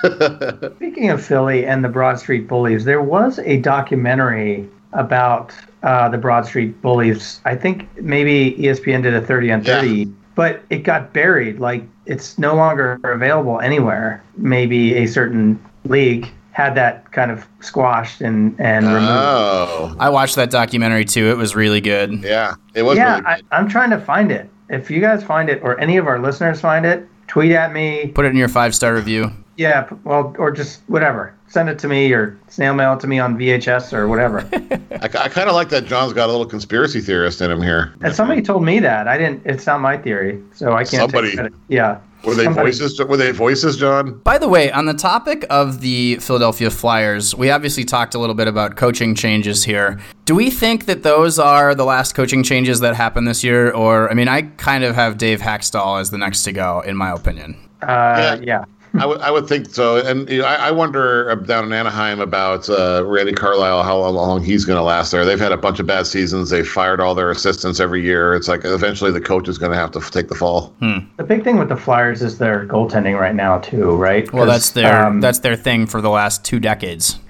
Speaking 0.75 1.10
of 1.10 1.23
Philly 1.23 1.65
and 1.65 1.84
the 1.84 1.89
Broad 1.89 2.19
Street 2.19 2.47
Bullies, 2.47 2.86
there 2.86 3.02
was 3.02 3.39
a 3.39 3.58
documentary 3.58 4.69
about 4.93 5.54
uh, 5.84 6.10
the 6.10 6.17
Broad 6.17 6.45
Street 6.45 6.82
Bullies. 6.82 7.41
I 7.45 7.56
think 7.56 7.88
maybe 8.02 8.56
ESPN 8.58 9.04
did 9.04 9.13
a 9.13 9.21
30 9.21 9.52
on 9.52 9.63
30, 9.63 10.06
but 10.39 10.63
it 10.69 10.84
got 10.84 11.12
buried. 11.12 11.60
Like 11.60 11.84
it's 12.06 12.38
no 12.38 12.56
longer 12.56 12.97
available 13.04 13.60
anywhere. 13.60 14.23
Maybe 14.38 14.95
a 14.95 15.06
certain 15.06 15.62
league 15.84 16.30
had 16.52 16.75
that 16.75 17.12
kind 17.12 17.30
of 17.30 17.45
squashed 17.60 18.21
and, 18.21 18.56
and 18.58 18.86
removed. 18.86 19.12
oh 19.12 19.97
I 19.99 20.08
watched 20.08 20.38
that 20.38 20.49
documentary 20.49 21.04
too. 21.04 21.30
It 21.30 21.36
was 21.36 21.58
really 21.58 21.82
good. 21.82 22.23
yeah, 22.23 22.56
it 22.73 22.84
was 22.84 22.97
yeah, 22.97 23.15
really 23.15 23.25
I, 23.25 23.36
good. 23.36 23.45
I'm 23.52 23.67
trying 23.67 23.89
to 23.89 23.99
find 23.99 24.32
it. 24.32 24.49
If 24.69 24.89
you 24.89 25.02
guys 25.02 25.25
find 25.25 25.49
it, 25.49 25.60
or 25.62 25.78
any 25.78 25.97
of 25.97 26.08
our 26.08 26.19
listeners 26.19 26.62
find 26.62 26.86
it, 26.86 27.06
tweet 27.28 27.52
at 27.52 27.73
me. 27.73 28.08
Put 28.08 28.23
it 28.23 28.30
in 28.30 28.38
your 28.38 28.47
five 28.47 28.73
star 28.73 28.93
review. 28.95 29.34
Yeah, 29.58 29.89
well, 30.06 30.34
or 30.39 30.52
just 30.52 30.84
whatever. 30.88 31.36
Send 31.49 31.67
it 31.67 31.79
to 31.79 31.88
me 31.88 32.12
or 32.13 32.38
snail 32.47 32.73
mail 32.75 32.93
it 32.93 32.99
to 32.99 33.07
me 33.07 33.17
on 33.19 33.38
VHS 33.38 33.91
or 33.91 34.07
whatever. 34.07 34.47
I, 34.91 35.05
I 35.05 35.07
kind 35.29 35.49
of 35.49 35.55
like 35.55 35.69
that. 35.69 35.85
John's 35.85 36.13
got 36.13 36.29
a 36.29 36.31
little 36.31 36.45
conspiracy 36.45 37.01
theorist 37.01 37.41
in 37.41 37.49
him 37.49 37.62
here. 37.62 37.93
and 38.01 38.13
somebody 38.13 38.41
told 38.41 38.63
me 38.63 38.79
that. 38.79 39.07
I 39.07 39.17
didn't. 39.17 39.41
It's 39.45 39.65
not 39.65 39.81
my 39.81 39.97
theory, 39.97 40.41
so 40.53 40.73
I 40.73 40.83
can't. 40.83 41.12
Somebody. 41.12 41.29
Take 41.29 41.38
credit. 41.39 41.53
Yeah. 41.67 41.99
Were 42.23 42.35
they 42.35 42.43
Somebody- 42.43 42.71
voices? 42.71 42.99
Were 42.99 43.15
they 43.17 43.31
voices, 43.31 43.77
John? 43.77 44.19
By 44.19 44.38
the 44.38 44.49
way, 44.49 44.69
on 44.71 44.85
the 44.85 44.93
topic 44.93 45.45
of 45.49 45.79
the 45.81 46.17
Philadelphia 46.17 46.69
Flyers, 46.69 47.33
we 47.33 47.49
obviously 47.49 47.85
talked 47.85 48.13
a 48.13 48.19
little 48.19 48.35
bit 48.35 48.47
about 48.49 48.75
coaching 48.75 49.15
changes 49.15 49.63
here. 49.63 49.99
Do 50.25 50.35
we 50.35 50.51
think 50.51 50.85
that 50.85 51.03
those 51.03 51.39
are 51.39 51.73
the 51.73 51.85
last 51.85 52.13
coaching 52.15 52.43
changes 52.43 52.81
that 52.81 52.93
happened 52.95 53.25
this 53.27 53.41
year? 53.43 53.71
Or, 53.71 54.12
I 54.12 54.15
mean, 54.15 54.27
I 54.27 54.41
kind 54.43 54.83
of 54.83 54.95
have 54.95 55.17
Dave 55.17 55.39
Hakstol 55.39 55.99
as 56.01 56.12
the 56.12 56.17
next 56.17 56.43
to 56.43 56.51
go, 56.51 56.81
in 56.81 56.97
my 56.97 57.12
opinion. 57.12 57.55
Uh, 57.81 58.38
yeah. 58.43 58.65
I 58.97 59.06
would 59.06 59.19
I 59.21 59.30
would 59.30 59.47
think 59.47 59.67
so, 59.69 59.97
and 59.97 60.28
you 60.30 60.39
know, 60.39 60.45
I, 60.45 60.69
I 60.69 60.71
wonder 60.71 61.30
uh, 61.30 61.36
down 61.36 61.65
in 61.65 61.73
Anaheim 61.73 62.19
about 62.19 62.67
uh, 62.69 63.04
Randy 63.06 63.34
Carlyle 63.34 63.84
how 63.84 63.97
long 63.99 64.43
he's 64.43 64.65
going 64.65 64.78
to 64.78 64.84
last 64.84 65.12
there. 65.12 65.23
They've 65.25 65.39
had 65.39 65.52
a 65.52 65.58
bunch 65.58 65.80
of 65.80 65.86
bad 65.86 66.08
seasons. 66.08 66.49
They 66.49 66.63
fired 66.63 66.99
all 66.99 67.13
their 67.13 67.30
assistants 67.30 67.80
every 67.80 68.02
year. 68.02 68.34
It's 68.34 68.47
like 68.47 68.62
eventually 68.65 69.12
the 69.12 69.21
coach 69.21 69.47
is 69.47 69.58
going 69.60 69.71
to 69.71 69.78
have 69.78 69.91
to 69.91 69.99
f- 69.99 70.10
take 70.12 70.28
the 70.28 70.36
fall. 70.36 70.73
The 70.82 71.23
big 71.23 71.43
thing 71.43 71.58
with 71.60 71.69
the 71.69 71.78
Flyers 71.78 72.21
is 72.23 72.39
their 72.39 72.65
goaltending 72.65 73.19
right 73.19 73.36
now 73.36 73.60
too, 73.60 73.95
right? 73.95 74.32
Well, 74.34 74.45
'Cause, 74.45 74.54
that's 74.56 74.69
their 74.71 75.06
um, 75.06 75.21
that's 75.21 75.39
their 75.39 75.56
thing 75.56 75.86
for 75.86 76.02
the 76.02 76.10
last 76.10 76.43
two 76.43 76.60
decades. 76.60 77.19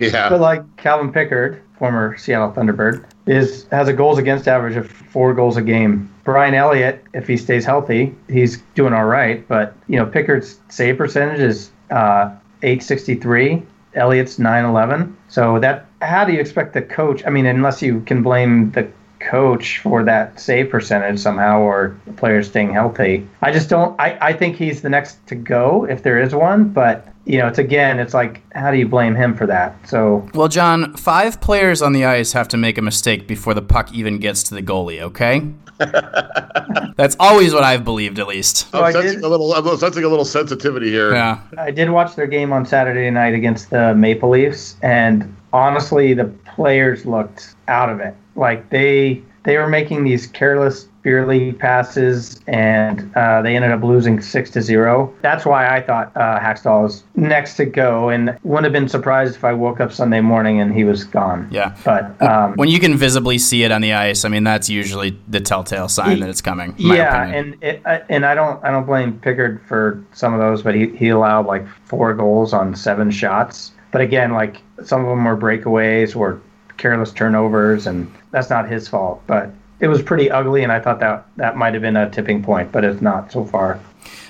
Yeah, 0.00 0.28
But 0.28 0.40
like 0.40 0.76
Calvin 0.76 1.12
Pickard, 1.12 1.62
former 1.78 2.16
Seattle 2.18 2.50
Thunderbird, 2.50 3.04
is 3.26 3.66
has 3.70 3.86
a 3.86 3.92
goals 3.92 4.18
against 4.18 4.48
average 4.48 4.74
of 4.76 4.90
four 4.90 5.32
goals 5.34 5.56
a 5.56 5.62
game. 5.62 6.12
Brian 6.24 6.54
Elliott, 6.54 7.04
if 7.12 7.26
he 7.26 7.36
stays 7.36 7.64
healthy, 7.64 8.14
he's 8.28 8.62
doing 8.74 8.92
all 8.92 9.04
right. 9.04 9.46
But 9.46 9.76
you 9.88 9.96
know, 9.96 10.06
Pickard's 10.06 10.58
save 10.68 10.96
percentage 10.96 11.40
is 11.40 11.70
uh, 11.90 12.34
863. 12.62 13.62
Elliott's 13.94 14.38
911. 14.38 15.16
So 15.28 15.58
that 15.60 15.86
how 16.02 16.24
do 16.24 16.32
you 16.32 16.40
expect 16.40 16.74
the 16.74 16.82
coach? 16.82 17.22
I 17.26 17.30
mean, 17.30 17.46
unless 17.46 17.80
you 17.80 18.00
can 18.00 18.22
blame 18.22 18.72
the 18.72 18.88
coach 19.20 19.78
for 19.78 20.02
that 20.04 20.38
save 20.38 20.70
percentage 20.70 21.18
somehow 21.18 21.60
or 21.60 21.96
the 22.06 22.12
player 22.12 22.42
staying 22.42 22.72
healthy. 22.72 23.26
I 23.42 23.52
just 23.52 23.68
don't 23.68 23.98
I, 24.00 24.18
I 24.20 24.32
think 24.32 24.56
he's 24.56 24.82
the 24.82 24.90
next 24.90 25.26
to 25.28 25.34
go 25.34 25.86
if 25.88 26.02
there 26.02 26.20
is 26.20 26.34
one, 26.34 26.68
but 26.68 27.08
you 27.24 27.38
know, 27.38 27.46
it's 27.46 27.58
again, 27.58 27.98
it's 27.98 28.12
like 28.12 28.42
how 28.54 28.70
do 28.70 28.76
you 28.76 28.86
blame 28.86 29.14
him 29.14 29.34
for 29.34 29.46
that? 29.46 29.76
So 29.88 30.28
Well, 30.34 30.48
John, 30.48 30.94
five 30.96 31.40
players 31.40 31.80
on 31.80 31.92
the 31.92 32.04
ice 32.04 32.32
have 32.32 32.48
to 32.48 32.56
make 32.56 32.76
a 32.76 32.82
mistake 32.82 33.26
before 33.26 33.54
the 33.54 33.62
puck 33.62 33.92
even 33.94 34.18
gets 34.18 34.42
to 34.44 34.54
the 34.54 34.62
goalie, 34.62 35.00
okay? 35.00 35.42
that's 36.96 37.16
always 37.18 37.52
what 37.54 37.64
I've 37.64 37.84
believed, 37.84 38.18
at 38.18 38.26
least. 38.26 38.70
So 38.70 38.80
I 38.80 38.88
I'm 38.88 38.92
sensing 38.92 39.14
did- 39.14 39.24
a 39.24 39.28
little. 39.28 39.52
I'm 39.54 39.76
sensing 39.76 40.04
a 40.04 40.08
little 40.08 40.24
sensitivity 40.24 40.90
here. 40.90 41.12
Yeah. 41.12 41.40
I 41.58 41.70
did 41.70 41.90
watch 41.90 42.14
their 42.14 42.26
game 42.26 42.52
on 42.52 42.64
Saturday 42.66 43.10
night 43.10 43.34
against 43.34 43.70
the 43.70 43.94
Maple 43.94 44.30
Leafs, 44.30 44.76
and 44.82 45.34
honestly, 45.52 46.14
the 46.14 46.26
players 46.54 47.06
looked 47.06 47.54
out 47.68 47.90
of 47.90 48.00
it. 48.00 48.14
Like 48.36 48.70
they 48.70 49.22
they 49.44 49.56
were 49.58 49.68
making 49.68 50.04
these 50.04 50.26
careless 50.26 50.88
beer 51.02 51.26
league 51.26 51.58
passes, 51.58 52.40
and 52.46 53.14
uh, 53.14 53.42
they 53.42 53.54
ended 53.54 53.70
up 53.70 53.82
losing 53.82 54.18
six 54.22 54.48
to 54.50 54.62
zero. 54.62 55.12
That's 55.20 55.44
why 55.44 55.68
I 55.68 55.82
thought 55.82 56.10
uh, 56.16 56.40
Hakstol 56.40 56.84
was 56.84 57.04
next 57.14 57.56
to 57.56 57.66
go, 57.66 58.08
and 58.08 58.38
wouldn't 58.42 58.64
have 58.64 58.72
been 58.72 58.88
surprised 58.88 59.36
if 59.36 59.44
I 59.44 59.52
woke 59.52 59.80
up 59.80 59.92
Sunday 59.92 60.22
morning 60.22 60.60
and 60.60 60.72
he 60.74 60.84
was 60.84 61.04
gone. 61.04 61.46
Yeah. 61.50 61.76
But 61.84 62.20
um, 62.22 62.54
When 62.54 62.70
you 62.70 62.80
can 62.80 62.96
visibly 62.96 63.36
see 63.36 63.64
it 63.64 63.70
on 63.70 63.82
the 63.82 63.92
ice, 63.92 64.24
I 64.24 64.30
mean, 64.30 64.44
that's 64.44 64.70
usually 64.70 65.18
the 65.28 65.40
telltale 65.42 65.88
sign 65.88 66.20
that 66.20 66.30
it's 66.30 66.40
coming. 66.40 66.74
yeah, 66.78 67.24
opinion. 67.24 67.52
and 67.52 67.62
it, 67.62 67.82
I- 67.84 68.02
and 68.08 68.24
I 68.24 68.34
don't 68.34 68.64
I 68.64 68.70
don't 68.70 68.86
blame 68.86 69.18
Pickard 69.20 69.60
for 69.68 70.02
some 70.14 70.32
of 70.32 70.40
those, 70.40 70.62
but 70.62 70.74
he, 70.74 70.86
he 70.96 71.10
allowed 71.10 71.44
like 71.46 71.66
four 71.84 72.14
goals 72.14 72.54
on 72.54 72.74
seven 72.74 73.10
shots. 73.10 73.72
But 73.90 74.00
again, 74.00 74.32
like 74.32 74.56
some 74.82 75.02
of 75.02 75.08
them 75.08 75.24
were 75.24 75.36
breakaways 75.36 76.16
or 76.16 76.40
careless 76.76 77.12
turnovers, 77.12 77.86
and 77.86 78.12
that's 78.30 78.50
not 78.50 78.68
his 78.68 78.88
fault. 78.88 79.22
But 79.26 79.50
it 79.80 79.88
was 79.88 80.02
pretty 80.02 80.30
ugly, 80.30 80.62
and 80.62 80.72
I 80.72 80.80
thought 80.80 81.00
that 81.00 81.26
that 81.36 81.56
might 81.56 81.74
have 81.74 81.82
been 81.82 81.96
a 81.96 82.10
tipping 82.10 82.42
point, 82.42 82.72
but 82.72 82.84
it's 82.84 83.00
not 83.00 83.32
so 83.32 83.44
far. 83.44 83.80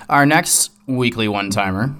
Our 0.08 0.26
next 0.26 0.72
weekly 0.86 1.28
one 1.28 1.50
timer 1.50 1.94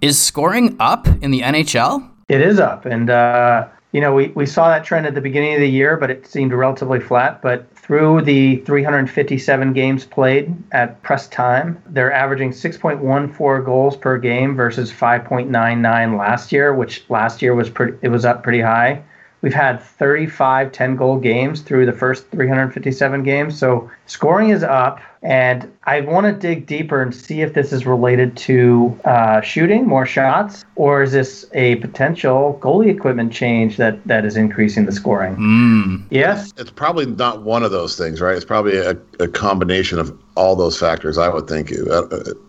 Is 0.00 0.20
scoring 0.20 0.76
up 0.80 1.06
in 1.22 1.30
the 1.30 1.40
NHL? 1.40 2.10
It 2.28 2.40
is 2.40 2.58
up. 2.58 2.84
And, 2.84 3.10
uh, 3.10 3.68
you 3.92 4.00
know, 4.00 4.12
we, 4.14 4.28
we 4.28 4.46
saw 4.46 4.68
that 4.68 4.84
trend 4.84 5.06
at 5.06 5.14
the 5.14 5.20
beginning 5.20 5.54
of 5.54 5.60
the 5.60 5.68
year, 5.68 5.96
but 5.96 6.10
it 6.10 6.26
seemed 6.26 6.52
relatively 6.52 7.00
flat. 7.00 7.40
But 7.42 7.66
through 7.84 8.22
the 8.22 8.56
357 8.60 9.74
games 9.74 10.06
played 10.06 10.56
at 10.72 11.02
press 11.02 11.28
time, 11.28 11.82
they're 11.86 12.10
averaging 12.12 12.50
6.14 12.50 13.64
goals 13.64 13.94
per 13.94 14.16
game 14.16 14.56
versus 14.56 14.90
5.99 14.90 16.18
last 16.18 16.50
year, 16.50 16.72
which 16.72 17.04
last 17.10 17.42
year 17.42 17.54
was 17.54 17.68
pretty, 17.68 17.98
it 18.00 18.08
was 18.08 18.24
up 18.24 18.42
pretty 18.42 18.62
high. 18.62 19.02
We've 19.42 19.52
had 19.52 19.82
35 19.82 20.72
10 20.72 20.96
goal 20.96 21.18
games 21.18 21.60
through 21.60 21.84
the 21.84 21.92
first 21.92 22.30
357 22.30 23.22
games. 23.22 23.58
So 23.58 23.90
scoring 24.06 24.48
is 24.48 24.62
up. 24.62 25.00
And 25.24 25.72
I 25.84 26.02
want 26.02 26.26
to 26.26 26.32
dig 26.34 26.66
deeper 26.66 27.00
and 27.00 27.14
see 27.14 27.40
if 27.40 27.54
this 27.54 27.72
is 27.72 27.86
related 27.86 28.36
to 28.36 29.00
uh, 29.06 29.40
shooting 29.40 29.86
more 29.86 30.04
shots, 30.04 30.66
or 30.76 31.02
is 31.02 31.12
this 31.12 31.46
a 31.54 31.76
potential 31.76 32.58
goalie 32.62 32.90
equipment 32.90 33.32
change 33.32 33.78
that, 33.78 34.06
that 34.06 34.26
is 34.26 34.36
increasing 34.36 34.84
the 34.84 34.92
scoring? 34.92 35.34
Mm. 35.36 36.02
Yes. 36.10 36.52
It's 36.58 36.70
probably 36.70 37.06
not 37.06 37.42
one 37.42 37.62
of 37.62 37.70
those 37.70 37.96
things, 37.96 38.20
right? 38.20 38.36
It's 38.36 38.44
probably 38.44 38.76
a, 38.76 38.98
a 39.18 39.26
combination 39.26 39.98
of 39.98 40.16
all 40.36 40.56
those 40.56 40.78
factors, 40.78 41.16
I 41.16 41.30
would 41.30 41.48
think. 41.48 41.72
Uh, 41.72 42.02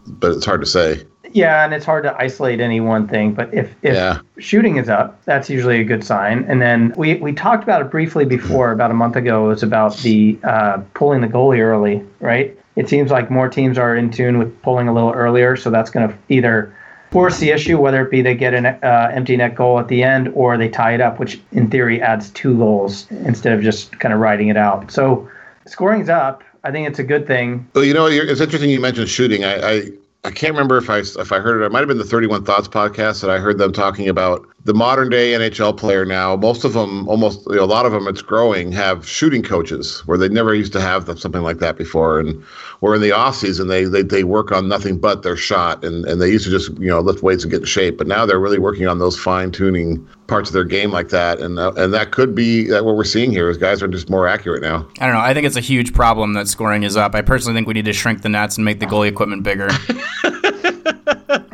but 0.05 0.33
it's 0.33 0.45
hard 0.45 0.59
to 0.59 0.67
say. 0.67 1.05
Yeah, 1.31 1.63
and 1.63 1.73
it's 1.73 1.85
hard 1.85 2.03
to 2.03 2.15
isolate 2.17 2.59
any 2.59 2.81
one 2.81 3.07
thing. 3.07 3.33
But 3.33 3.53
if, 3.53 3.73
if 3.83 3.93
Yeah. 3.93 4.19
shooting 4.38 4.75
is 4.75 4.89
up, 4.89 5.23
that's 5.23 5.49
usually 5.49 5.79
a 5.79 5.85
good 5.85 6.03
sign. 6.03 6.43
And 6.49 6.61
then 6.61 6.93
we, 6.97 7.15
we 7.15 7.31
talked 7.31 7.63
about 7.63 7.81
it 7.81 7.89
briefly 7.89 8.25
before, 8.25 8.71
about 8.73 8.91
a 8.91 8.93
month 8.93 9.15
ago. 9.15 9.45
It 9.45 9.47
was 9.47 9.63
about 9.63 9.95
the 9.99 10.38
uh, 10.43 10.81
pulling 10.93 11.21
the 11.21 11.27
goalie 11.27 11.59
early, 11.59 12.03
right? 12.19 12.57
It 12.75 12.89
seems 12.89 13.11
like 13.11 13.31
more 13.31 13.47
teams 13.47 13.77
are 13.77 13.95
in 13.95 14.11
tune 14.11 14.38
with 14.38 14.61
pulling 14.61 14.88
a 14.88 14.93
little 14.93 15.11
earlier, 15.11 15.55
so 15.55 15.69
that's 15.69 15.89
going 15.89 16.09
to 16.09 16.15
either 16.29 16.75
force 17.11 17.39
the 17.39 17.51
issue, 17.51 17.79
whether 17.79 18.05
it 18.05 18.11
be 18.11 18.21
they 18.21 18.35
get 18.35 18.53
an 18.53 18.65
uh, 18.65 19.11
empty 19.13 19.38
net 19.38 19.55
goal 19.55 19.79
at 19.79 19.88
the 19.88 20.03
end 20.03 20.29
or 20.33 20.57
they 20.57 20.67
tie 20.67 20.93
it 20.93 21.01
up, 21.01 21.19
which 21.19 21.39
in 21.53 21.69
theory 21.69 22.01
adds 22.01 22.29
two 22.31 22.57
goals 22.57 23.09
instead 23.11 23.53
of 23.53 23.61
just 23.63 23.97
kind 23.99 24.13
of 24.13 24.19
riding 24.19 24.49
it 24.49 24.57
out. 24.57 24.91
So 24.91 25.29
scoring's 25.65 26.09
up. 26.09 26.43
I 26.63 26.71
think 26.71 26.88
it's 26.88 26.99
a 26.99 27.03
good 27.03 27.27
thing. 27.27 27.65
Well, 27.73 27.83
you 27.83 27.93
know, 27.93 28.07
it's 28.07 28.41
interesting 28.41 28.69
you 28.69 28.79
mentioned 28.79 29.07
shooting. 29.07 29.45
I, 29.45 29.55
I 29.55 29.81
I 30.25 30.31
can't 30.31 30.53
remember 30.53 30.77
if 30.77 30.89
I 30.89 30.99
if 30.99 31.31
I 31.31 31.39
heard 31.39 31.61
it. 31.61 31.65
It 31.65 31.71
might 31.71 31.79
have 31.79 31.88
been 31.88 31.99
the 31.99 32.03
Thirty 32.03 32.25
One 32.25 32.43
Thoughts 32.43 32.67
podcast 32.67 33.21
that 33.21 33.29
I 33.29 33.38
heard 33.38 33.59
them 33.59 33.71
talking 33.71 34.09
about 34.09 34.45
the 34.65 34.73
modern 34.73 35.10
day 35.10 35.34
NHL 35.34 35.78
player 35.78 36.06
now. 36.06 36.36
Most 36.36 36.63
of 36.63 36.73
them, 36.73 37.08
almost 37.08 37.45
you 37.47 37.56
know, 37.56 37.63
a 37.63 37.65
lot 37.65 37.86
of 37.86 37.91
them, 37.91 38.08
it's 38.08 38.23
growing 38.23 38.71
have 38.71 39.08
shooting 39.08 39.43
coaches 39.43 40.01
where 40.08 40.17
they 40.17 40.28
never 40.28 40.56
used 40.56 40.73
to 40.73 40.82
have 40.82 41.06
them, 41.06 41.17
something 41.17 41.43
like 41.43 41.60
that 41.60 41.78
before. 41.78 42.19
And 42.19 42.43
where 42.80 42.95
in 42.95 43.01
the 43.01 43.12
off 43.12 43.36
season 43.36 43.67
they, 43.67 43.86
they 43.86 44.01
they 44.01 44.23
work 44.23 44.51
on 44.51 44.67
nothing 44.67 44.97
but 44.97 45.21
their 45.21 45.38
shot, 45.38 45.86
and 45.86 46.04
and 46.06 46.19
they 46.19 46.30
used 46.30 46.45
to 46.45 46.51
just 46.51 46.71
you 46.80 46.88
know 46.88 46.99
lift 46.99 47.21
weights 47.21 47.43
and 47.43 47.51
get 47.51 47.62
in 47.62 47.65
shape. 47.65 47.97
But 47.97 48.08
now 48.08 48.25
they're 48.25 48.39
really 48.39 48.60
working 48.60 48.88
on 48.88 48.97
those 48.97 49.17
fine 49.17 49.51
tuning 49.51 50.06
parts 50.25 50.49
of 50.49 50.54
their 50.54 50.63
game 50.63 50.89
like 50.91 51.10
that, 51.10 51.39
and 51.39 51.60
uh, 51.60 51.71
and 51.78 51.93
that 51.93 52.12
could 52.12 52.34
be 52.34 52.65
that 52.65 52.86
what 52.86 52.95
we're 52.95 53.04
seeing 53.04 53.30
here 53.30 53.51
is 53.51 53.58
guys 53.58 53.84
are 53.84 53.88
just 53.88 54.10
more 54.10 54.28
accurate 54.28 54.63
now. 54.63 54.88
I 54.99 55.06
don't 55.06 55.13
know. 55.13 55.21
I 55.21 55.36
think 55.36 55.45
it's 55.45 55.58
a 55.58 55.62
huge 55.62 55.93
problem 55.93 56.34
that 56.34 56.47
scoring 56.47 56.82
is 56.82 56.97
up. 56.97 57.13
I 57.13 57.21
personally 57.21 57.56
think 57.56 57.67
we 57.67 57.75
need 57.75 57.86
to 57.86 57.93
shrink 57.93 58.23
the 58.23 58.30
nets 58.30 58.58
and 58.58 58.65
make 58.65 58.80
the 58.80 58.88
goalie 58.88 59.10
equipment 59.10 59.43
bigger. 59.43 59.69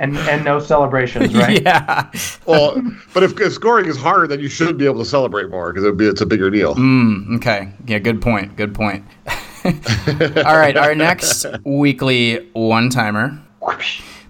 And 0.01 0.17
and 0.17 0.43
no 0.43 0.59
celebrations, 0.59 1.31
right? 1.35 1.61
yeah. 1.61 2.11
Well, 2.47 2.81
but 3.13 3.21
if, 3.21 3.39
if 3.39 3.53
scoring 3.53 3.85
is 3.85 3.95
harder, 3.95 4.25
then 4.25 4.39
you 4.39 4.49
should 4.49 4.75
be 4.75 4.85
able 4.85 4.97
to 4.97 5.05
celebrate 5.05 5.51
more 5.51 5.71
because 5.71 5.85
it 5.87 5.95
be 5.95 6.07
it's 6.07 6.21
a 6.21 6.25
bigger 6.25 6.49
deal. 6.49 6.73
Mm, 6.73 7.35
okay. 7.35 7.71
Yeah, 7.85 7.99
good 7.99 8.19
point. 8.19 8.55
Good 8.55 8.73
point. 8.73 9.05
All 9.63 10.57
right, 10.57 10.75
our 10.75 10.95
next 10.95 11.45
weekly 11.63 12.49
one 12.53 12.89
timer. 12.89 13.39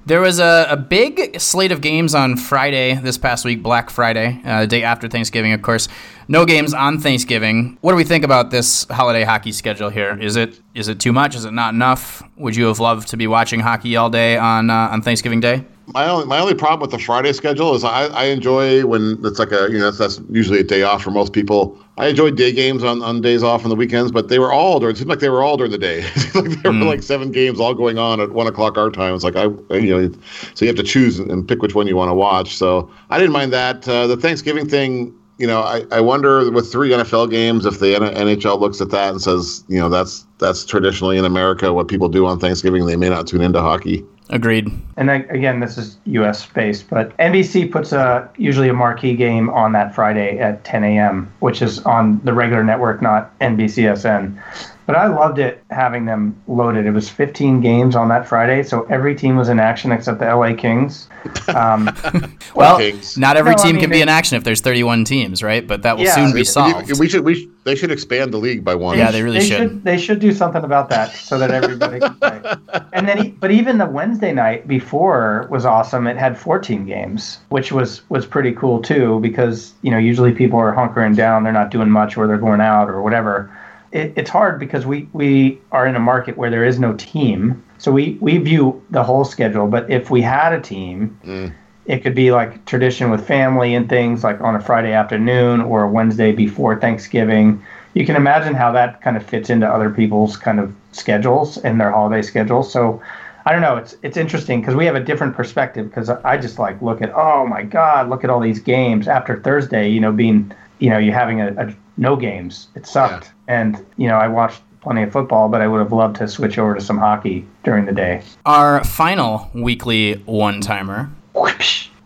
There 0.05 0.19
was 0.19 0.39
a, 0.39 0.65
a 0.69 0.77
big 0.77 1.39
slate 1.39 1.71
of 1.71 1.81
games 1.81 2.15
on 2.15 2.35
Friday 2.35 2.95
this 2.95 3.19
past 3.19 3.45
week, 3.45 3.61
Black 3.61 3.91
Friday, 3.91 4.41
uh, 4.43 4.61
the 4.61 4.67
day 4.67 4.83
after 4.83 5.07
Thanksgiving, 5.07 5.53
of 5.53 5.61
course. 5.61 5.87
No 6.27 6.43
games 6.43 6.73
on 6.73 6.99
Thanksgiving. 6.99 7.77
What 7.81 7.91
do 7.91 7.97
we 7.97 8.03
think 8.03 8.23
about 8.23 8.49
this 8.49 8.85
holiday 8.85 9.23
hockey 9.23 9.51
schedule 9.51 9.89
here? 9.89 10.17
Is 10.19 10.37
it 10.37 10.59
is 10.73 10.87
it 10.87 10.99
too 10.99 11.11
much? 11.11 11.35
Is 11.35 11.45
it 11.45 11.53
not 11.53 11.73
enough? 11.75 12.23
Would 12.37 12.55
you 12.55 12.65
have 12.65 12.79
loved 12.79 13.09
to 13.09 13.17
be 13.17 13.27
watching 13.27 13.59
hockey 13.59 13.95
all 13.95 14.09
day 14.09 14.37
on 14.37 14.69
uh, 14.71 14.89
on 14.91 15.01
Thanksgiving 15.03 15.39
Day? 15.39 15.65
My 15.93 16.07
only 16.07 16.25
my 16.25 16.39
only 16.39 16.53
problem 16.53 16.79
with 16.79 16.91
the 16.91 16.99
Friday 16.99 17.33
schedule 17.33 17.73
is 17.75 17.83
I, 17.83 18.05
I 18.07 18.25
enjoy 18.25 18.85
when 18.85 19.19
it's 19.23 19.39
like 19.39 19.51
a 19.51 19.69
you 19.69 19.77
know 19.77 19.91
that's, 19.91 19.97
that's 19.97 20.21
usually 20.29 20.59
a 20.59 20.63
day 20.63 20.83
off 20.83 21.03
for 21.03 21.11
most 21.11 21.33
people. 21.33 21.77
I 21.97 22.07
enjoy 22.07 22.31
day 22.31 22.53
games 22.53 22.83
on, 22.83 23.03
on 23.03 23.21
days 23.21 23.43
off 23.43 23.63
on 23.63 23.69
the 23.69 23.75
weekends, 23.75 24.11
but 24.11 24.29
they 24.29 24.39
were 24.39 24.53
all 24.53 24.79
during. 24.79 24.95
It 24.95 24.99
seemed 24.99 25.09
like 25.09 25.19
they 25.19 25.29
were 25.29 25.43
all 25.43 25.57
during 25.57 25.71
the 25.71 25.77
day. 25.77 26.05
Like 26.33 26.61
there 26.63 26.71
were 26.71 26.85
like 26.85 27.03
seven 27.03 27.31
games 27.31 27.59
all 27.59 27.73
going 27.73 27.97
on 27.97 28.21
at 28.21 28.31
one 28.31 28.47
o'clock 28.47 28.77
our 28.77 28.89
time. 28.89 29.13
It's 29.13 29.23
like 29.23 29.35
I 29.35 29.43
you 29.75 29.89
know 29.89 30.11
so 30.53 30.65
you 30.65 30.67
have 30.67 30.77
to 30.77 30.83
choose 30.83 31.19
and 31.19 31.45
pick 31.45 31.61
which 31.61 31.75
one 31.75 31.87
you 31.87 31.97
want 31.97 32.09
to 32.09 32.15
watch. 32.15 32.55
So 32.55 32.89
I 33.09 33.17
didn't 33.17 33.33
mind 33.33 33.51
that. 33.51 33.87
Uh, 33.87 34.07
the 34.07 34.17
Thanksgiving 34.17 34.67
thing. 34.67 35.13
You 35.37 35.47
know, 35.47 35.61
I, 35.61 35.83
I 35.91 36.01
wonder 36.01 36.51
with 36.51 36.71
three 36.71 36.91
NFL 36.91 37.31
games 37.31 37.65
if 37.65 37.79
the 37.79 37.87
NHL 37.87 38.59
looks 38.59 38.79
at 38.79 38.91
that 38.91 39.09
and 39.09 39.19
says, 39.19 39.63
you 39.67 39.79
know, 39.79 39.89
that's 39.89 40.27
that's 40.37 40.65
traditionally 40.65 41.17
in 41.17 41.25
America 41.25 41.73
what 41.73 41.87
people 41.87 42.09
do 42.09 42.27
on 42.27 42.39
Thanksgiving. 42.39 42.85
They 42.85 42.95
may 42.95 43.09
not 43.09 43.25
tune 43.25 43.41
into 43.41 43.59
hockey. 43.59 44.05
Agreed. 44.31 44.71
And 44.95 45.11
I, 45.11 45.15
again, 45.29 45.59
this 45.59 45.77
is 45.77 45.97
U.S. 46.05 46.45
based, 46.45 46.89
but 46.89 47.15
NBC 47.17 47.69
puts 47.69 47.91
a 47.91 48.29
usually 48.37 48.69
a 48.69 48.73
marquee 48.73 49.13
game 49.13 49.49
on 49.49 49.73
that 49.73 49.93
Friday 49.93 50.39
at 50.39 50.63
10 50.63 50.85
a.m., 50.85 51.31
which 51.39 51.61
is 51.61 51.79
on 51.79 52.21
the 52.23 52.33
regular 52.33 52.63
network, 52.63 53.01
not 53.01 53.37
NBCSN. 53.39 54.41
But 54.87 54.95
I 54.95 55.07
loved 55.07 55.37
it 55.39 55.63
having 55.69 56.05
them 56.05 56.35
loaded. 56.47 56.85
It 56.85 56.91
was 56.91 57.07
15 57.07 57.61
games 57.61 57.95
on 57.95 58.09
that 58.09 58.27
Friday, 58.27 58.63
so 58.63 58.83
every 58.89 59.15
team 59.15 59.37
was 59.37 59.47
in 59.47 59.59
action 59.59 59.91
except 59.91 60.19
the 60.19 60.25
LA 60.25 60.53
Kings. 60.53 61.07
Um, 61.55 61.89
Well, 62.55 62.77
Kings. 62.79 63.17
not 63.17 63.37
every 63.37 63.51
No, 63.55 63.61
I 63.61 63.63
team 63.63 63.75
mean, 63.75 63.81
can 63.83 63.89
be 63.91 64.01
in 64.01 64.09
action 64.09 64.37
if 64.37 64.43
there's 64.43 64.59
31 64.59 65.05
teams, 65.05 65.41
right? 65.43 65.65
But 65.65 65.83
that 65.83 65.97
will 65.97 66.03
Yeah. 66.05 66.15
soon 66.15 66.33
be 66.33 66.43
solved. 66.43 66.99
We 66.99 67.07
should 67.07 67.23
we 67.23 67.35
sh- 67.35 67.47
they 67.63 67.75
should 67.75 67.91
expand 67.91 68.33
the 68.33 68.37
league 68.37 68.65
by 68.65 68.73
one. 68.75 68.97
Yeah, 68.97 69.11
they 69.11 69.21
really 69.21 69.37
they 69.39 69.45
should. 69.45 69.83
They 69.83 69.97
should 69.97 70.19
do 70.19 70.33
something 70.33 70.63
about 70.63 70.89
that 70.89 71.11
so 71.11 71.37
that 71.37 71.51
everybody 71.51 71.99
can 71.99 72.15
play. 72.15 72.41
And 72.93 73.07
then, 73.07 73.25
e- 73.25 73.35
but 73.39 73.51
even 73.51 73.77
the 73.77 73.85
Wednesday 73.85 74.33
night 74.33 74.67
before 74.67 75.47
was 75.49 75.65
awesome. 75.65 76.07
It 76.07 76.17
had 76.17 76.37
14 76.37 76.85
games, 76.85 77.39
which 77.49 77.71
was 77.71 78.01
was 78.09 78.25
pretty 78.25 78.51
cool 78.51 78.81
too, 78.81 79.19
because 79.21 79.73
you 79.83 79.91
know 79.91 79.97
usually 79.99 80.31
people 80.33 80.59
are 80.59 80.73
hunkering 80.73 81.15
down, 81.15 81.43
they're 81.43 81.53
not 81.53 81.69
doing 81.71 81.89
much, 81.89 82.17
or 82.17 82.27
they're 82.27 82.37
going 82.37 82.61
out 82.61 82.89
or 82.89 83.01
whatever. 83.01 83.49
It, 83.91 84.13
it's 84.15 84.29
hard 84.29 84.59
because 84.59 84.85
we 84.85 85.07
we 85.13 85.59
are 85.71 85.85
in 85.85 85.95
a 85.95 85.99
market 85.99 86.37
where 86.37 86.49
there 86.49 86.63
is 86.63 86.79
no 86.79 86.93
team, 86.93 87.63
so 87.77 87.91
we 87.91 88.17
we 88.21 88.37
view 88.37 88.81
the 88.89 89.03
whole 89.03 89.25
schedule. 89.25 89.67
But 89.67 89.89
if 89.89 90.09
we 90.09 90.21
had 90.21 90.53
a 90.53 90.61
team, 90.61 91.19
mm. 91.25 91.53
it 91.85 91.99
could 91.99 92.15
be 92.15 92.31
like 92.31 92.65
tradition 92.65 93.09
with 93.09 93.25
family 93.27 93.75
and 93.75 93.89
things 93.89 94.23
like 94.23 94.39
on 94.41 94.55
a 94.55 94.61
Friday 94.61 94.93
afternoon 94.93 95.61
or 95.61 95.83
a 95.83 95.89
Wednesday 95.89 96.31
before 96.31 96.79
Thanksgiving. 96.79 97.63
You 97.93 98.05
can 98.05 98.15
imagine 98.15 98.53
how 98.53 98.71
that 98.71 99.01
kind 99.01 99.17
of 99.17 99.25
fits 99.25 99.49
into 99.49 99.67
other 99.67 99.89
people's 99.89 100.37
kind 100.37 100.59
of 100.59 100.73
schedules 100.93 101.57
and 101.57 101.79
their 101.79 101.91
holiday 101.91 102.21
schedules. 102.21 102.71
So 102.71 103.01
I 103.45 103.51
don't 103.51 103.61
know. 103.61 103.77
It's 103.77 103.95
it's 104.03 104.17
interesting 104.17 104.61
because 104.61 104.75
we 104.75 104.85
have 104.85 104.95
a 104.95 105.03
different 105.03 105.35
perspective. 105.35 105.89
Because 105.89 106.09
I 106.09 106.37
just 106.37 106.59
like 106.59 106.81
look 106.81 107.01
at 107.01 107.11
oh 107.15 107.45
my 107.47 107.63
god, 107.63 108.09
look 108.09 108.23
at 108.23 108.29
all 108.29 108.39
these 108.39 108.59
games 108.59 109.07
after 109.07 109.39
Thursday. 109.41 109.89
You 109.89 109.99
know, 109.99 110.11
being 110.11 110.51
you 110.79 110.89
know 110.89 110.97
you 110.97 111.11
having 111.11 111.41
a, 111.41 111.53
a 111.57 111.75
no 111.97 112.15
games. 112.15 112.67
It 112.75 112.85
sucked, 112.85 113.31
and 113.51 113.85
you 113.97 114.07
know 114.07 114.15
I 114.15 114.27
watched 114.27 114.61
plenty 114.81 115.03
of 115.03 115.11
football, 115.11 115.49
but 115.49 115.61
I 115.61 115.67
would 115.67 115.79
have 115.79 115.91
loved 115.91 116.15
to 116.17 116.27
switch 116.27 116.57
over 116.57 116.73
to 116.73 116.81
some 116.81 116.97
hockey 116.97 117.45
during 117.63 117.85
the 117.85 117.91
day. 117.91 118.23
Our 118.45 118.83
final 118.83 119.51
weekly 119.53 120.13
one 120.25 120.61
timer. 120.61 121.11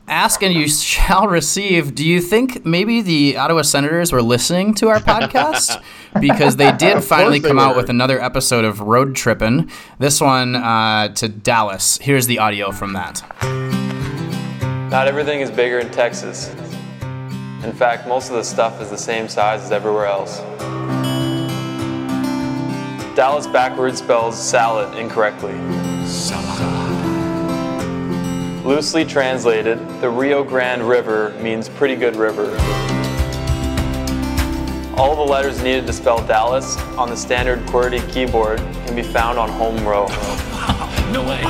Ask 0.08 0.44
and 0.44 0.54
you 0.54 0.68
shall 0.68 1.28
receive. 1.28 1.96
Do 1.96 2.06
you 2.06 2.22
think 2.22 2.66
maybe 2.66 3.02
the 3.02 3.38
Ottawa 3.38 3.64
Senators 3.64 4.12
were 4.12 4.22
listening 4.22 4.74
to 4.76 4.90
our 4.90 5.00
podcast? 5.00 5.82
Because 6.22 6.56
they 6.56 6.72
did 6.72 7.04
finally 7.04 7.40
they 7.40 7.50
come 7.50 7.60
out 7.60 7.76
with 7.76 7.90
another 7.90 8.22
episode 8.22 8.64
of 8.64 8.80
Road 8.80 9.18
Trippin'. 9.18 9.70
This 10.00 10.22
one 10.22 10.56
uh, 10.56 11.10
to 11.10 11.28
Dallas. 11.28 11.98
Here's 11.98 12.26
the 12.26 12.40
audio 12.40 12.72
from 12.72 12.94
that. 12.94 13.22
Not 14.90 15.10
everything 15.10 15.42
is 15.42 15.52
bigger 15.52 15.80
in 15.80 15.92
Texas. 15.92 16.48
In 17.66 17.74
fact, 17.74 18.08
most 18.08 18.30
of 18.30 18.36
the 18.36 18.44
stuff 18.46 18.80
is 18.80 18.90
the 18.90 18.98
same 18.98 19.28
size 19.28 19.62
as 19.62 19.74
everywhere 19.74 20.06
else. 20.06 20.40
Dallas 23.16 23.48
backwards 23.48 24.00
spells 24.00 24.38
salad 24.38 24.98
incorrectly. 24.98 25.54
Loosely 28.66 29.06
translated, 29.06 29.80
the 30.02 30.10
Rio 30.10 30.44
Grande 30.44 30.84
River 30.84 31.30
means 31.40 31.70
pretty 31.70 31.96
good 31.96 32.18
river. 32.18 32.58
All 34.98 35.16
the 35.16 35.32
letters 35.32 35.64
needed 35.64 35.88
to 35.88 35.94
spell 35.94 36.26
Dallas 36.28 36.76
on 36.98 37.10
the 37.10 37.16
standard 37.16 37.60
QWERTY 37.68 38.12
keyboard 38.12 38.58
can 38.86 38.96
be 38.96 39.04
found 39.04 39.40
on 39.40 39.50
home 39.50 39.78
row. 39.88 40.08
No 41.14 41.24
way. 41.26 41.42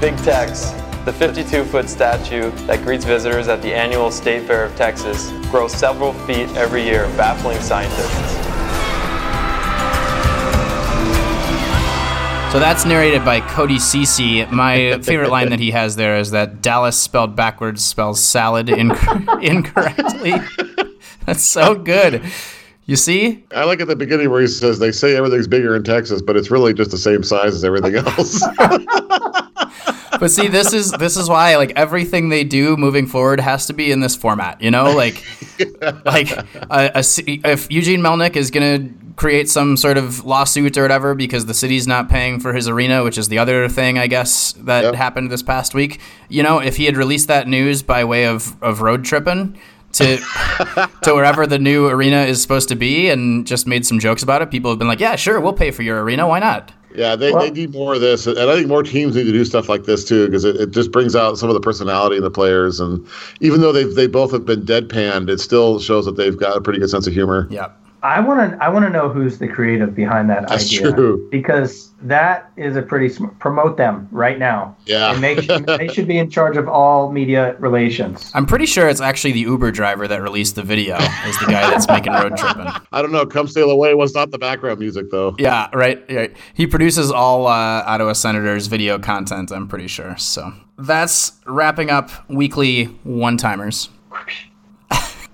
Big 0.00 0.16
Tex, 0.18 0.70
the 1.04 1.12
52 1.12 1.64
foot 1.64 1.88
statue 1.88 2.52
that 2.66 2.84
greets 2.84 3.04
visitors 3.04 3.48
at 3.48 3.60
the 3.60 3.74
annual 3.74 4.12
State 4.12 4.46
Fair 4.46 4.66
of 4.66 4.76
Texas, 4.76 5.32
grows 5.50 5.72
several 5.72 6.12
feet 6.12 6.48
every 6.50 6.84
year, 6.84 7.06
baffling 7.16 7.60
scientists. 7.60 8.39
So 12.50 12.58
that's 12.58 12.84
narrated 12.84 13.24
by 13.24 13.40
Cody 13.40 13.78
Ceci. 13.78 14.44
My 14.46 14.98
favorite 15.02 15.30
line 15.30 15.50
that 15.50 15.60
he 15.60 15.70
has 15.70 15.94
there 15.94 16.16
is 16.16 16.32
that 16.32 16.60
Dallas 16.60 16.98
spelled 16.98 17.36
backwards 17.36 17.84
spells 17.84 18.20
salad 18.20 18.66
inc- 18.66 19.40
incorrectly. 19.40 20.34
that's 21.26 21.44
so 21.44 21.76
good. 21.76 22.20
You 22.86 22.96
see? 22.96 23.44
I 23.54 23.62
like 23.66 23.80
at 23.80 23.86
the 23.86 23.94
beginning 23.94 24.30
where 24.30 24.40
he 24.40 24.48
says 24.48 24.80
they 24.80 24.90
say 24.90 25.14
everything's 25.14 25.46
bigger 25.46 25.76
in 25.76 25.84
Texas, 25.84 26.20
but 26.22 26.36
it's 26.36 26.50
really 26.50 26.74
just 26.74 26.90
the 26.90 26.98
same 26.98 27.22
size 27.22 27.54
as 27.54 27.64
everything 27.64 27.94
else. 27.94 28.44
but 30.18 30.28
see, 30.28 30.48
this 30.48 30.72
is 30.72 30.90
this 30.90 31.16
is 31.16 31.28
why 31.28 31.54
like 31.54 31.72
everything 31.76 32.30
they 32.30 32.42
do 32.42 32.76
moving 32.76 33.06
forward 33.06 33.38
has 33.38 33.66
to 33.66 33.72
be 33.72 33.92
in 33.92 34.00
this 34.00 34.16
format. 34.16 34.60
You 34.60 34.72
know, 34.72 34.90
like 34.90 35.24
like 36.04 36.32
a, 36.32 36.90
a, 36.96 37.04
if 37.48 37.70
Eugene 37.70 38.00
Melnyk 38.00 38.34
is 38.34 38.50
gonna 38.50 38.90
create 39.16 39.48
some 39.48 39.76
sort 39.76 39.96
of 39.98 40.24
lawsuit 40.24 40.76
or 40.76 40.82
whatever 40.82 41.14
because 41.14 41.46
the 41.46 41.54
city's 41.54 41.86
not 41.86 42.08
paying 42.08 42.40
for 42.40 42.52
his 42.52 42.68
arena, 42.68 43.02
which 43.02 43.18
is 43.18 43.28
the 43.28 43.38
other 43.38 43.68
thing 43.68 43.98
I 43.98 44.06
guess 44.06 44.52
that 44.52 44.84
yep. 44.84 44.94
happened 44.94 45.30
this 45.30 45.42
past 45.42 45.74
week. 45.74 46.00
You 46.28 46.42
know, 46.42 46.58
if 46.58 46.76
he 46.76 46.84
had 46.84 46.96
released 46.96 47.28
that 47.28 47.48
news 47.48 47.82
by 47.82 48.04
way 48.04 48.26
of 48.26 48.60
of 48.62 48.80
road 48.80 49.04
tripping 49.04 49.58
to 49.92 50.16
to 51.02 51.14
wherever 51.14 51.46
the 51.46 51.58
new 51.58 51.88
arena 51.88 52.22
is 52.22 52.40
supposed 52.40 52.68
to 52.68 52.76
be 52.76 53.08
and 53.10 53.46
just 53.46 53.66
made 53.66 53.86
some 53.86 53.98
jokes 53.98 54.22
about 54.22 54.42
it, 54.42 54.50
people 54.50 54.70
have 54.70 54.78
been 54.78 54.88
like, 54.88 55.00
"Yeah, 55.00 55.16
sure, 55.16 55.40
we'll 55.40 55.52
pay 55.52 55.70
for 55.70 55.82
your 55.82 56.02
arena. 56.02 56.26
Why 56.26 56.38
not?" 56.38 56.72
Yeah, 56.94 57.14
they, 57.14 57.32
well, 57.32 57.42
they 57.42 57.52
need 57.52 57.72
more 57.72 57.94
of 57.94 58.00
this, 58.00 58.26
and 58.26 58.38
I 58.38 58.54
think 58.56 58.66
more 58.66 58.82
teams 58.82 59.14
need 59.14 59.24
to 59.24 59.32
do 59.32 59.44
stuff 59.44 59.68
like 59.68 59.84
this 59.84 60.04
too, 60.04 60.26
because 60.26 60.44
it, 60.44 60.56
it 60.56 60.70
just 60.72 60.90
brings 60.90 61.14
out 61.14 61.38
some 61.38 61.48
of 61.48 61.54
the 61.54 61.60
personality 61.60 62.16
in 62.16 62.22
the 62.22 62.32
players. 62.32 62.80
And 62.80 63.06
even 63.40 63.60
though 63.60 63.72
they 63.72 63.84
they 63.84 64.06
both 64.06 64.32
have 64.32 64.44
been 64.44 64.62
deadpanned, 64.62 65.30
it 65.30 65.38
still 65.38 65.78
shows 65.78 66.04
that 66.06 66.16
they've 66.16 66.36
got 66.36 66.56
a 66.56 66.60
pretty 66.60 66.80
good 66.80 66.90
sense 66.90 67.06
of 67.06 67.12
humor. 67.12 67.46
Yeah. 67.50 67.68
I 68.02 68.20
want 68.20 68.52
to 68.52 68.64
I 68.64 68.68
want 68.68 68.84
to 68.84 68.90
know 68.90 69.08
who's 69.08 69.38
the 69.38 69.48
creative 69.48 69.94
behind 69.94 70.30
that 70.30 70.48
That's 70.48 70.66
idea 70.66 70.92
true. 70.92 71.28
because 71.30 71.90
that 72.02 72.50
is 72.56 72.76
a 72.76 72.82
pretty 72.82 73.10
sm- 73.10 73.26
promote 73.38 73.76
them 73.76 74.08
right 74.10 74.38
now. 74.38 74.74
Yeah, 74.86 75.12
and 75.14 75.22
they, 75.22 75.34
they 75.76 75.88
should 75.88 76.08
be 76.08 76.16
in 76.18 76.30
charge 76.30 76.56
of 76.56 76.68
all 76.68 77.12
media 77.12 77.56
relations. 77.58 78.30
I'm 78.34 78.46
pretty 78.46 78.66
sure 78.66 78.88
it's 78.88 79.00
actually 79.02 79.32
the 79.32 79.40
Uber 79.40 79.70
driver 79.70 80.08
that 80.08 80.22
released 80.22 80.54
the 80.54 80.62
video 80.62 80.96
is 80.96 81.38
the 81.40 81.46
guy 81.46 81.68
that's 81.70 81.86
making 81.88 82.12
road 82.14 82.36
tripping. 82.36 82.66
I 82.92 83.02
don't 83.02 83.12
know. 83.12 83.26
Come 83.26 83.46
sail 83.46 83.70
away 83.70 83.94
was 83.94 84.14
not 84.14 84.30
the 84.30 84.38
background 84.38 84.78
music 84.80 85.10
though. 85.10 85.34
Yeah, 85.38 85.68
right. 85.74 86.02
right. 86.08 86.34
He 86.54 86.66
produces 86.66 87.10
all 87.10 87.46
uh, 87.46 87.82
Ottawa 87.86 88.14
Senators 88.14 88.66
video 88.66 88.98
content. 88.98 89.52
I'm 89.52 89.68
pretty 89.68 89.88
sure. 89.88 90.16
So 90.16 90.52
that's 90.78 91.32
wrapping 91.46 91.90
up 91.90 92.10
weekly 92.30 92.84
one 93.04 93.36
timers 93.36 93.90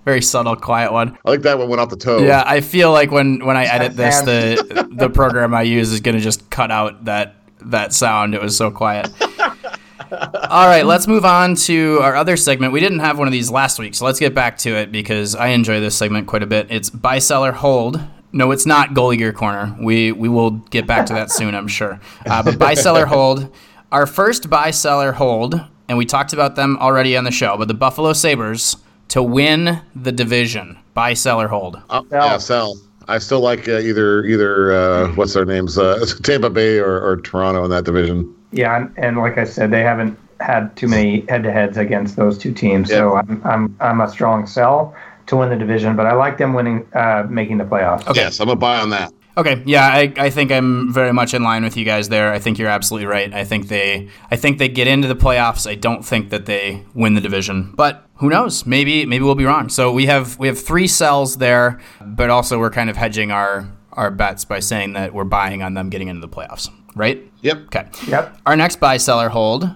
very 0.06 0.22
subtle, 0.22 0.54
quiet 0.54 0.92
one. 0.92 1.18
I 1.24 1.30
like 1.30 1.42
that 1.42 1.58
one 1.58 1.68
went 1.68 1.80
off 1.80 1.90
the 1.90 1.96
toe. 1.96 2.18
Yeah, 2.18 2.44
I 2.46 2.60
feel 2.60 2.92
like 2.92 3.10
when 3.10 3.44
when 3.44 3.56
I 3.56 3.64
edit 3.64 3.96
this, 3.96 4.20
the 4.20 4.88
the 4.92 5.10
program 5.10 5.52
I 5.52 5.62
use 5.62 5.92
is 5.92 6.00
gonna 6.00 6.20
just 6.20 6.48
cut 6.48 6.70
out 6.70 7.04
that 7.06 7.34
that 7.62 7.92
sound. 7.92 8.34
It 8.34 8.40
was 8.40 8.56
so 8.56 8.70
quiet. 8.70 9.10
All 10.48 10.68
right, 10.68 10.86
let's 10.86 11.08
move 11.08 11.24
on 11.24 11.56
to 11.56 11.98
our 12.02 12.14
other 12.14 12.36
segment. 12.36 12.72
We 12.72 12.78
didn't 12.78 13.00
have 13.00 13.18
one 13.18 13.26
of 13.26 13.32
these 13.32 13.50
last 13.50 13.80
week, 13.80 13.96
so 13.96 14.04
let's 14.04 14.20
get 14.20 14.32
back 14.32 14.56
to 14.58 14.70
it 14.76 14.92
because 14.92 15.34
I 15.34 15.48
enjoy 15.48 15.80
this 15.80 15.96
segment 15.96 16.28
quite 16.28 16.44
a 16.44 16.46
bit. 16.46 16.68
It's 16.70 16.88
buy 16.88 17.18
seller 17.18 17.50
hold. 17.50 18.00
No, 18.32 18.52
it's 18.52 18.64
not 18.64 18.90
goalie 18.90 19.18
gear 19.18 19.32
corner. 19.32 19.76
We 19.80 20.12
we 20.12 20.28
will 20.28 20.52
get 20.52 20.86
back 20.86 21.06
to 21.06 21.14
that 21.14 21.32
soon, 21.32 21.56
I'm 21.56 21.66
sure. 21.66 22.00
Uh, 22.24 22.44
but 22.44 22.60
buy 22.60 22.74
seller 22.74 23.06
hold. 23.06 23.52
Our 23.90 24.06
first 24.06 24.48
buy 24.48 24.70
seller 24.70 25.10
hold, 25.10 25.60
and 25.88 25.98
we 25.98 26.06
talked 26.06 26.32
about 26.32 26.54
them 26.54 26.76
already 26.76 27.16
on 27.16 27.24
the 27.24 27.32
show. 27.32 27.56
But 27.56 27.66
the 27.66 27.74
Buffalo 27.74 28.12
Sabres 28.12 28.76
to 29.08 29.22
win 29.22 29.80
the 29.94 30.12
division. 30.12 30.78
Buy, 30.94 31.14
sell, 31.14 31.40
or 31.40 31.48
hold. 31.48 31.80
Uh, 31.90 32.02
yeah, 32.10 32.38
sell. 32.38 32.76
I 33.08 33.18
still 33.18 33.40
like 33.40 33.68
uh, 33.68 33.78
either 33.78 34.24
either 34.24 34.72
uh, 34.72 35.08
what's 35.14 35.34
their 35.34 35.44
names, 35.44 35.78
uh, 35.78 36.04
Tampa 36.22 36.50
Bay 36.50 36.78
or, 36.78 37.00
or, 37.00 37.18
Toronto 37.18 37.64
in 37.64 37.70
that 37.70 37.84
division. 37.84 38.34
Yeah, 38.50 38.76
and, 38.76 38.92
and, 38.96 39.18
like 39.18 39.38
I 39.38 39.44
said, 39.44 39.70
they 39.70 39.82
haven't 39.82 40.18
had 40.40 40.74
too 40.76 40.88
many 40.88 41.24
head-to-heads 41.28 41.76
against 41.76 42.16
those 42.16 42.36
two 42.36 42.52
teams, 42.52 42.90
yep. 42.90 42.98
so 42.98 43.16
I'm 43.16 43.42
I'm 43.44 43.76
I'm 43.80 44.00
a 44.00 44.08
strong 44.08 44.46
sell 44.46 44.94
to 45.26 45.36
win 45.36 45.50
the 45.50 45.56
division, 45.56 45.96
but 45.96 46.06
I 46.06 46.14
like 46.14 46.38
them 46.38 46.54
winning, 46.54 46.86
uh, 46.94 47.26
making 47.28 47.58
the 47.58 47.64
playoffs. 47.64 48.06
Okay. 48.06 48.20
Yes, 48.20 48.40
I'm 48.40 48.48
a 48.48 48.56
buy 48.56 48.78
on 48.78 48.90
that. 48.90 49.12
Okay, 49.38 49.62
yeah, 49.66 49.86
I, 49.86 50.12
I 50.16 50.30
think 50.30 50.50
I'm 50.50 50.90
very 50.92 51.12
much 51.12 51.34
in 51.34 51.42
line 51.42 51.62
with 51.62 51.76
you 51.76 51.84
guys 51.84 52.08
there. 52.08 52.32
I 52.32 52.38
think 52.38 52.58
you're 52.58 52.70
absolutely 52.70 53.06
right. 53.06 53.32
I 53.34 53.44
think 53.44 53.68
they 53.68 54.08
I 54.30 54.36
think 54.36 54.58
they 54.58 54.68
get 54.68 54.86
into 54.86 55.08
the 55.08 55.16
playoffs. 55.16 55.68
I 55.70 55.74
don't 55.74 56.02
think 56.04 56.30
that 56.30 56.46
they 56.46 56.84
win 56.94 57.14
the 57.14 57.20
division, 57.20 57.72
but 57.76 58.06
who 58.14 58.30
knows? 58.30 58.64
Maybe 58.64 59.04
maybe 59.04 59.24
we'll 59.24 59.34
be 59.34 59.44
wrong. 59.44 59.68
So 59.68 59.92
we 59.92 60.06
have 60.06 60.38
we 60.38 60.46
have 60.46 60.58
three 60.58 60.86
cells 60.86 61.36
there, 61.36 61.78
but 62.00 62.30
also 62.30 62.58
we're 62.58 62.70
kind 62.70 62.88
of 62.88 62.96
hedging 62.96 63.30
our 63.30 63.70
our 63.92 64.10
bets 64.10 64.46
by 64.46 64.60
saying 64.60 64.94
that 64.94 65.12
we're 65.12 65.24
buying 65.24 65.62
on 65.62 65.74
them 65.74 65.90
getting 65.90 66.08
into 66.08 66.20
the 66.20 66.28
playoffs, 66.28 66.70
right? 66.94 67.22
Yep. 67.42 67.58
Okay. 67.66 67.88
Yep. 68.08 68.38
Our 68.46 68.56
next 68.56 68.76
buy 68.76 68.96
seller 68.96 69.28
hold. 69.28 69.68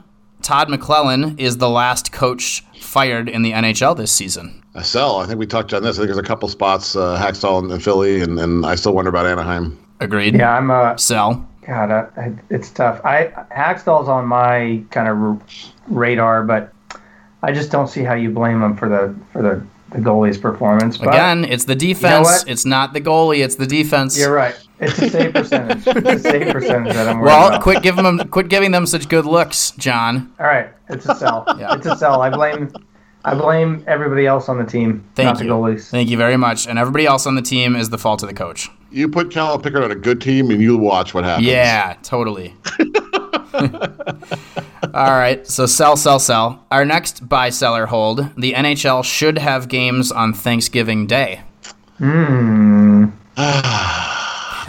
Todd 0.43 0.69
McLellan 0.69 1.39
is 1.39 1.59
the 1.59 1.69
last 1.69 2.13
coach 2.13 2.65
fired 2.81 3.29
in 3.29 3.43
the 3.43 3.53
NHL 3.53 3.97
this 3.97 4.13
season. 4.13 4.63
A 4.75 4.85
sell. 4.85 5.17
I 5.19 5.27
think 5.27 5.39
we 5.39 5.47
talked 5.47 5.73
on 5.75 5.83
this. 5.83 5.97
I 5.97 6.01
think 6.01 6.09
there's 6.09 6.19
a 6.19 6.23
couple 6.23 6.49
spots, 6.49 6.95
uh, 6.97 7.19
Hakstol 7.19 7.71
and 7.71 7.83
Philly, 7.83 8.21
and, 8.21 8.39
and 8.39 8.65
I 8.65 8.75
still 8.77 8.95
wonder 8.95 9.09
about 9.09 9.27
Anaheim. 9.27 9.79
Agreed. 10.01 10.35
Yeah, 10.35 10.57
I'm 10.57 10.71
a 10.71 10.97
sell. 10.99 11.47
God, 11.67 11.91
I, 11.91 12.33
it's 12.49 12.71
tough. 12.71 13.05
I 13.05 13.27
Hakstol's 13.55 14.09
on 14.09 14.27
my 14.27 14.83
kind 14.91 15.09
of 15.09 15.43
radar, 15.89 16.43
but 16.45 16.73
I 17.43 17.53
just 17.53 17.71
don't 17.71 17.89
see 17.89 18.03
how 18.03 18.15
you 18.15 18.31
blame 18.31 18.63
him 18.63 18.77
for 18.77 18.89
the 18.89 19.15
for 19.33 19.43
the, 19.43 19.65
the 19.93 19.99
goalie's 20.03 20.39
performance. 20.39 20.97
But 20.97 21.09
Again, 21.09 21.45
it's 21.45 21.67
the 21.67 21.75
defense. 21.75 22.29
You 22.29 22.47
know 22.47 22.53
it's 22.53 22.65
not 22.65 22.93
the 22.93 23.01
goalie. 23.01 23.45
It's 23.45 23.57
the 23.57 23.67
defense. 23.67 24.19
You're 24.19 24.33
right. 24.33 24.57
It's 24.81 24.99
a 24.99 25.11
save 25.11 25.35
percentage. 25.35 25.87
it's 25.87 26.09
a 26.09 26.19
save 26.19 26.53
percentage 26.53 26.95
that 26.95 27.07
I'm 27.07 27.19
worried 27.19 27.27
well, 27.27 27.49
about. 27.49 27.63
quit 27.63 27.83
giving 27.83 28.05
them 28.05 28.19
quit 28.31 28.49
giving 28.49 28.71
them 28.71 28.87
such 28.87 29.09
good 29.09 29.27
looks, 29.27 29.73
John. 29.73 30.33
All 30.41 30.47
right, 30.47 30.71
it's 30.89 31.07
a 31.07 31.15
sell. 31.15 31.45
yeah. 31.59 31.75
It's 31.75 31.85
a 31.87 31.97
sell. 31.97 32.23
I 32.23 32.31
blame 32.31 32.73
I 33.23 33.35
blame 33.35 33.85
everybody 33.87 34.27
else 34.27 34.49
on 34.49 34.57
the 34.59 34.65
team, 34.65 35.05
Thank 35.15 35.27
not 35.27 35.39
you. 35.41 35.49
the 35.49 35.55
goalies. 35.55 35.91
Thank 35.91 36.09
you 36.09 36.17
very 36.17 36.39
much. 36.39 36.67
And 36.67 36.79
everybody 36.79 37.05
else 37.05 37.27
on 37.27 37.35
the 37.35 37.43
team 37.43 37.77
is 37.77 37.91
the 37.91 37.99
fault 37.99 38.23
of 38.23 38.31
the 38.31 38.35
coach. 38.35 38.71
You 38.91 39.09
put 39.09 39.31
Cal 39.31 39.59
Pickard 39.59 39.85
on 39.85 39.91
a 39.91 39.97
good 39.97 40.21
team, 40.21 40.51
and 40.51 40.61
you 40.63 40.79
watch 40.79 41.13
what 41.13 41.25
happens. 41.25 41.47
Yeah, 41.47 41.97
totally. 42.03 42.55
All 44.95 45.13
right, 45.13 45.47
so 45.47 45.67
sell, 45.67 45.97
sell, 45.97 46.19
sell. 46.19 46.65
Our 46.71 46.87
next 46.87 47.29
buy, 47.29 47.51
seller, 47.51 47.87
hold. 47.87 48.35
The 48.37 48.55
NHL 48.55 49.05
should 49.05 49.39
have 49.39 49.69
games 49.69 50.11
on 50.11 50.33
Thanksgiving 50.33 51.07
Day. 51.07 51.43
Hmm. 51.99 53.11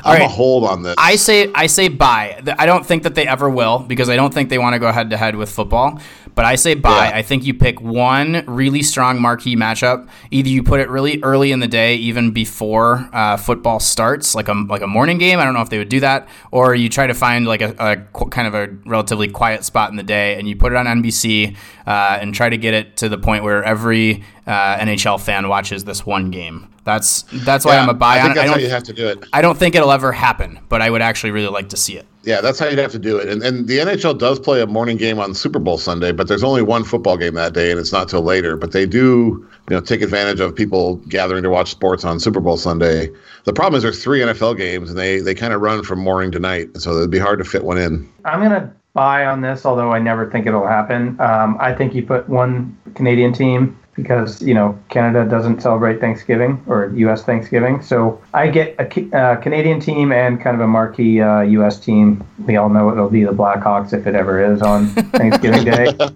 I'm 0.03 0.19
right. 0.19 0.25
a 0.25 0.27
hold 0.27 0.65
on 0.65 0.83
this. 0.83 0.95
I 0.97 1.15
say 1.15 1.51
I 1.53 1.67
say 1.67 1.87
buy. 1.87 2.41
I 2.57 2.65
don't 2.65 2.85
think 2.85 3.03
that 3.03 3.15
they 3.15 3.27
ever 3.27 3.49
will 3.49 3.79
because 3.79 4.09
I 4.09 4.15
don't 4.15 4.33
think 4.33 4.49
they 4.49 4.57
want 4.57 4.73
to 4.73 4.79
go 4.79 4.91
head 4.91 5.09
to 5.11 5.17
head 5.17 5.35
with 5.35 5.49
football. 5.49 5.99
But 6.41 6.47
I 6.47 6.55
say 6.55 6.73
buy. 6.73 7.09
Yeah. 7.09 7.17
I 7.17 7.21
think 7.21 7.45
you 7.45 7.53
pick 7.53 7.79
one 7.81 8.43
really 8.47 8.81
strong 8.81 9.21
marquee 9.21 9.55
matchup. 9.55 10.09
Either 10.31 10.49
you 10.49 10.63
put 10.63 10.79
it 10.79 10.89
really 10.89 11.21
early 11.21 11.51
in 11.51 11.59
the 11.59 11.67
day, 11.67 11.97
even 11.97 12.31
before 12.31 13.07
uh, 13.13 13.37
football 13.37 13.79
starts, 13.79 14.33
like 14.33 14.47
a 14.47 14.53
like 14.53 14.81
a 14.81 14.87
morning 14.87 15.19
game. 15.19 15.37
I 15.37 15.43
don't 15.45 15.53
know 15.53 15.61
if 15.61 15.69
they 15.69 15.77
would 15.77 15.89
do 15.89 15.99
that, 15.99 16.27
or 16.49 16.73
you 16.73 16.89
try 16.89 17.05
to 17.05 17.13
find 17.13 17.45
like 17.45 17.61
a, 17.61 17.75
a 17.77 18.25
kind 18.29 18.47
of 18.47 18.55
a 18.55 18.75
relatively 18.87 19.27
quiet 19.27 19.63
spot 19.63 19.91
in 19.91 19.97
the 19.97 20.03
day, 20.03 20.39
and 20.39 20.49
you 20.49 20.55
put 20.55 20.71
it 20.71 20.77
on 20.77 20.87
NBC 20.87 21.55
uh, 21.85 22.17
and 22.19 22.33
try 22.33 22.49
to 22.49 22.57
get 22.57 22.73
it 22.73 22.97
to 22.97 23.07
the 23.07 23.19
point 23.19 23.43
where 23.43 23.63
every 23.63 24.23
uh, 24.47 24.77
NHL 24.79 25.21
fan 25.21 25.47
watches 25.47 25.83
this 25.83 26.07
one 26.07 26.31
game. 26.31 26.73
That's 26.85 27.21
that's 27.31 27.65
why 27.65 27.75
yeah, 27.75 27.83
I'm 27.83 27.89
a 27.89 27.93
buy. 27.93 28.17
I 28.17 28.23
think 28.23 28.33
that's 28.33 28.49
I 28.49 28.53
how 28.53 28.57
you 28.57 28.69
have 28.69 28.83
to 28.85 28.93
do 28.93 29.09
it. 29.09 29.23
I 29.31 29.43
don't 29.43 29.59
think 29.59 29.75
it'll 29.75 29.91
ever 29.91 30.11
happen, 30.11 30.59
but 30.69 30.81
I 30.81 30.89
would 30.89 31.03
actually 31.03 31.29
really 31.29 31.49
like 31.49 31.69
to 31.69 31.77
see 31.77 31.97
it. 31.97 32.07
Yeah, 32.23 32.39
that's 32.41 32.59
how 32.59 32.67
you'd 32.67 32.77
have 32.77 32.91
to 32.91 32.99
do 32.99 33.17
it. 33.17 33.27
And 33.29 33.41
and 33.41 33.67
the 33.67 33.79
NHL 33.79 34.17
does 34.17 34.39
play 34.39 34.61
a 34.61 34.67
morning 34.67 34.97
game 34.97 35.17
on 35.17 35.33
Super 35.33 35.59
Bowl 35.59 35.77
Sunday, 35.77 36.11
but 36.11 36.27
there's 36.27 36.43
only 36.43 36.61
one 36.61 36.83
football 36.83 37.17
game 37.17 37.33
that 37.33 37.53
day, 37.53 37.71
and 37.71 37.79
it's 37.79 37.91
not 37.91 38.09
till 38.09 38.21
later. 38.21 38.55
But 38.55 38.73
they 38.73 38.85
do, 38.85 39.47
you 39.69 39.75
know, 39.75 39.81
take 39.81 40.01
advantage 40.01 40.39
of 40.39 40.55
people 40.55 40.97
gathering 41.07 41.41
to 41.43 41.49
watch 41.49 41.71
sports 41.71 42.05
on 42.05 42.19
Super 42.19 42.39
Bowl 42.39 42.57
Sunday. 42.57 43.09
The 43.45 43.53
problem 43.53 43.77
is 43.77 43.83
there's 43.83 44.03
three 44.03 44.19
NFL 44.19 44.57
games, 44.57 44.89
and 44.89 44.99
they 44.99 45.19
they 45.19 45.33
kind 45.33 45.53
of 45.53 45.61
run 45.61 45.83
from 45.83 45.99
morning 45.99 46.31
to 46.31 46.39
night, 46.39 46.69
so 46.77 46.95
it'd 46.95 47.09
be 47.09 47.19
hard 47.19 47.39
to 47.39 47.45
fit 47.45 47.63
one 47.63 47.79
in. 47.79 48.07
I'm 48.23 48.41
gonna 48.41 48.71
buy 48.93 49.25
on 49.25 49.41
this, 49.41 49.65
although 49.65 49.91
I 49.91 49.99
never 49.99 50.29
think 50.29 50.45
it'll 50.45 50.67
happen. 50.67 51.19
Um, 51.19 51.57
I 51.59 51.73
think 51.73 51.95
you 51.95 52.03
put 52.03 52.29
one 52.29 52.77
Canadian 52.93 53.33
team 53.33 53.77
because 53.95 54.41
you 54.41 54.53
know 54.53 54.77
Canada 54.89 55.29
doesn't 55.29 55.61
celebrate 55.61 55.99
Thanksgiving 55.99 56.63
or 56.67 56.91
U.S. 56.95 57.23
Thanksgiving. 57.23 57.81
So 57.81 58.21
I 58.33 58.47
get 58.47 58.75
a, 58.79 59.33
a 59.33 59.37
Canadian 59.37 59.79
team 59.79 60.11
and 60.11 60.41
kind 60.41 60.55
of 60.55 60.61
a 60.61 60.67
marquee 60.67 61.21
uh, 61.21 61.41
U.S. 61.41 61.79
team. 61.79 62.25
We 62.45 62.55
all 62.55 62.69
know 62.69 62.91
it'll 62.91 63.09
be 63.09 63.23
the 63.23 63.31
Blackhawks 63.31 63.93
if 63.93 64.07
it 64.07 64.15
ever 64.15 64.43
is 64.43 64.61
on 64.61 64.87
Thanksgiving 65.11 65.65
Day. 65.65 65.93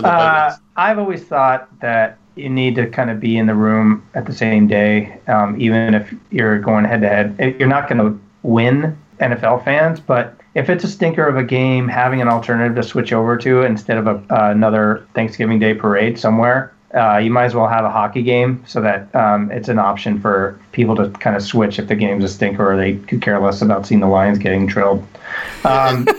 Uh, 0.00 0.56
I've 0.76 0.98
always 0.98 1.24
thought 1.24 1.68
that 1.80 2.16
you 2.34 2.48
need 2.48 2.74
to 2.76 2.88
kind 2.88 3.10
of 3.10 3.20
be 3.20 3.36
in 3.36 3.46
the 3.46 3.54
room 3.54 4.02
at 4.14 4.24
the 4.24 4.32
same 4.32 4.66
day, 4.66 5.20
um, 5.26 5.60
even 5.60 5.94
if 5.94 6.14
you're 6.30 6.58
going 6.58 6.84
head 6.86 7.02
to 7.02 7.08
head. 7.08 7.56
You're 7.58 7.68
not 7.68 7.88
going 7.88 7.98
to 7.98 8.18
win 8.42 8.96
NFL 9.18 9.64
fans, 9.64 10.00
but 10.00 10.40
if 10.54 10.70
it's 10.70 10.84
a 10.84 10.88
stinker 10.88 11.26
of 11.26 11.36
a 11.36 11.44
game, 11.44 11.86
having 11.86 12.22
an 12.22 12.28
alternative 12.28 12.76
to 12.76 12.82
switch 12.82 13.12
over 13.12 13.36
to 13.36 13.62
instead 13.62 13.98
of 13.98 14.06
a, 14.06 14.14
uh, 14.30 14.50
another 14.50 15.06
Thanksgiving 15.14 15.58
Day 15.58 15.74
parade 15.74 16.18
somewhere 16.18 16.72
uh, 16.94 17.18
you 17.18 17.30
might 17.30 17.44
as 17.44 17.54
well 17.54 17.68
have 17.68 17.84
a 17.84 17.90
hockey 17.90 18.22
game 18.22 18.62
so 18.66 18.80
that 18.80 19.14
um, 19.14 19.50
it's 19.50 19.68
an 19.68 19.78
option 19.78 20.20
for 20.20 20.60
people 20.72 20.96
to 20.96 21.10
kind 21.10 21.36
of 21.36 21.42
switch 21.42 21.78
if 21.78 21.88
the 21.88 21.94
game's 21.94 22.24
a 22.24 22.28
stinker 22.28 22.72
or 22.72 22.76
they 22.76 22.96
could 22.96 23.22
care 23.22 23.38
less 23.40 23.62
about 23.62 23.86
seeing 23.86 24.00
the 24.00 24.08
Lions 24.08 24.38
getting 24.38 24.66
drilled. 24.66 25.06
Um, 25.64 26.06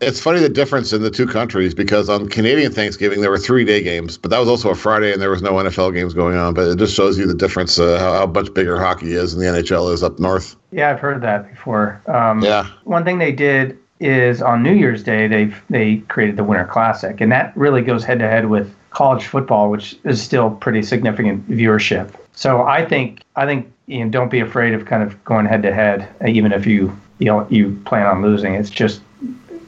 It's 0.00 0.20
funny 0.20 0.38
the 0.38 0.48
difference 0.48 0.92
in 0.92 1.02
the 1.02 1.10
two 1.10 1.26
countries 1.26 1.74
because 1.74 2.08
on 2.08 2.28
Canadian 2.28 2.70
Thanksgiving 2.70 3.20
there 3.20 3.30
were 3.30 3.38
three 3.38 3.64
day 3.64 3.82
games, 3.82 4.16
but 4.16 4.30
that 4.30 4.38
was 4.38 4.48
also 4.48 4.70
a 4.70 4.74
Friday 4.76 5.12
and 5.12 5.20
there 5.20 5.30
was 5.30 5.42
no 5.42 5.54
NFL 5.54 5.92
games 5.92 6.14
going 6.14 6.36
on. 6.36 6.54
But 6.54 6.68
it 6.68 6.78
just 6.78 6.94
shows 6.94 7.18
you 7.18 7.26
the 7.26 7.34
difference 7.34 7.80
uh, 7.80 7.98
how, 7.98 8.12
how 8.12 8.26
much 8.26 8.54
bigger 8.54 8.78
hockey 8.78 9.14
is 9.14 9.34
and 9.34 9.42
the 9.42 9.46
NHL 9.46 9.92
is 9.92 10.04
up 10.04 10.20
north. 10.20 10.54
yeah, 10.70 10.90
I've 10.90 11.00
heard 11.00 11.20
that 11.22 11.50
before. 11.50 12.00
Um, 12.06 12.42
Yeah. 12.42 12.68
One 12.84 13.04
thing 13.04 13.18
they 13.18 13.32
did 13.32 13.76
is 13.98 14.40
on 14.40 14.62
New 14.62 14.74
Year's 14.74 15.02
Day 15.02 15.26
they 15.26 15.52
they 15.68 15.96
created 16.08 16.36
the 16.36 16.44
Winter 16.44 16.64
Classic, 16.64 17.20
and 17.20 17.32
that 17.32 17.56
really 17.56 17.82
goes 17.82 18.04
head 18.04 18.20
to 18.20 18.28
head 18.28 18.48
with 18.48 18.72
college 18.90 19.26
football, 19.26 19.70
which 19.70 19.98
is 20.04 20.20
still 20.22 20.50
pretty 20.50 20.82
significant 20.82 21.48
viewership. 21.48 22.12
So 22.32 22.62
I 22.62 22.84
think 22.84 23.22
I 23.36 23.46
think 23.46 23.72
you 23.86 24.04
know, 24.04 24.10
don't 24.10 24.30
be 24.30 24.40
afraid 24.40 24.74
of 24.74 24.86
kind 24.86 25.02
of 25.02 25.22
going 25.24 25.46
head 25.46 25.62
to 25.62 25.74
head, 25.74 26.08
even 26.26 26.52
if 26.52 26.66
you 26.66 26.96
you 27.18 27.26
know 27.26 27.46
you 27.50 27.80
plan 27.84 28.06
on 28.06 28.22
losing. 28.22 28.54
It's 28.54 28.70
just 28.70 29.00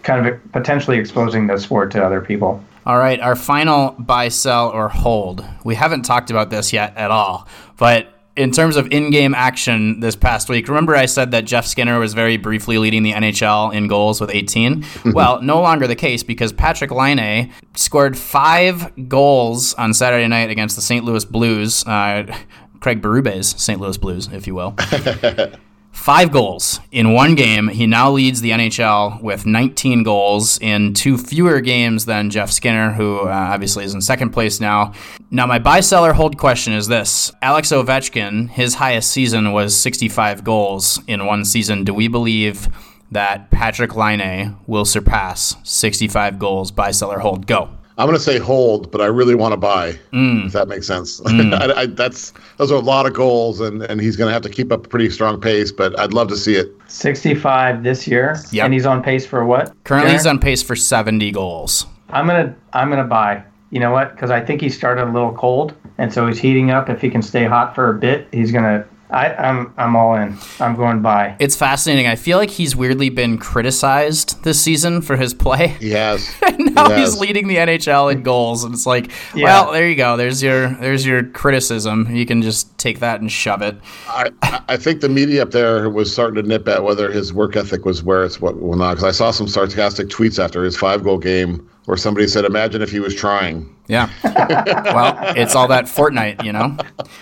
kind 0.02 0.26
of 0.26 0.52
potentially 0.52 0.98
exposing 0.98 1.46
the 1.46 1.58
sport 1.58 1.90
to 1.92 2.04
other 2.04 2.20
people. 2.20 2.62
All 2.86 2.98
right, 2.98 3.20
our 3.20 3.36
final 3.36 3.90
buy, 3.98 4.28
sell, 4.28 4.70
or 4.70 4.88
hold. 4.88 5.44
We 5.64 5.74
haven't 5.74 6.02
talked 6.02 6.30
about 6.30 6.50
this 6.50 6.72
yet 6.72 6.96
at 6.96 7.10
all, 7.10 7.46
but 7.76 8.19
in 8.40 8.50
terms 8.50 8.76
of 8.76 8.90
in-game 8.90 9.34
action 9.34 10.00
this 10.00 10.16
past 10.16 10.48
week, 10.48 10.66
remember 10.66 10.96
I 10.96 11.04
said 11.04 11.30
that 11.32 11.44
Jeff 11.44 11.66
Skinner 11.66 11.98
was 11.98 12.14
very 12.14 12.38
briefly 12.38 12.78
leading 12.78 13.02
the 13.02 13.12
NHL 13.12 13.74
in 13.74 13.86
goals 13.86 14.18
with 14.18 14.30
18? 14.30 14.84
well, 15.12 15.42
no 15.42 15.60
longer 15.60 15.86
the 15.86 15.94
case 15.94 16.22
because 16.22 16.50
Patrik 16.52 16.90
Laine 16.90 17.52
scored 17.76 18.16
five 18.16 19.08
goals 19.08 19.74
on 19.74 19.92
Saturday 19.92 20.26
night 20.26 20.48
against 20.48 20.74
the 20.74 20.82
St. 20.82 21.04
Louis 21.04 21.24
Blues. 21.24 21.84
Uh, 21.86 22.34
Craig 22.80 23.02
Berube's 23.02 23.62
St. 23.62 23.78
Louis 23.78 23.98
Blues, 23.98 24.28
if 24.32 24.46
you 24.46 24.54
will. 24.54 24.74
Five 25.92 26.32
goals 26.32 26.80
in 26.92 27.12
one 27.12 27.34
game. 27.34 27.68
He 27.68 27.86
now 27.86 28.10
leads 28.10 28.40
the 28.40 28.50
NHL 28.50 29.20
with 29.20 29.44
19 29.44 30.02
goals 30.02 30.58
in 30.60 30.94
two 30.94 31.18
fewer 31.18 31.60
games 31.60 32.06
than 32.06 32.30
Jeff 32.30 32.50
Skinner, 32.50 32.92
who 32.92 33.20
uh, 33.20 33.28
obviously 33.28 33.84
is 33.84 33.92
in 33.92 34.00
second 34.00 34.30
place 34.30 34.60
now. 34.60 34.92
Now, 35.30 35.46
my 35.46 35.58
buy 35.58 35.80
seller 35.80 36.12
hold 36.12 36.38
question 36.38 36.72
is 36.72 36.88
this 36.88 37.32
Alex 37.42 37.70
Ovechkin, 37.70 38.48
his 38.48 38.76
highest 38.76 39.10
season 39.10 39.52
was 39.52 39.76
65 39.76 40.42
goals 40.44 41.00
in 41.06 41.26
one 41.26 41.44
season. 41.44 41.84
Do 41.84 41.92
we 41.92 42.08
believe 42.08 42.68
that 43.10 43.50
Patrik 43.50 43.94
Laine 43.94 44.56
will 44.66 44.84
surpass 44.84 45.56
65 45.64 46.38
goals? 46.38 46.70
Buy 46.70 46.92
seller 46.92 47.18
hold. 47.18 47.46
Go. 47.46 47.70
I'm 48.00 48.06
going 48.06 48.16
to 48.16 48.22
say 48.24 48.38
hold, 48.38 48.90
but 48.90 49.02
I 49.02 49.06
really 49.06 49.34
want 49.34 49.52
to 49.52 49.58
buy. 49.58 49.92
Mm. 50.14 50.46
If 50.46 50.52
that 50.54 50.68
makes 50.68 50.86
sense. 50.86 51.20
Mm. 51.30 51.52
I, 51.54 51.82
I, 51.82 51.86
that's 51.86 52.32
those 52.56 52.72
are 52.72 52.76
a 52.76 52.80
lot 52.80 53.04
of 53.06 53.12
goals, 53.12 53.60
and, 53.60 53.82
and 53.82 54.00
he's 54.00 54.16
going 54.16 54.28
to 54.28 54.32
have 54.32 54.42
to 54.42 54.48
keep 54.48 54.72
up 54.72 54.86
a 54.86 54.88
pretty 54.88 55.10
strong 55.10 55.38
pace. 55.40 55.70
But 55.70 55.98
I'd 55.98 56.12
love 56.14 56.28
to 56.28 56.36
see 56.36 56.54
it. 56.54 56.72
65 56.88 57.82
this 57.82 58.06
year, 58.08 58.36
Yep. 58.52 58.64
and 58.64 58.74
he's 58.74 58.86
on 58.86 59.02
pace 59.02 59.26
for 59.26 59.44
what? 59.44 59.72
Currently, 59.84 60.12
he's 60.12 60.26
on 60.26 60.38
pace 60.38 60.62
for 60.62 60.74
70 60.74 61.30
goals. 61.30 61.86
I'm 62.08 62.26
gonna 62.26 62.54
I'm 62.72 62.88
gonna 62.90 63.04
buy. 63.04 63.42
You 63.70 63.80
know 63.80 63.92
what? 63.92 64.14
Because 64.14 64.30
I 64.30 64.40
think 64.40 64.60
he 64.60 64.68
started 64.70 65.04
a 65.04 65.12
little 65.12 65.32
cold, 65.32 65.74
and 65.98 66.12
so 66.12 66.26
he's 66.26 66.38
heating 66.38 66.70
up. 66.70 66.88
If 66.88 67.00
he 67.00 67.10
can 67.10 67.22
stay 67.22 67.44
hot 67.44 67.74
for 67.74 67.90
a 67.90 67.94
bit, 67.98 68.26
he's 68.32 68.50
gonna. 68.50 68.86
I, 69.12 69.34
I'm 69.34 69.72
I'm 69.76 69.96
all 69.96 70.14
in. 70.14 70.36
I'm 70.60 70.76
going 70.76 71.02
buy. 71.02 71.36
It's 71.40 71.56
fascinating. 71.56 72.06
I 72.06 72.16
feel 72.16 72.38
like 72.38 72.50
he's 72.50 72.76
weirdly 72.76 73.08
been 73.08 73.38
criticized 73.38 74.42
this 74.44 74.60
season 74.60 75.02
for 75.02 75.16
his 75.16 75.34
play. 75.34 75.68
He 75.68 75.90
has. 75.90 76.28
now 76.58 76.90
He 76.90 77.00
he's 77.00 77.18
leading 77.18 77.48
the 77.48 77.56
NHL 77.56 78.12
in 78.12 78.22
goals, 78.22 78.64
and 78.64 78.72
it's 78.74 78.86
like, 78.86 79.10
Yeah. 79.34 79.44
well, 79.44 79.72
there 79.72 79.88
you 79.88 79.96
go. 79.96 80.16
There's 80.16 80.42
your 80.42 80.68
there's 80.80 81.04
your 81.06 81.24
criticism. 81.24 82.14
You 82.14 82.26
can 82.26 82.42
just 82.42 82.76
take 82.78 83.00
that 83.00 83.20
and 83.20 83.30
shove 83.30 83.62
it. 83.62 83.76
I, 84.08 84.30
I- 84.42 84.60
I 84.70 84.76
think 84.76 85.00
the 85.00 85.08
media 85.08 85.42
up 85.42 85.50
there 85.50 85.90
was 85.90 86.12
starting 86.12 86.40
to 86.40 86.48
nip 86.48 86.68
at 86.68 86.84
whether 86.84 87.10
his 87.10 87.32
work 87.32 87.56
ethic 87.56 87.84
was 87.84 88.04
where 88.04 88.22
it's 88.24 88.40
what 88.40 88.56
well 88.58 88.78
not 88.78 88.90
because 88.96 89.02
I 89.04 89.10
saw 89.10 89.32
some 89.32 89.48
sarcastic 89.48 90.06
tweets 90.08 90.38
after 90.42 90.62
his 90.62 90.76
five 90.76 91.02
goal 91.02 91.18
game 91.18 91.68
where 91.86 91.96
somebody 91.96 92.26
said, 92.26 92.44
"Imagine 92.44 92.82
if 92.82 92.90
he 92.90 93.00
was 93.00 93.14
trying." 93.14 93.74
Yeah. 93.88 94.08
well, 94.24 95.34
it's 95.36 95.54
all 95.54 95.66
that 95.68 95.86
Fortnite, 95.86 96.44
you 96.44 96.52
know. 96.52 96.76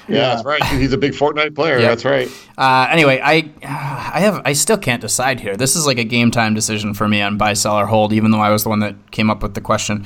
Yeah, 0.06 0.34
that's 0.34 0.44
right. 0.44 0.62
He's 0.64 0.92
a 0.92 0.98
big 0.98 1.12
Fortnite 1.12 1.54
player. 1.54 1.78
Yep. 1.78 1.88
That's 1.88 2.04
right. 2.04 2.30
Uh, 2.59 2.88
anyway, 2.90 3.20
I 3.22 3.50
I 3.62 4.20
have 4.20 4.42
I 4.44 4.52
still 4.52 4.78
can't 4.78 5.00
decide 5.00 5.40
here. 5.40 5.56
This 5.56 5.76
is 5.76 5.86
like 5.86 5.98
a 5.98 6.04
game 6.04 6.30
time 6.30 6.54
decision 6.54 6.94
for 6.94 7.09
me 7.09 7.22
on 7.22 7.38
buy, 7.38 7.54
sell, 7.54 7.78
or 7.78 7.86
hold, 7.86 8.12
even 8.12 8.30
though 8.30 8.40
I 8.40 8.50
was 8.50 8.64
the 8.64 8.68
one 8.68 8.80
that 8.80 9.11
came 9.11 9.30
up 9.30 9.42
with 9.42 9.54
the 9.54 9.61
question. 9.61 10.04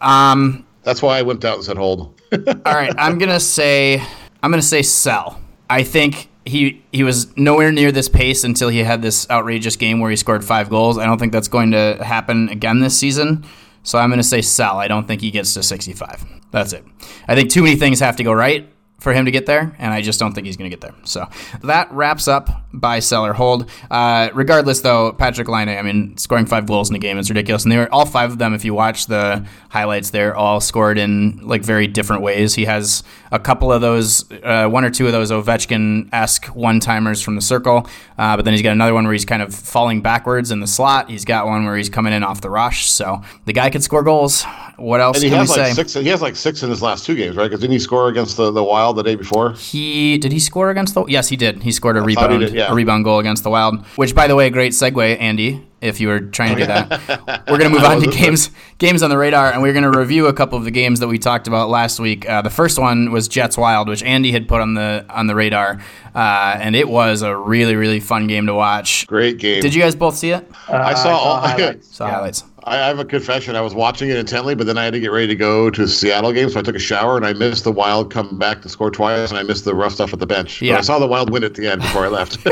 Um, 0.00 0.66
That's 0.82 1.02
why 1.02 1.18
I 1.18 1.22
wimped 1.22 1.44
out 1.44 1.56
and 1.56 1.64
said 1.64 1.76
hold. 1.76 2.18
All 2.32 2.72
right, 2.72 2.94
I'm 2.96 3.18
gonna 3.18 3.40
say 3.40 4.02
I'm 4.42 4.50
gonna 4.50 4.62
say 4.62 4.82
sell. 4.82 5.40
I 5.68 5.82
think 5.82 6.30
he 6.46 6.82
he 6.92 7.02
was 7.02 7.36
nowhere 7.36 7.72
near 7.72 7.92
this 7.92 8.08
pace 8.08 8.44
until 8.44 8.68
he 8.68 8.78
had 8.78 9.02
this 9.02 9.28
outrageous 9.30 9.76
game 9.76 10.00
where 10.00 10.10
he 10.10 10.16
scored 10.16 10.44
five 10.44 10.70
goals. 10.70 10.98
I 10.98 11.06
don't 11.06 11.18
think 11.18 11.32
that's 11.32 11.48
going 11.48 11.72
to 11.72 11.98
happen 12.02 12.48
again 12.48 12.80
this 12.80 12.96
season. 12.96 13.44
So 13.82 13.98
I'm 13.98 14.10
gonna 14.10 14.22
say 14.22 14.42
sell. 14.42 14.78
I 14.78 14.88
don't 14.88 15.06
think 15.06 15.20
he 15.20 15.30
gets 15.30 15.54
to 15.54 15.62
65. 15.62 16.24
That's 16.50 16.72
it. 16.72 16.84
I 17.28 17.34
think 17.34 17.50
too 17.50 17.62
many 17.62 17.76
things 17.76 18.00
have 18.00 18.16
to 18.16 18.24
go 18.24 18.32
right 18.32 18.68
for 19.00 19.12
him 19.12 19.24
to 19.24 19.30
get 19.30 19.46
there, 19.46 19.74
and 19.78 19.92
I 19.92 20.02
just 20.02 20.20
don't 20.20 20.32
think 20.34 20.46
he's 20.46 20.56
going 20.56 20.70
to 20.70 20.76
get 20.76 20.80
there. 20.82 20.94
So 21.04 21.26
that 21.62 21.90
wraps 21.90 22.28
up 22.28 22.48
buy, 22.72 23.00
sell, 23.00 23.26
or 23.26 23.32
hold. 23.32 23.68
Uh, 23.90 24.30
regardless, 24.32 24.80
though, 24.82 25.12
Patrik 25.12 25.48
Laine, 25.48 25.76
I 25.76 25.82
mean, 25.82 26.16
scoring 26.16 26.46
five 26.46 26.66
goals 26.66 26.88
in 26.88 26.96
a 26.96 27.00
game 27.00 27.18
is 27.18 27.28
ridiculous, 27.28 27.64
and 27.64 27.72
they 27.72 27.76
were 27.76 27.92
all 27.92 28.06
five 28.06 28.30
of 28.30 28.38
them. 28.38 28.54
If 28.54 28.64
you 28.64 28.74
watch 28.74 29.06
the 29.06 29.44
highlights, 29.70 30.10
they're 30.10 30.36
all 30.36 30.60
scored 30.60 30.98
in 30.98 31.40
like 31.42 31.62
very 31.62 31.86
different 31.86 32.22
ways. 32.22 32.54
He 32.54 32.66
has 32.66 33.02
a 33.32 33.38
couple 33.38 33.72
of 33.72 33.80
those, 33.80 34.30
uh, 34.42 34.68
one 34.68 34.84
or 34.84 34.90
two 34.90 35.06
of 35.06 35.12
those 35.12 35.30
Ovechkin-esque 35.30 36.46
one-timers 36.46 37.22
from 37.22 37.34
the 37.36 37.40
circle, 37.40 37.88
uh, 38.18 38.36
but 38.36 38.44
then 38.44 38.54
he's 38.54 38.62
got 38.62 38.72
another 38.72 38.94
one 38.94 39.04
where 39.04 39.12
he's 39.12 39.24
kind 39.24 39.42
of 39.42 39.54
falling 39.54 40.00
backwards 40.00 40.50
in 40.50 40.60
the 40.60 40.66
slot. 40.66 41.10
He's 41.10 41.24
got 41.24 41.46
one 41.46 41.64
where 41.64 41.76
he's 41.76 41.88
coming 41.88 42.12
in 42.12 42.22
off 42.22 42.40
the 42.40 42.50
rush. 42.50 42.88
So 42.88 43.22
the 43.46 43.52
guy 43.52 43.70
could 43.70 43.82
score 43.82 44.02
goals. 44.02 44.44
What 44.76 45.00
else 45.00 45.16
And 45.16 45.24
he 45.24 45.30
can 45.30 45.38
we 45.38 45.40
has 45.40 45.50
like 45.50 45.66
say? 45.68 45.72
six. 45.74 45.94
He 45.94 46.08
has 46.08 46.22
like 46.22 46.36
six 46.36 46.62
in 46.62 46.70
his 46.70 46.82
last 46.82 47.04
two 47.04 47.14
games, 47.14 47.36
right? 47.36 47.44
Because 47.44 47.60
didn't 47.60 47.72
he 47.72 47.78
score 47.78 48.08
against 48.08 48.36
the, 48.36 48.50
the 48.50 48.64
Wild 48.64 48.89
the 48.92 49.02
day 49.02 49.14
before? 49.14 49.52
He 49.52 50.18
did 50.18 50.32
he 50.32 50.38
score 50.38 50.70
against 50.70 50.94
the? 50.94 51.04
Yes, 51.06 51.28
he 51.28 51.36
did. 51.36 51.62
He 51.62 51.72
scored 51.72 51.96
a 51.96 52.02
rebound, 52.02 52.40
did, 52.40 52.52
yeah. 52.52 52.70
a 52.70 52.74
rebound 52.74 53.04
goal 53.04 53.18
against 53.18 53.42
the 53.44 53.50
Wild. 53.50 53.84
Which, 53.96 54.14
by 54.14 54.26
the 54.26 54.36
way, 54.36 54.50
great 54.50 54.72
segue, 54.72 55.20
Andy. 55.20 55.66
If 55.80 55.98
you 55.98 56.08
were 56.08 56.20
trying 56.20 56.56
to 56.56 56.60
do 56.60 56.66
that, 56.66 57.44
we're 57.48 57.56
gonna 57.56 57.70
move 57.70 57.82
on 57.84 58.00
to 58.02 58.06
wasn't. 58.06 58.14
games 58.14 58.50
games 58.76 59.02
on 59.02 59.08
the 59.08 59.16
radar, 59.16 59.50
and 59.50 59.62
we're 59.62 59.72
gonna 59.72 59.90
review 59.90 60.26
a 60.26 60.32
couple 60.34 60.58
of 60.58 60.64
the 60.64 60.70
games 60.70 61.00
that 61.00 61.08
we 61.08 61.18
talked 61.18 61.48
about 61.48 61.70
last 61.70 61.98
week. 61.98 62.28
Uh, 62.28 62.42
the 62.42 62.50
first 62.50 62.78
one 62.78 63.10
was 63.12 63.28
Jets 63.28 63.56
Wild, 63.56 63.88
which 63.88 64.02
Andy 64.02 64.30
had 64.30 64.46
put 64.46 64.60
on 64.60 64.74
the 64.74 65.06
on 65.08 65.26
the 65.26 65.34
radar, 65.34 65.80
uh, 66.14 66.58
and 66.60 66.76
it 66.76 66.86
was 66.86 67.22
a 67.22 67.34
really 67.34 67.76
really 67.76 67.98
fun 68.00 68.26
game 68.26 68.44
to 68.46 68.52
watch. 68.54 69.06
Great 69.06 69.38
game. 69.38 69.62
Did 69.62 69.72
you 69.74 69.80
guys 69.80 69.94
both 69.94 70.16
see 70.16 70.32
it? 70.32 70.46
Uh, 70.68 70.72
I 70.76 70.92
saw 70.92 71.16
all. 71.16 71.40
highlights. 71.40 71.96
Saw 71.96 72.06
Yeah. 72.06 72.12
highlights. 72.12 72.44
I 72.64 72.76
have 72.76 72.98
a 72.98 73.04
confession. 73.04 73.56
I 73.56 73.60
was 73.60 73.74
watching 73.74 74.10
it 74.10 74.16
intently, 74.16 74.54
but 74.54 74.66
then 74.66 74.76
I 74.76 74.84
had 74.84 74.92
to 74.92 75.00
get 75.00 75.10
ready 75.10 75.26
to 75.28 75.34
go 75.34 75.70
to 75.70 75.82
a 75.82 75.88
Seattle 75.88 76.32
game, 76.32 76.50
so 76.50 76.58
I 76.60 76.62
took 76.62 76.76
a 76.76 76.80
shower 76.80 77.16
and 77.16 77.24
I 77.24 77.32
missed 77.32 77.64
the 77.64 77.72
Wild 77.72 78.12
come 78.12 78.38
back 78.38 78.60
to 78.62 78.68
score 78.68 78.90
twice, 78.90 79.30
and 79.30 79.38
I 79.38 79.42
missed 79.42 79.64
the 79.64 79.74
rough 79.74 79.92
stuff 79.92 80.12
at 80.12 80.18
the 80.18 80.26
bench. 80.26 80.60
Yeah. 80.60 80.74
But 80.74 80.78
I 80.78 80.82
saw 80.82 80.98
the 80.98 81.06
Wild 81.06 81.30
win 81.30 81.44
at 81.44 81.54
the 81.54 81.66
end 81.66 81.80
before 81.80 82.04
I 82.04 82.08
left. 82.08 82.38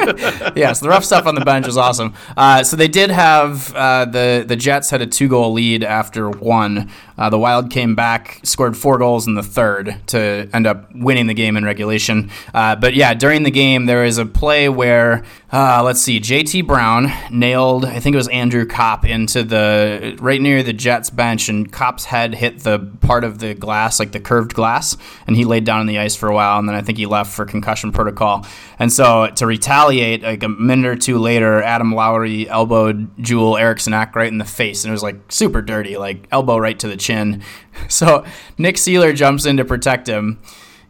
yes, 0.56 0.80
the 0.80 0.88
rough 0.88 1.04
stuff 1.04 1.26
on 1.26 1.34
the 1.34 1.44
bench 1.44 1.66
was 1.66 1.76
awesome. 1.76 2.14
Uh, 2.36 2.64
so 2.64 2.76
they 2.76 2.88
did 2.88 3.10
have 3.10 3.72
uh, 3.74 4.06
the 4.06 4.44
the 4.46 4.56
Jets 4.56 4.90
had 4.90 5.02
a 5.02 5.06
two 5.06 5.28
goal 5.28 5.52
lead 5.52 5.84
after 5.84 6.30
one. 6.30 6.90
Uh, 7.18 7.28
the 7.28 7.38
Wild 7.38 7.70
came 7.70 7.94
back, 7.94 8.40
scored 8.44 8.76
four 8.76 8.96
goals 8.96 9.26
in 9.26 9.34
the 9.34 9.42
third 9.42 9.96
to 10.06 10.48
end 10.52 10.66
up 10.66 10.94
winning 10.94 11.26
the 11.26 11.34
game 11.34 11.56
in 11.56 11.64
regulation. 11.64 12.30
Uh, 12.54 12.76
but 12.76 12.94
yeah, 12.94 13.12
during 13.12 13.42
the 13.42 13.50
game 13.50 13.86
there 13.86 14.04
is 14.04 14.18
a 14.18 14.24
play 14.24 14.68
where 14.68 15.24
uh, 15.50 15.82
let's 15.82 16.02
see, 16.02 16.20
JT 16.20 16.66
Brown 16.66 17.10
nailed 17.30 17.86
I 17.86 18.00
think 18.00 18.12
it 18.12 18.18
was 18.18 18.28
Andrew 18.28 18.66
Copp 18.66 19.06
into 19.06 19.42
the 19.42 20.18
right 20.20 20.40
near 20.40 20.62
the 20.62 20.74
Jets 20.74 21.08
bench, 21.08 21.48
and 21.48 21.72
Copp's 21.72 22.04
head 22.04 22.34
hit 22.34 22.60
the 22.60 22.78
part 23.00 23.24
of 23.24 23.38
the 23.38 23.54
glass, 23.54 23.98
like 23.98 24.12
the 24.12 24.20
curved 24.20 24.52
glass, 24.52 24.96
and 25.26 25.36
he 25.36 25.46
laid 25.46 25.64
down 25.64 25.80
on 25.80 25.86
the 25.86 25.98
ice 25.98 26.14
for 26.14 26.28
a 26.28 26.34
while, 26.34 26.58
and 26.58 26.68
then 26.68 26.76
I 26.76 26.82
think 26.82 26.98
he 26.98 27.06
left 27.06 27.32
for 27.32 27.46
concussion 27.46 27.92
protocol. 27.92 28.46
And 28.78 28.92
so 28.92 29.28
to 29.36 29.46
retaliate, 29.46 30.22
like 30.22 30.42
a 30.42 30.50
minute 30.50 30.86
or 30.86 30.96
two 30.96 31.18
later, 31.18 31.62
Adam 31.62 31.94
Lowry 31.94 32.46
elbowed 32.46 33.10
Joel 33.18 33.56
Eriksson 33.56 33.94
Ek 33.94 34.14
right 34.14 34.30
in 34.30 34.36
the 34.36 34.44
face, 34.44 34.84
and 34.84 34.90
it 34.90 34.92
was 34.92 35.02
like 35.02 35.16
super 35.32 35.62
dirty, 35.62 35.96
like 35.96 36.28
elbow 36.30 36.58
right 36.58 36.78
to 36.78 36.88
the 36.88 36.96
chin. 36.96 37.42
So 37.86 38.24
Nick 38.58 38.74
Seeler 38.74 39.14
jumps 39.14 39.46
in 39.46 39.58
to 39.58 39.64
protect 39.64 40.08
him. 40.08 40.40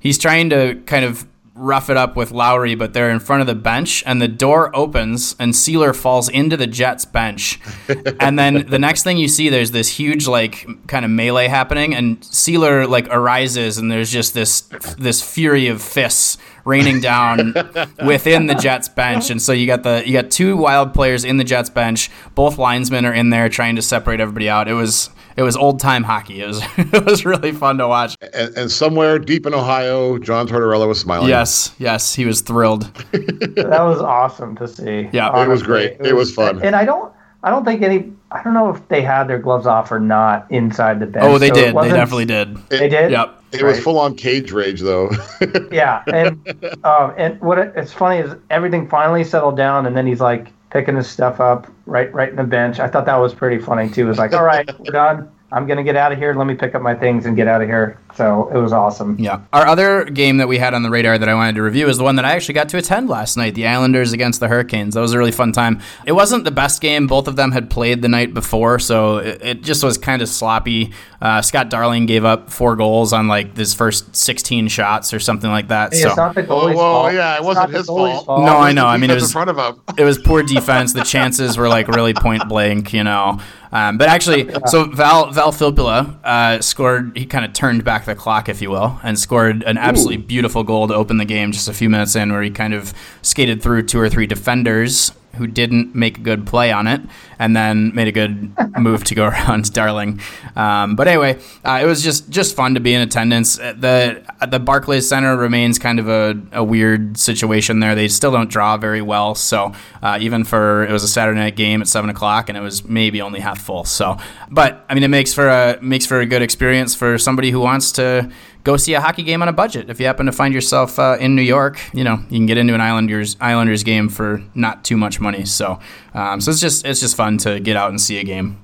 He's 0.01 0.17
trying 0.17 0.49
to 0.51 0.81
kind 0.87 1.05
of 1.05 1.29
rough 1.59 1.91
it 1.91 1.97
up 1.97 2.17
with 2.17 2.31
Lowry, 2.31 2.75
but 2.75 2.93
they're 2.93 3.11
in 3.11 3.21
front 3.21 3.41
of 3.41 3.47
the 3.47 3.55
bench, 3.55 4.03
and 4.07 4.23
the 4.23 4.29
door 4.29 4.75
opens, 4.75 5.35
and 5.39 5.53
Seeler 5.53 5.95
falls 5.95 6.29
into 6.29 6.57
the 6.57 6.67
Jets 6.67 7.05
bench. 7.05 7.61
and 8.21 8.39
then 8.39 8.67
the 8.69 8.79
next 8.79 9.03
thing 9.03 9.19
you 9.19 9.29
see, 9.29 9.49
there's 9.49 9.73
this 9.73 9.89
huge 9.89 10.27
like 10.27 10.67
kind 10.87 11.05
of 11.05 11.11
melee 11.11 11.49
happening, 11.49 11.95
and 11.95 12.21
Seeler 12.21 12.89
like 12.89 13.09
arises, 13.11 13.79
and 13.79 13.91
there's 13.91 14.11
just 14.11 14.35
this 14.35 14.63
this 14.99 15.23
fury 15.23 15.67
of 15.67 15.83
fists 15.83 16.39
raining 16.65 17.01
down 17.01 17.55
within 18.05 18.47
the 18.47 18.55
Jets 18.55 18.89
bench, 18.89 19.31
and 19.31 19.41
so 19.41 19.53
you 19.53 19.67
got 19.67 19.83
the 19.83 20.03
you 20.07 20.13
got 20.13 20.31
two 20.31 20.57
wild 20.57 20.95
players 20.95 21.25
in 21.25 21.37
the 21.37 21.45
Jets 21.45 21.71
bench. 21.71 22.11
Both 22.35 22.59
linesmen 22.59 23.05
are 23.05 23.15
in 23.15 23.31
there 23.31 23.49
trying 23.49 23.77
to 23.77 23.83
separate 23.83 24.21
everybody 24.21 24.49
out. 24.49 24.69
It 24.69 24.75
was 24.75 25.11
it 25.39 25.43
was 25.43 25.57
old 25.57 25.79
time 25.79 26.03
hockey. 26.03 26.43
It 26.43 26.49
was 26.49 26.63
it 26.77 27.07
was 27.07 27.25
really 27.25 27.53
fun 27.53 27.79
to 27.79 27.87
watch. 27.87 28.17
And, 28.35 28.57
and 28.57 28.71
somewhere 28.71 29.21
deep 29.21 29.47
in 29.47 29.55
Ohio, 29.55 30.19
John 30.19 30.49
Tortorella 30.49 30.89
was 30.89 31.01
smiling. 31.01 31.29
Yes, 31.29 31.75
yes, 31.79 32.13
he 32.13 32.25
was 32.25 32.41
thrilled. 32.41 32.83
that 33.13 33.83
was 33.83 34.01
awesome 34.01 34.57
to 34.57 34.67
see. 34.67 35.09
Yeah, 35.13 35.43
it 35.43 35.49
was 35.49 35.63
great. 35.63 35.93
It, 35.93 36.07
it 36.07 36.17
was, 36.17 36.29
was, 36.29 36.35
fun. 36.35 36.63
And 36.63 36.75
I 36.75 36.85
don't, 36.85 37.13
I 37.45 37.51
don't 37.51 37.65
think 37.65 37.83
any. 37.83 38.13
I 38.33 38.43
don't 38.43 38.53
know 38.53 38.69
if 38.75 38.87
they 38.89 39.01
had 39.01 39.25
their 39.29 39.39
gloves 39.39 39.67
off 39.67 39.93
or 39.93 40.01
not 40.01 40.51
inside 40.51 40.99
the 40.99 41.07
bench. 41.07 41.25
Oh, 41.25 41.39
they 41.39 41.49
so 41.49 41.55
did. 41.55 41.77
They 41.77 41.89
definitely 41.89 42.27
did. 42.27 42.57
It, 42.57 42.69
they 42.71 42.89
did. 42.89 43.11
Yep. 43.13 43.43
It 43.53 43.63
right. 43.63 43.71
was 43.71 43.81
full 43.81 43.99
on 43.99 44.15
cage 44.17 44.51
rage, 44.53 44.81
though. 44.81 45.11
yeah, 45.73 46.03
and 46.09 46.37
um, 46.85 47.15
and 47.17 47.41
what 47.41 47.59
it, 47.59 47.73
it's 47.77 47.93
funny 47.93 48.19
is 48.19 48.35
everything 48.51 48.89
finally 48.89 49.25
settled 49.25 49.57
down, 49.57 49.87
and 49.87 49.97
then 49.97 50.07
he's 50.07 50.21
like 50.21 50.49
picking 50.71 50.97
his 50.97 51.09
stuff 51.09 51.41
up 51.41 51.67
right 51.87 52.13
right 52.13 52.29
in 52.29 52.37
the 52.37 52.45
bench. 52.45 52.81
I 52.81 52.89
thought 52.89 53.07
that 53.07 53.17
was 53.17 53.35
pretty 53.35 53.59
funny 53.63 53.89
too. 53.89 54.05
It 54.05 54.09
was 54.09 54.19
like, 54.19 54.33
all 54.35 54.45
right, 54.45 54.69
we're 54.79 54.93
done. 54.93 55.31
I'm 55.51 55.67
gonna 55.67 55.83
get 55.83 55.97
out 55.97 56.13
of 56.13 56.19
here. 56.19 56.35
Let 56.35 56.47
me 56.47 56.55
pick 56.55 56.75
up 56.75 56.83
my 56.83 56.95
things 56.95 57.25
and 57.25 57.35
get 57.35 57.49
out 57.49 57.63
of 57.63 57.69
here. 57.69 57.99
So 58.15 58.51
it 58.53 58.59
was 58.59 58.73
awesome. 58.73 59.17
Yeah. 59.19 59.41
Our 59.53 59.67
other 59.67 60.05
game 60.05 60.39
that 60.39 60.49
we 60.49 60.59
had 60.59 60.75
on 60.75 60.83
the 60.83 60.91
radar 60.91 61.17
that 61.17 61.29
I 61.29 61.35
wanted 61.35 61.55
to 61.55 61.63
review 61.63 61.89
is 61.89 61.97
the 61.97 62.05
one 62.05 62.17
that 62.17 62.25
I 62.25 62.33
actually 62.33 62.55
got 62.55 62.69
to 62.71 62.77
attend 62.77 63.09
last 63.09 63.37
night, 63.37 63.55
the 63.55 63.67
Islanders 63.67 64.13
against 64.13 64.41
the 64.41 64.49
Hurricanes. 64.49 64.95
That 64.95 65.01
was 65.01 65.13
a 65.13 65.19
really 65.19 65.33
fun 65.33 65.53
time. 65.53 65.81
It 66.05 66.13
wasn't 66.13 66.45
the 66.45 66.51
best 66.51 66.83
game. 66.83 67.07
Both 67.07 67.29
of 67.29 67.37
them 67.37 67.53
had 67.53 67.71
played 67.71 68.03
the 68.03 68.09
night 68.09 68.35
before, 68.35 68.79
so 68.79 69.19
it, 69.19 69.43
it 69.43 69.63
just 69.63 69.83
was 69.83 69.97
kind 69.97 70.21
of 70.21 70.29
sloppy. 70.29 70.93
Uh, 71.23 71.41
Scott 71.41 71.71
Darling 71.71 72.05
gave 72.05 72.25
up 72.25 72.51
four 72.51 72.77
goals 72.77 73.15
on 73.15 73.27
like 73.27 73.57
his 73.57 73.73
first 73.73 74.15
16 74.15 74.69
shots 74.69 75.15
or 75.15 75.21
something 75.21 75.51
like 75.51 75.69
that. 75.69 75.95
Hey, 75.95 76.01
so. 76.01 76.09
It's 76.09 76.17
not 76.17 76.35
the 76.35 76.43
goalie's 76.43 76.77
whoa, 76.77 76.93
fault. 76.93 77.13
yeah, 77.15 77.37
it 77.37 77.43
wasn't 77.43 77.73
his 77.73 77.87
fault. 77.87 78.27
fault. 78.27 78.45
No, 78.45 78.59
I 78.59 78.73
know. 78.73 78.87
I 78.87 78.99
mean, 78.99 79.11
it 79.11 79.15
was 79.15 79.25
in 79.25 79.31
front 79.31 79.49
of 79.49 79.57
him. 79.57 79.83
it 79.99 80.05
was 80.05 80.19
poor 80.19 80.43
defense. 80.43 80.93
The 80.93 81.05
chances 81.05 81.57
were 81.57 81.69
like 81.69 81.89
really 81.89 82.13
point 82.13 82.49
blank, 82.49 82.93
you 82.93 83.05
know. 83.05 83.41
Um, 83.73 83.99
but 83.99 84.09
actually, 84.09 84.51
so 84.67 84.85
Val 84.85 85.31
Val 85.31 85.53
Filppula 85.53 86.23
uh, 86.25 86.61
scored. 86.61 87.17
He 87.17 87.27
kind 87.27 87.45
of 87.45 87.53
turned 87.53 87.85
back 87.85 88.05
the 88.05 88.15
clock, 88.15 88.49
if 88.49 88.63
you 88.63 88.71
will, 88.71 88.99
and 89.03 89.19
scored 89.19 89.63
an 89.65 89.77
absolutely 89.77 90.23
Ooh. 90.23 90.27
beautiful 90.27 90.65
goal 90.65 90.89
to 90.89 90.95
open 90.95 91.19
the 91.19 91.25
game 91.25 91.53
just 91.53 91.69
a 91.69 91.75
few 91.75 91.91
minutes 91.91 92.17
in, 92.17 92.33
where 92.33 92.43
he 92.43 92.51
kind 92.51 92.75
of 92.75 92.95
skated 93.23 93.63
through 93.63 93.83
two 93.83 94.01
or 94.01 94.09
three 94.09 94.27
defenders 94.27 95.13
who 95.39 95.47
didn't 95.47 95.95
make 95.95 96.19
a 96.19 96.21
good 96.21 96.47
play 96.47 96.71
on 96.71 96.87
it 96.87 97.01
and 97.39 97.57
then 97.57 97.95
made 97.95 98.09
a 98.09 98.13
good 98.13 98.53
move 98.79 99.05
to 99.05 99.15
go 99.15 99.27
around 99.27 99.73
Darling. 99.79 100.21
Um, 100.57 100.97
but 100.97 101.09
anyway, 101.09 101.39
uh, 101.65 101.81
it 101.83 101.87
was 101.87 102.03
just 102.03 102.29
just 102.29 102.55
fun 102.55 102.75
to 102.75 102.81
be 102.81 102.93
in 102.93 103.01
attendance. 103.01 103.59
Uh, 103.59 103.75
the 103.77 104.23
the 104.47 104.59
Barclays 104.59 105.09
Center 105.09 105.37
remains 105.37 105.79
kind 105.79 105.99
of 105.99 106.09
a, 106.09 106.41
a 106.53 106.65
weird 106.65 107.17
situation 107.17 107.81
there. 107.81 107.95
They 107.95 108.09
still 108.09 108.33
don't 108.33 108.51
draw 108.51 108.77
very 108.77 109.03
well. 109.03 109.35
So 109.35 109.73
uh, 110.03 110.19
even 110.21 110.45
for 110.45 110.85
it 110.85 110.93
was 110.93 111.05
a 111.05 111.09
Saturday 111.09 111.39
night 111.39 111.57
game 111.57 111.81
at 111.81 111.89
seven 111.89 112.11
o'clock 112.11 112.49
and 112.49 112.59
it 112.59 112.63
was 112.63 112.85
maybe 112.85 113.23
only 113.23 113.41
half 113.41 113.61
full. 113.61 113.85
So, 113.85 114.19
but 114.51 114.85
I 114.89 114.95
mean, 114.95 115.03
it 115.03 115.09
makes 115.09 115.33
for 115.33 115.49
a 115.49 115.79
makes 115.81 116.07
for 116.07 116.21
a 116.21 116.27
good 116.27 116.43
experience 116.43 116.95
for 116.95 117.19
somebody 117.19 117.51
who 117.51 117.61
wants 117.61 117.93
to 117.93 118.31
go 118.69 118.77
see 118.77 118.93
a 118.93 119.01
hockey 119.01 119.23
game 119.23 119.41
on 119.41 119.49
a 119.49 119.53
budget. 119.53 119.89
If 119.89 119.99
you 119.99 120.05
happen 120.05 120.27
to 120.27 120.33
find 120.33 120.53
yourself 120.53 120.99
uh, 120.99 121.17
in 121.19 121.35
New 121.35 121.43
York, 121.43 121.81
you 121.95 122.05
know 122.05 122.19
you 122.29 122.39
can 122.39 122.45
get 122.45 122.59
into 122.59 122.75
an 122.75 122.83
Islanders 122.83 123.35
Islanders 123.41 123.83
game 123.83 124.11
for 124.11 124.43
not 124.55 124.85
too 124.85 124.99
much 124.99 125.21
money. 125.21 125.47
So, 125.47 125.81
um, 126.13 126.43
so 126.43 126.51
it's 126.51 126.61
just 126.61 126.85
it's 126.85 127.01
just 127.01 127.17
fun 127.17 127.39
to 127.39 127.61
get 127.61 127.77
out 127.77 127.89
and 127.89 127.99
see 127.99 128.19
a 128.19 128.25
game. 128.25 128.63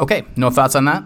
Okay, 0.00 0.24
no 0.34 0.48
thoughts 0.50 0.74
on 0.74 0.86
that. 0.86 1.04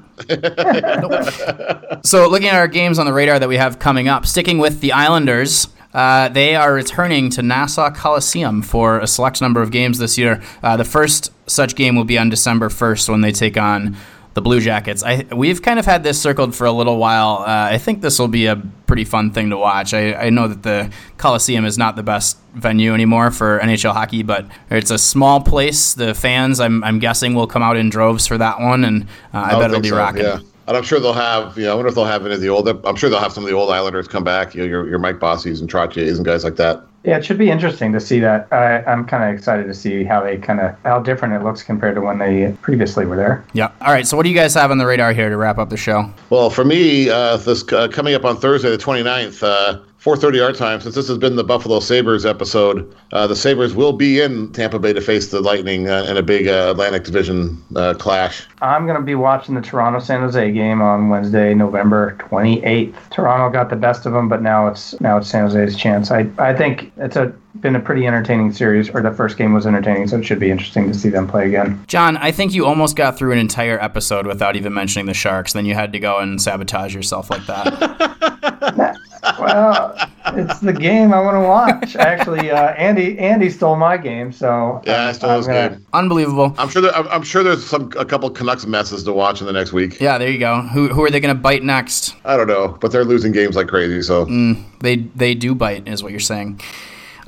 nope. 1.02 1.98
So, 2.04 2.28
looking 2.28 2.48
at 2.48 2.54
our 2.54 2.68
games 2.68 2.98
on 2.98 3.06
the 3.06 3.12
radar 3.12 3.38
that 3.40 3.48
we 3.48 3.56
have 3.56 3.78
coming 3.78 4.08
up, 4.08 4.24
sticking 4.24 4.58
with 4.58 4.80
the 4.80 4.92
Islanders. 4.92 5.68
Uh, 5.94 6.28
they 6.28 6.54
are 6.54 6.74
returning 6.74 7.30
to 7.30 7.42
Nassau 7.42 7.90
Coliseum 7.90 8.60
for 8.60 8.98
a 9.00 9.06
select 9.06 9.40
number 9.40 9.62
of 9.62 9.70
games 9.70 9.96
this 9.96 10.18
year. 10.18 10.42
Uh, 10.62 10.76
the 10.76 10.84
first 10.84 11.32
such 11.46 11.74
game 11.74 11.96
will 11.96 12.04
be 12.04 12.18
on 12.18 12.28
December 12.28 12.68
1st 12.68 13.08
when 13.08 13.22
they 13.22 13.32
take 13.32 13.56
on 13.56 13.96
the 14.38 14.42
Blue 14.42 14.60
Jackets. 14.60 15.02
I 15.02 15.26
we've 15.34 15.60
kind 15.60 15.80
of 15.80 15.84
had 15.84 16.04
this 16.04 16.20
circled 16.20 16.54
for 16.54 16.64
a 16.64 16.70
little 16.70 16.96
while. 16.96 17.38
Uh, 17.40 17.70
I 17.72 17.78
think 17.78 18.02
this 18.02 18.20
will 18.20 18.28
be 18.28 18.46
a 18.46 18.54
pretty 18.86 19.04
fun 19.04 19.32
thing 19.32 19.50
to 19.50 19.56
watch. 19.56 19.92
I, 19.92 20.14
I 20.14 20.30
know 20.30 20.46
that 20.46 20.62
the 20.62 20.92
Coliseum 21.16 21.64
is 21.64 21.76
not 21.76 21.96
the 21.96 22.04
best 22.04 22.38
venue 22.54 22.94
anymore 22.94 23.32
for 23.32 23.58
NHL 23.58 23.94
hockey, 23.94 24.22
but 24.22 24.46
it's 24.70 24.92
a 24.92 24.98
small 24.98 25.40
place. 25.40 25.94
The 25.94 26.14
fans, 26.14 26.60
I'm, 26.60 26.84
I'm 26.84 27.00
guessing, 27.00 27.34
will 27.34 27.48
come 27.48 27.62
out 27.62 27.76
in 27.76 27.90
droves 27.90 28.28
for 28.28 28.38
that 28.38 28.60
one, 28.60 28.84
and 28.84 29.02
uh, 29.34 29.38
I, 29.38 29.56
I 29.56 29.58
bet 29.58 29.70
it'll 29.70 29.82
be 29.82 29.88
so, 29.88 29.96
rocking. 29.96 30.22
Yeah. 30.22 30.38
And 30.68 30.76
I'm 30.76 30.82
sure 30.82 31.00
they'll 31.00 31.14
have, 31.14 31.56
you 31.56 31.64
know, 31.64 31.72
I 31.72 31.74
wonder 31.74 31.88
if 31.88 31.94
they'll 31.94 32.04
have 32.04 32.26
any 32.26 32.34
of 32.34 32.42
the 32.42 32.50
old. 32.50 32.68
I'm 32.68 32.94
sure 32.94 33.08
they'll 33.08 33.18
have 33.20 33.32
some 33.32 33.42
of 33.42 33.48
the 33.48 33.56
old 33.56 33.70
Islanders 33.70 34.06
come 34.06 34.22
back. 34.22 34.54
You 34.54 34.60
know, 34.60 34.66
your 34.68 34.86
your 34.86 34.98
Mike 34.98 35.18
Bossy's 35.18 35.62
and 35.62 35.70
Trottiers 35.70 36.16
and 36.16 36.26
guys 36.26 36.44
like 36.44 36.56
that. 36.56 36.84
Yeah, 37.04 37.16
it 37.16 37.24
should 37.24 37.38
be 37.38 37.50
interesting 37.50 37.90
to 37.94 38.00
see 38.00 38.20
that. 38.20 38.52
I, 38.52 38.82
I'm 38.82 39.06
kind 39.06 39.24
of 39.24 39.34
excited 39.34 39.66
to 39.66 39.72
see 39.72 40.04
how 40.04 40.22
they 40.22 40.36
kind 40.36 40.60
of 40.60 40.76
how 40.84 41.00
different 41.00 41.32
it 41.32 41.42
looks 41.42 41.62
compared 41.62 41.94
to 41.94 42.02
when 42.02 42.18
they 42.18 42.54
previously 42.60 43.06
were 43.06 43.16
there. 43.16 43.42
Yeah. 43.54 43.72
All 43.80 43.94
right. 43.94 44.06
So, 44.06 44.14
what 44.14 44.24
do 44.24 44.28
you 44.28 44.36
guys 44.36 44.52
have 44.54 44.70
on 44.70 44.76
the 44.76 44.84
radar 44.84 45.14
here 45.14 45.30
to 45.30 45.36
wrap 45.38 45.56
up 45.56 45.70
the 45.70 45.78
show? 45.78 46.12
Well, 46.28 46.50
for 46.50 46.66
me, 46.66 47.08
uh, 47.08 47.38
this 47.38 47.64
uh, 47.72 47.88
coming 47.88 48.14
up 48.14 48.26
on 48.26 48.36
Thursday, 48.36 48.68
the 48.68 48.76
29th. 48.76 49.42
Uh, 49.42 49.80
4:30 50.00 50.44
our 50.44 50.52
time. 50.52 50.80
Since 50.80 50.94
this 50.94 51.08
has 51.08 51.18
been 51.18 51.36
the 51.36 51.44
Buffalo 51.44 51.80
Sabres 51.80 52.24
episode, 52.24 52.94
uh, 53.12 53.26
the 53.26 53.34
Sabres 53.34 53.74
will 53.74 53.92
be 53.92 54.20
in 54.20 54.52
Tampa 54.52 54.78
Bay 54.78 54.92
to 54.92 55.00
face 55.00 55.28
the 55.28 55.40
Lightning 55.40 55.88
uh, 55.88 56.06
in 56.08 56.16
a 56.16 56.22
big 56.22 56.46
uh, 56.46 56.68
Atlantic 56.70 57.04
Division 57.04 57.60
uh, 57.74 57.94
clash. 57.94 58.46
I'm 58.60 58.86
going 58.86 58.98
to 58.98 59.04
be 59.04 59.14
watching 59.14 59.54
the 59.54 59.60
Toronto 59.60 60.00
San 60.00 60.20
Jose 60.20 60.52
game 60.52 60.82
on 60.82 61.08
Wednesday, 61.08 61.54
November 61.54 62.16
28th. 62.18 63.10
Toronto 63.10 63.50
got 63.50 63.70
the 63.70 63.76
best 63.76 64.06
of 64.06 64.12
them, 64.12 64.28
but 64.28 64.42
now 64.42 64.66
it's 64.66 65.00
now 65.00 65.18
it's 65.18 65.28
San 65.28 65.48
Jose's 65.48 65.76
chance. 65.76 66.10
I 66.10 66.28
I 66.38 66.54
think 66.54 66.92
it's 66.96 67.16
a 67.16 67.32
been 67.60 67.76
a 67.76 67.80
pretty 67.80 68.06
entertaining 68.06 68.52
series, 68.52 68.88
or 68.90 69.02
the 69.02 69.10
first 69.10 69.36
game 69.36 69.52
was 69.52 69.66
entertaining, 69.66 70.08
so 70.08 70.18
it 70.18 70.24
should 70.24 70.38
be 70.38 70.50
interesting 70.50 70.86
to 70.88 70.94
see 70.94 71.08
them 71.08 71.26
play 71.26 71.46
again. 71.46 71.82
John, 71.86 72.16
I 72.16 72.30
think 72.30 72.52
you 72.52 72.66
almost 72.66 72.96
got 72.96 73.18
through 73.18 73.32
an 73.32 73.38
entire 73.38 73.80
episode 73.80 74.26
without 74.26 74.56
even 74.56 74.74
mentioning 74.74 75.06
the 75.06 75.14
Sharks. 75.14 75.52
Then 75.52 75.66
you 75.66 75.74
had 75.74 75.92
to 75.92 75.98
go 75.98 76.18
and 76.18 76.40
sabotage 76.40 76.94
yourself 76.94 77.30
like 77.30 77.46
that. 77.46 78.96
well, 79.40 79.96
it's 80.36 80.60
the 80.60 80.72
game 80.72 81.12
I 81.12 81.20
want 81.20 81.34
to 81.36 81.40
watch. 81.40 81.96
Actually, 81.96 82.50
uh, 82.50 82.72
Andy 82.72 83.18
Andy 83.18 83.50
stole 83.50 83.76
my 83.76 83.96
game, 83.96 84.32
so 84.32 84.82
yeah, 84.84 85.08
I 85.08 85.12
stole 85.12 85.36
his 85.36 85.46
gonna... 85.46 85.70
game. 85.70 85.86
Unbelievable. 85.92 86.54
I'm 86.58 86.68
sure. 86.68 86.82
There, 86.82 86.94
I'm, 86.94 87.08
I'm, 87.08 87.22
sure 87.22 87.42
there's 87.42 87.64
some 87.64 87.92
a 87.96 88.04
couple 88.04 88.30
Canucks 88.30 88.66
messes 88.66 89.04
to 89.04 89.12
watch 89.12 89.40
in 89.40 89.46
the 89.46 89.52
next 89.52 89.72
week. 89.72 90.00
Yeah, 90.00 90.18
there 90.18 90.30
you 90.30 90.38
go. 90.38 90.62
Who 90.62 90.88
who 90.88 91.04
are 91.04 91.10
they 91.10 91.20
going 91.20 91.34
to 91.34 91.40
bite 91.40 91.62
next? 91.62 92.14
I 92.24 92.36
don't 92.36 92.48
know, 92.48 92.76
but 92.80 92.92
they're 92.92 93.04
losing 93.04 93.32
games 93.32 93.56
like 93.56 93.68
crazy. 93.68 94.02
So 94.02 94.26
mm, 94.26 94.62
they 94.80 94.96
they 94.96 95.34
do 95.34 95.54
bite, 95.54 95.86
is 95.88 96.02
what 96.02 96.12
you're 96.12 96.20
saying. 96.20 96.60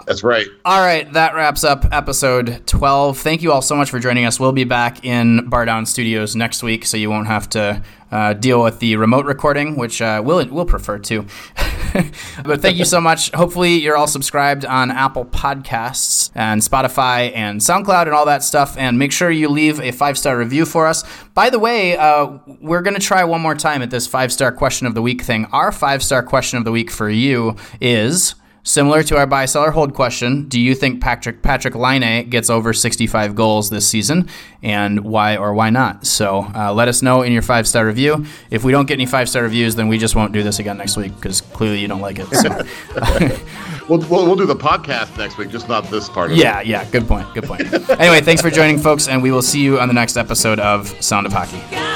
That's 0.06 0.22
right. 0.22 0.46
All 0.64 0.80
right, 0.80 1.10
that 1.12 1.34
wraps 1.34 1.64
up 1.64 1.86
episode 1.92 2.66
12. 2.66 3.18
Thank 3.18 3.42
you 3.42 3.52
all 3.52 3.62
so 3.62 3.76
much 3.76 3.90
for 3.90 3.98
joining 3.98 4.24
us. 4.24 4.38
We'll 4.38 4.52
be 4.52 4.64
back 4.64 5.04
in 5.04 5.48
Bar 5.48 5.64
Down 5.64 5.86
Studios 5.86 6.36
next 6.36 6.62
week, 6.62 6.84
so 6.84 6.96
you 6.96 7.10
won't 7.10 7.26
have 7.26 7.48
to 7.50 7.82
uh, 8.10 8.32
deal 8.34 8.62
with 8.62 8.80
the 8.80 8.96
remote 8.96 9.26
recording, 9.26 9.76
which 9.76 10.02
uh, 10.02 10.20
we'll, 10.24 10.46
we'll 10.48 10.64
prefer 10.64 10.98
to. 10.98 11.22
but 12.44 12.60
thank 12.60 12.76
you 12.76 12.84
so 12.84 13.00
much. 13.00 13.30
Hopefully, 13.32 13.74
you're 13.74 13.96
all 13.96 14.06
subscribed 14.06 14.64
on 14.64 14.90
Apple 14.90 15.24
Podcasts 15.24 16.30
and 16.34 16.60
Spotify 16.60 17.34
and 17.34 17.60
SoundCloud 17.60 18.02
and 18.02 18.12
all 18.12 18.26
that 18.26 18.42
stuff. 18.42 18.76
And 18.76 18.98
make 18.98 19.12
sure 19.12 19.30
you 19.30 19.48
leave 19.48 19.80
a 19.80 19.92
five 19.92 20.18
star 20.18 20.36
review 20.36 20.66
for 20.66 20.86
us. 20.86 21.04
By 21.34 21.50
the 21.50 21.58
way, 21.58 21.96
uh, 21.96 22.38
we're 22.60 22.82
going 22.82 22.94
to 22.94 23.00
try 23.00 23.24
one 23.24 23.40
more 23.40 23.54
time 23.54 23.82
at 23.82 23.90
this 23.90 24.06
five 24.06 24.32
star 24.32 24.52
question 24.52 24.86
of 24.86 24.94
the 24.94 25.02
week 25.02 25.22
thing. 25.22 25.46
Our 25.46 25.72
five 25.72 26.02
star 26.02 26.22
question 26.22 26.58
of 26.58 26.64
the 26.64 26.72
week 26.72 26.90
for 26.90 27.08
you 27.08 27.56
is 27.80 28.34
Similar 28.62 29.02
to 29.04 29.16
our 29.16 29.26
buy, 29.26 29.46
seller, 29.46 29.70
hold 29.70 29.94
question, 29.94 30.46
do 30.48 30.60
you 30.60 30.74
think 30.74 31.00
Patrick 31.00 31.42
Patrik 31.42 31.74
Laine 31.74 32.28
gets 32.28 32.50
over 32.50 32.72
65 32.72 33.34
goals 33.34 33.70
this 33.70 33.88
season, 33.88 34.28
and 34.62 35.00
why 35.00 35.36
or 35.36 35.54
why 35.54 35.70
not? 35.70 36.06
So 36.06 36.46
uh, 36.54 36.72
let 36.72 36.86
us 36.86 37.00
know 37.00 37.22
in 37.22 37.32
your 37.32 37.42
five 37.42 37.66
star 37.66 37.86
review. 37.86 38.26
If 38.50 38.62
we 38.62 38.72
don't 38.72 38.86
get 38.86 38.94
any 38.94 39.06
five 39.06 39.28
star 39.28 39.42
reviews, 39.42 39.76
then 39.76 39.88
we 39.88 39.96
just 39.96 40.14
won't 40.14 40.32
do 40.32 40.42
this 40.42 40.58
again 40.58 40.76
next 40.76 40.96
week 40.96 41.14
because 41.16 41.40
clearly 41.40 41.80
you 41.80 41.88
don't 41.88 42.02
like 42.02 42.18
it. 42.18 42.26
So. 42.26 42.50
we'll, 43.88 44.00
we'll, 44.08 44.26
we'll, 44.26 44.36
do 44.36 44.46
the 44.46 44.54
podcast 44.54 45.16
next 45.16 45.38
week, 45.38 45.50
just 45.50 45.68
not 45.68 45.84
this 45.90 46.08
part. 46.08 46.32
yeah, 46.32 46.60
it. 46.60 46.66
yeah. 46.66 46.84
Good 46.90 47.08
point. 47.08 47.32
Good 47.32 47.44
point. 47.44 47.62
anyway, 47.90 48.20
thanks 48.20 48.42
for 48.42 48.50
joining, 48.50 48.78
folks, 48.78 49.08
and 49.08 49.22
we 49.22 49.32
will 49.32 49.42
see 49.42 49.62
you 49.62 49.80
on 49.80 49.88
the 49.88 49.94
next 49.94 50.16
episode 50.16 50.60
of 50.60 50.88
Sound 51.02 51.26
of 51.26 51.32
Hockey. 51.32 51.89